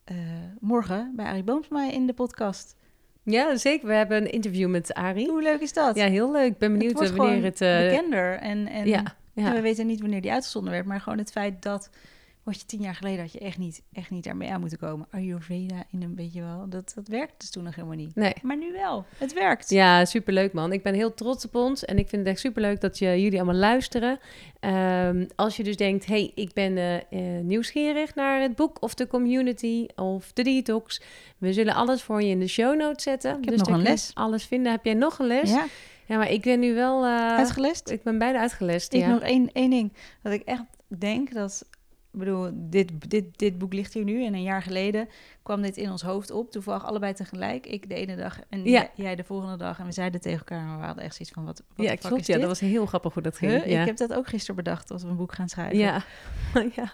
eh, 0.04 0.16
morgen 0.60 1.12
bij 1.16 1.26
Arie 1.26 1.42
Boomsma 1.42 1.90
in 1.90 2.06
de 2.06 2.12
podcast. 2.12 2.76
Ja, 3.30 3.56
zeker. 3.56 3.86
We 3.88 3.94
hebben 3.94 4.16
een 4.16 4.30
interview 4.30 4.68
met 4.68 4.94
Arie. 4.94 5.28
Hoe 5.28 5.42
leuk 5.42 5.60
is 5.60 5.72
dat? 5.72 5.96
Ja, 5.96 6.06
heel 6.06 6.32
leuk. 6.32 6.50
Ik 6.50 6.58
ben 6.58 6.72
benieuwd 6.72 7.16
wanneer 7.16 7.44
het... 7.44 7.58
bekender. 7.58 8.38
En, 8.38 8.66
en 8.66 8.86
ja, 8.86 9.16
En 9.34 9.44
ja. 9.44 9.52
we 9.52 9.60
weten 9.60 9.86
niet 9.86 10.00
wanneer 10.00 10.20
die 10.20 10.32
uitgezonden 10.32 10.72
werd, 10.72 10.86
maar 10.86 11.00
gewoon 11.00 11.18
het 11.18 11.30
feit 11.30 11.62
dat, 11.62 11.90
wat 12.48 12.60
je 12.60 12.66
tien 12.66 12.80
jaar 12.80 12.94
geleden 12.94 13.20
had 13.20 13.32
je 13.32 13.38
echt 13.38 13.58
niet, 13.58 13.82
echt 13.92 14.10
niet 14.10 14.24
daarmee 14.24 14.50
aan 14.50 14.60
moeten 14.60 14.78
komen. 14.78 15.06
Ayurveda 15.10 15.84
in 15.90 16.02
een 16.02 16.14
beetje 16.14 16.40
wel, 16.40 16.68
dat, 16.68 16.92
dat 16.94 17.08
werkte 17.08 17.34
dus 17.38 17.50
toen 17.50 17.62
nog 17.64 17.74
helemaal 17.74 17.96
niet. 17.96 18.14
Nee. 18.14 18.34
Maar 18.42 18.56
nu 18.56 18.72
wel, 18.72 19.04
het 19.18 19.32
werkt. 19.32 19.70
Ja, 19.70 20.04
superleuk 20.04 20.52
man. 20.52 20.72
Ik 20.72 20.82
ben 20.82 20.94
heel 20.94 21.14
trots 21.14 21.44
op 21.44 21.54
ons 21.54 21.84
en 21.84 21.98
ik 21.98 22.08
vind 22.08 22.22
het 22.22 22.30
echt 22.30 22.40
superleuk 22.40 22.80
dat 22.80 22.98
je, 22.98 23.22
jullie 23.22 23.38
allemaal 23.38 23.60
luisteren. 23.60 24.18
Ehm, 24.60 25.26
als 25.36 25.56
je 25.56 25.64
dus 25.64 25.76
denkt, 25.76 26.06
hey, 26.06 26.32
ik 26.34 26.52
ben 26.52 26.76
eh, 26.76 26.96
eh, 26.96 27.44
nieuwsgierig 27.44 28.14
naar 28.14 28.40
het 28.40 28.54
boek 28.56 28.82
of 28.82 28.94
de 28.94 29.06
community 29.06 29.86
of 29.96 30.32
de 30.32 30.42
detox. 30.42 31.00
We 31.38 31.52
zullen 31.52 31.74
alles 31.74 32.02
voor 32.02 32.22
je 32.22 32.28
in 32.28 32.40
de 32.40 32.48
show 32.48 32.76
notes 32.76 33.02
zetten. 33.02 33.30
heb 33.30 33.46
dus 33.46 33.58
nog 33.58 33.68
een 33.68 33.82
les. 33.82 34.10
Alles 34.14 34.44
vinden. 34.44 34.72
Heb 34.72 34.84
jij 34.84 34.94
nog 34.94 35.18
een 35.18 35.26
les? 35.26 35.50
Ja, 35.50 35.66
Ja, 36.06 36.16
maar 36.16 36.30
ik 36.30 36.42
ben 36.42 36.60
nu 36.60 36.74
wel... 36.74 37.04
eh, 37.04 37.36
uitgelest. 37.36 37.90
ik 37.90 38.02
ben 38.02 38.18
bijna 38.18 38.38
uitgelest, 38.38 38.92
Ik 38.92 39.00
ja. 39.00 39.08
nog 39.08 39.20
één, 39.20 39.50
één 39.52 39.70
ding, 39.70 39.92
dat 40.22 40.32
ik 40.32 40.42
echt 40.42 40.62
denk 40.86 41.32
dat, 41.32 41.64
ik 42.12 42.18
bedoel, 42.18 42.50
dit, 42.54 43.10
dit, 43.10 43.38
dit 43.38 43.58
boek 43.58 43.72
ligt 43.72 43.94
hier 43.94 44.04
nu 44.04 44.24
en 44.24 44.34
een 44.34 44.42
jaar 44.42 44.62
geleden 44.62 45.08
kwam 45.42 45.62
dit 45.62 45.76
in 45.76 45.90
ons 45.90 46.02
hoofd 46.02 46.30
op, 46.30 46.50
toevallig 46.50 46.84
allebei 46.84 47.12
tegelijk. 47.12 47.66
Ik 47.66 47.88
de 47.88 47.94
ene 47.94 48.16
dag 48.16 48.40
en 48.48 48.64
Ja. 48.64 48.90
jij, 48.94 49.16
de 49.16 49.24
volgende 49.24 49.56
dag 49.56 49.78
en 49.78 49.84
we 49.86 49.92
zeiden 49.92 50.20
tegen 50.20 50.38
elkaar, 50.38 50.64
maar 50.64 50.78
we 50.78 50.84
hadden 50.84 51.04
echt 51.04 51.14
zoiets 51.14 51.34
van, 51.34 51.44
wat, 51.44 51.62
wat 51.76 51.86
Ja, 51.86 51.94
klopt. 51.94 52.26
Ja, 52.26 52.32
dit? 52.32 52.40
dat 52.40 52.50
was 52.50 52.60
heel 52.60 52.86
grappig 52.86 53.14
hoe 53.14 53.22
dat 53.22 53.36
ging. 53.38 53.52
Huh? 53.52 53.66
ja. 53.66 53.80
Ik 53.80 53.86
heb 53.86 53.96
dat 53.96 54.14
ook 54.14 54.28
gisteren 54.28 54.56
bedacht 54.56 54.90
als 54.90 55.02
we 55.02 55.08
een 55.08 55.16
boek 55.16 55.34
gaan 55.34 55.48
schrijven. 55.48 55.78
ja. 55.78 56.04
ja. 56.76 56.92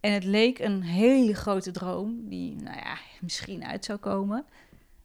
En 0.00 0.12
het 0.12 0.24
leek 0.24 0.58
een 0.58 0.82
hele 0.82 1.34
grote 1.34 1.70
droom 1.70 2.28
die, 2.28 2.54
nou 2.54 2.76
ja, 2.76 2.96
misschien 3.20 3.64
uit 3.64 3.84
zou 3.84 3.98
komen. 3.98 4.44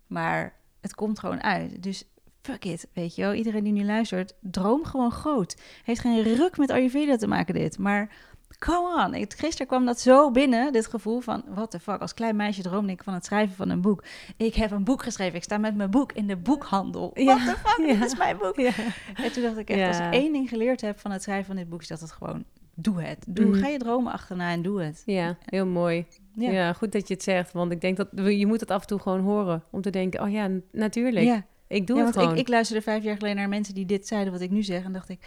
Maar 0.07 0.53
het 0.81 0.95
komt 0.95 1.19
gewoon 1.19 1.43
uit. 1.43 1.83
Dus 1.83 2.03
fuck 2.41 2.65
it, 2.65 2.87
weet 2.93 3.15
je 3.15 3.21
wel. 3.21 3.33
Iedereen 3.33 3.63
die 3.63 3.73
nu 3.73 3.85
luistert, 3.85 4.33
droom 4.39 4.85
gewoon 4.85 5.11
groot. 5.11 5.57
Heeft 5.83 6.01
geen 6.01 6.23
ruk 6.23 6.57
met 6.57 6.71
Ayurveda 6.71 7.15
te 7.15 7.27
maken 7.27 7.53
dit. 7.53 7.77
Maar 7.77 8.15
come 8.59 9.03
on. 9.05 9.13
Ik, 9.13 9.33
gisteren 9.33 9.67
kwam 9.67 9.85
dat 9.85 9.99
zo 9.99 10.31
binnen, 10.31 10.73
dit 10.73 10.87
gevoel 10.87 11.19
van... 11.19 11.43
What 11.47 11.71
the 11.71 11.79
fuck, 11.79 12.01
als 12.01 12.13
klein 12.13 12.35
meisje 12.35 12.61
droomde 12.61 12.91
ik 12.91 13.03
van 13.03 13.13
het 13.13 13.25
schrijven 13.25 13.55
van 13.55 13.69
een 13.69 13.81
boek. 13.81 14.03
Ik 14.37 14.55
heb 14.55 14.71
een 14.71 14.83
boek 14.83 15.03
geschreven. 15.03 15.35
Ik 15.35 15.43
sta 15.43 15.57
met 15.57 15.75
mijn 15.75 15.89
boek 15.89 16.11
in 16.11 16.27
de 16.27 16.37
boekhandel. 16.37 17.11
Ja, 17.13 17.23
What 17.25 17.37
the 17.47 17.55
fuck, 17.69 17.85
ja. 17.87 17.93
dit 17.93 18.11
is 18.11 18.17
mijn 18.17 18.37
boek. 18.37 18.55
ja. 18.59 18.71
En 19.13 19.31
toen 19.31 19.43
dacht 19.43 19.57
ik 19.57 19.69
echt, 19.69 19.87
als 19.87 19.97
ik 20.07 20.13
één 20.13 20.31
ding 20.33 20.49
geleerd 20.49 20.81
heb 20.81 20.99
van 20.99 21.11
het 21.11 21.23
schrijven 21.23 21.45
van 21.45 21.55
dit 21.55 21.69
boek... 21.69 21.81
is 21.81 21.87
dat 21.87 21.99
het 21.99 22.11
gewoon, 22.11 22.43
doe 22.75 23.01
het. 23.01 23.25
Doe, 23.27 23.45
Mhm. 23.45 23.59
Ga 23.59 23.67
je 23.67 23.77
dromen 23.77 24.11
achterna 24.13 24.51
en 24.51 24.61
doe 24.61 24.81
het. 24.81 25.03
Ja, 25.05 25.37
heel 25.45 25.65
mooi. 25.65 26.05
Ja. 26.33 26.73
Goed 26.73 26.91
dat 26.91 27.07
je 27.07 27.13
het 27.13 27.23
zegt. 27.23 27.51
Want 27.51 27.71
ik 27.71 27.81
denk 27.81 27.97
dat 27.97 28.07
je 28.13 28.45
moet 28.47 28.59
het 28.59 28.71
af 28.71 28.81
en 28.81 28.87
toe 28.87 28.99
gewoon 28.99 29.19
horen. 29.21 29.63
Om 29.71 29.81
te 29.81 29.89
denken, 29.89 30.21
oh 30.21 30.31
ja, 30.31 30.49
natuurlijk. 30.71 31.43
Ik 31.67 31.87
doe 31.87 31.99
het 31.99 32.13
gewoon. 32.13 32.31
ik, 32.31 32.37
ik 32.39 32.47
luisterde 32.47 32.81
vijf 32.81 33.03
jaar 33.03 33.15
geleden 33.15 33.37
naar 33.37 33.49
mensen 33.49 33.73
die 33.73 33.85
dit 33.85 34.07
zeiden 34.07 34.33
wat 34.33 34.41
ik 34.41 34.49
nu 34.51 34.63
zeg. 34.63 34.83
En 34.83 34.91
dacht 34.91 35.09
ik, 35.09 35.19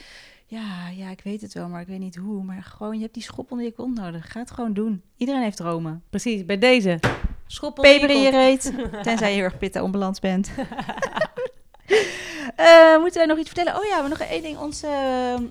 ja, 0.50 0.88
ja, 0.88 1.10
ik 1.10 1.20
weet 1.24 1.40
het 1.40 1.52
wel, 1.52 1.68
maar 1.68 1.80
ik 1.80 1.86
weet 1.86 1.98
niet 1.98 2.16
hoe. 2.16 2.42
Maar 2.42 2.62
gewoon, 2.62 2.94
je 2.94 3.00
hebt 3.00 3.14
die 3.14 3.22
schop 3.22 3.50
onder 3.50 3.66
je 3.66 3.72
kont 3.72 3.98
nodig. 3.98 4.32
Ga 4.32 4.40
het 4.40 4.50
gewoon 4.50 4.72
doen. 4.72 5.02
Iedereen 5.16 5.42
heeft 5.42 5.56
dromen. 5.56 6.02
Precies, 6.10 6.44
bij 6.44 6.58
deze. 6.58 6.98
Schoppel 7.46 7.84
in 7.84 7.90
je 7.90 7.98
Peper 7.98 8.14
in 8.14 8.22
je 8.22 8.30
reet, 8.30 8.72
tenzij 9.02 9.28
je 9.28 9.34
heel 9.34 9.44
erg 9.44 9.58
pitta 9.58 9.82
onbalans 9.82 10.20
benten. 10.20 10.54
Eh, 12.56 12.98
moeten 12.98 13.18
wij 13.18 13.26
nog 13.26 13.38
iets 13.38 13.50
vertellen? 13.50 13.80
Oh 13.80 13.86
ja, 13.86 14.02
we 14.02 14.08
nog 14.08 14.18
één 14.18 14.42
ding. 14.42 14.58
Onze 14.58 14.86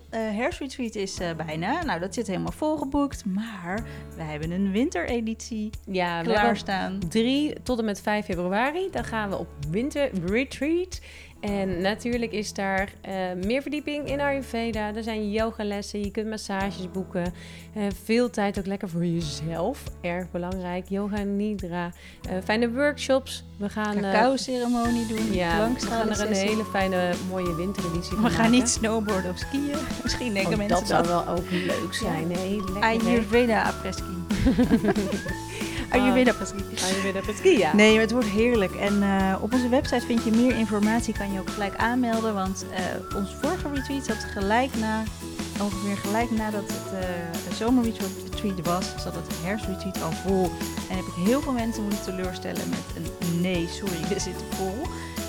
eh 0.10 0.20
herfstretreat 0.20 0.96
is 0.96 1.20
eh, 1.20 1.30
bijna. 1.46 1.84
Nou, 1.84 2.00
dat 2.00 2.14
zit 2.14 2.28
helemaal 2.28 2.52
volgeboekt. 2.52 3.26
Maar 3.26 3.84
wij 4.16 4.26
hebben 4.26 4.52
een 4.52 4.72
wintereditie 4.72 5.70
Ja, 5.86 6.24
we 6.24 6.30
klaarstaan. 6.30 7.00
3 7.10 7.62
tot 7.64 7.80
en 7.80 7.86
met 7.86 8.02
5 8.02 8.26
februari. 8.26 8.88
Dan 8.92 9.04
gaan 9.04 9.30
we 9.30 9.38
op 9.38 9.48
winter 9.70 10.10
retreat. 10.26 11.00
En 11.40 11.82
natuurlijk 11.82 12.32
is 12.32 12.54
daar 12.54 12.94
eh, 13.02 13.14
meer 13.46 13.62
verdieping 13.62 14.08
in 14.10 14.20
Ayurveda. 14.22 14.96
Er 14.96 15.04
zijn 15.04 15.32
yogalessen, 15.32 16.00
je 16.00 16.12
kunt 16.12 16.28
massages 16.30 16.92
boeken. 16.92 17.34
Eh, 17.74 17.84
veel 18.04 18.30
tijd 18.30 18.60
ook 18.60 18.66
lekker 18.66 18.90
voor 18.90 19.06
jezelf. 19.06 19.84
Erg 20.02 20.32
belangrijk. 20.32 20.90
Yoga 20.90 21.24
nidra. 21.24 21.92
Eh, 22.30 22.36
fijne 22.44 22.72
workshops. 22.72 23.44
We 23.58 23.70
gaan... 23.70 23.96
Cacao-ceremonie 24.00 25.08
doen. 25.08 25.34
ja, 25.34 25.72
we 25.74 25.86
gaan 25.86 26.10
er 26.10 26.28
een 26.28 26.34
hele 26.34 26.64
fijne, 26.64 27.14
mooie 27.30 27.56
wintereditie 27.56 28.14
van 28.14 28.24
We 28.24 28.30
gaan 28.30 28.38
maken. 28.38 28.52
niet 28.52 28.70
snowboarden 28.70 29.32
of 29.32 29.38
skiën. 29.38 29.78
Misschien 30.04 30.34
denken 30.34 30.52
Oh, 30.52 30.58
mensen 30.58 30.78
dat 30.78 30.88
zou 30.88 31.08
wel 31.08 31.28
ook 31.28 31.50
leuk 31.50 31.94
zijn. 31.94 32.28
Nee, 32.28 32.56
lekker. 32.56 32.82
Ayurveda 32.82 33.62
apreski. 33.62 34.18
Ayurveda 35.90 36.32
apreski. 36.32 36.64
Ayurveda 36.84 37.20
Peskia. 37.26 37.58
ja. 37.58 37.76
Nee, 37.76 37.92
maar 37.92 38.02
het 38.02 38.12
wordt 38.12 38.28
heerlijk. 38.28 38.76
En 38.76 39.04
eh, 39.04 39.36
op 39.42 39.54
onze 39.54 39.70
website 39.70 40.06
vind 40.06 40.24
je 40.24 40.32
meer 40.32 40.56
informatie. 40.58 41.14
Kan 41.14 41.32
je 41.34 41.40
ook 41.40 41.50
gelijk 41.50 41.76
aanmelden. 41.78 42.34
Want 42.34 42.66
eh, 42.74 43.16
ons 43.18 43.36
vorige 43.42 43.68
retreat 43.74 44.06
zat 44.06 44.26
gelijk 44.34 44.76
na, 44.80 45.04
ongeveer 45.62 45.98
gelijk 45.98 46.32
nadat 46.32 46.62
het 46.68 46.94
eh 47.04 47.10
de 47.50 47.56
zomerretreat 47.56 48.62
was, 48.66 48.86
zat 49.04 49.16
het 49.16 49.26
herfstretreat 49.44 50.02
al 50.04 50.12
vol. 50.12 50.52
En 50.90 50.96
heb 50.96 51.06
ik 51.06 51.14
heel 51.26 51.42
veel 51.42 51.52
mensen 51.52 51.84
moeten 51.84 52.04
teleurstellen 52.04 52.70
met 52.70 52.80
een 52.96 53.42
nee, 53.42 53.68
sorry, 53.68 54.00
we 54.10 54.20
zitten 54.20 54.46
vol. 54.56 54.76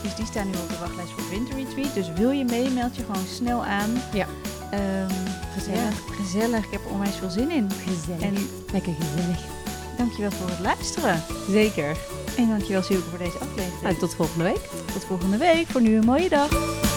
Dus 0.03 0.15
die 0.15 0.27
staan 0.27 0.47
nu 0.47 0.53
op 0.53 0.69
de 0.69 0.79
wachtlijst 0.81 1.11
voor 1.13 1.29
winterretreat. 1.31 1.95
Dus 1.95 2.13
wil 2.13 2.31
je 2.31 2.45
mee, 2.45 2.71
meld 2.71 2.97
je 2.97 3.05
gewoon 3.05 3.27
snel 3.27 3.65
aan. 3.65 3.91
Ja. 4.13 4.27
Ehm, 4.71 5.15
Gezellig. 5.55 5.81
ja, 5.81 6.15
gezellig. 6.23 6.65
Ik 6.65 6.71
heb 6.71 6.85
er 6.85 6.91
onwijs 6.91 7.17
veel 7.17 7.31
zin 7.31 7.51
in. 7.51 7.71
Gezellig. 7.87 8.23
En 8.23 8.49
Lekker 8.73 8.93
gezellig. 9.01 9.41
Dankjewel 10.01 10.31
voor 10.31 10.49
het 10.49 10.61
luisteren. 10.61 11.23
Zeker. 11.49 11.97
En 12.37 12.49
dankjewel 12.49 12.83
Silke 12.83 13.09
voor 13.09 13.19
deze 13.19 13.39
aflevering. 13.39 13.83
En 13.83 13.99
tot 13.99 14.15
volgende 14.15 14.45
week. 14.45 14.61
Tot 14.93 15.05
volgende 15.05 15.37
week. 15.37 15.67
Voor 15.67 15.81
nu 15.81 15.97
een 15.97 16.05
mooie 16.05 16.29
dag. 16.29 16.90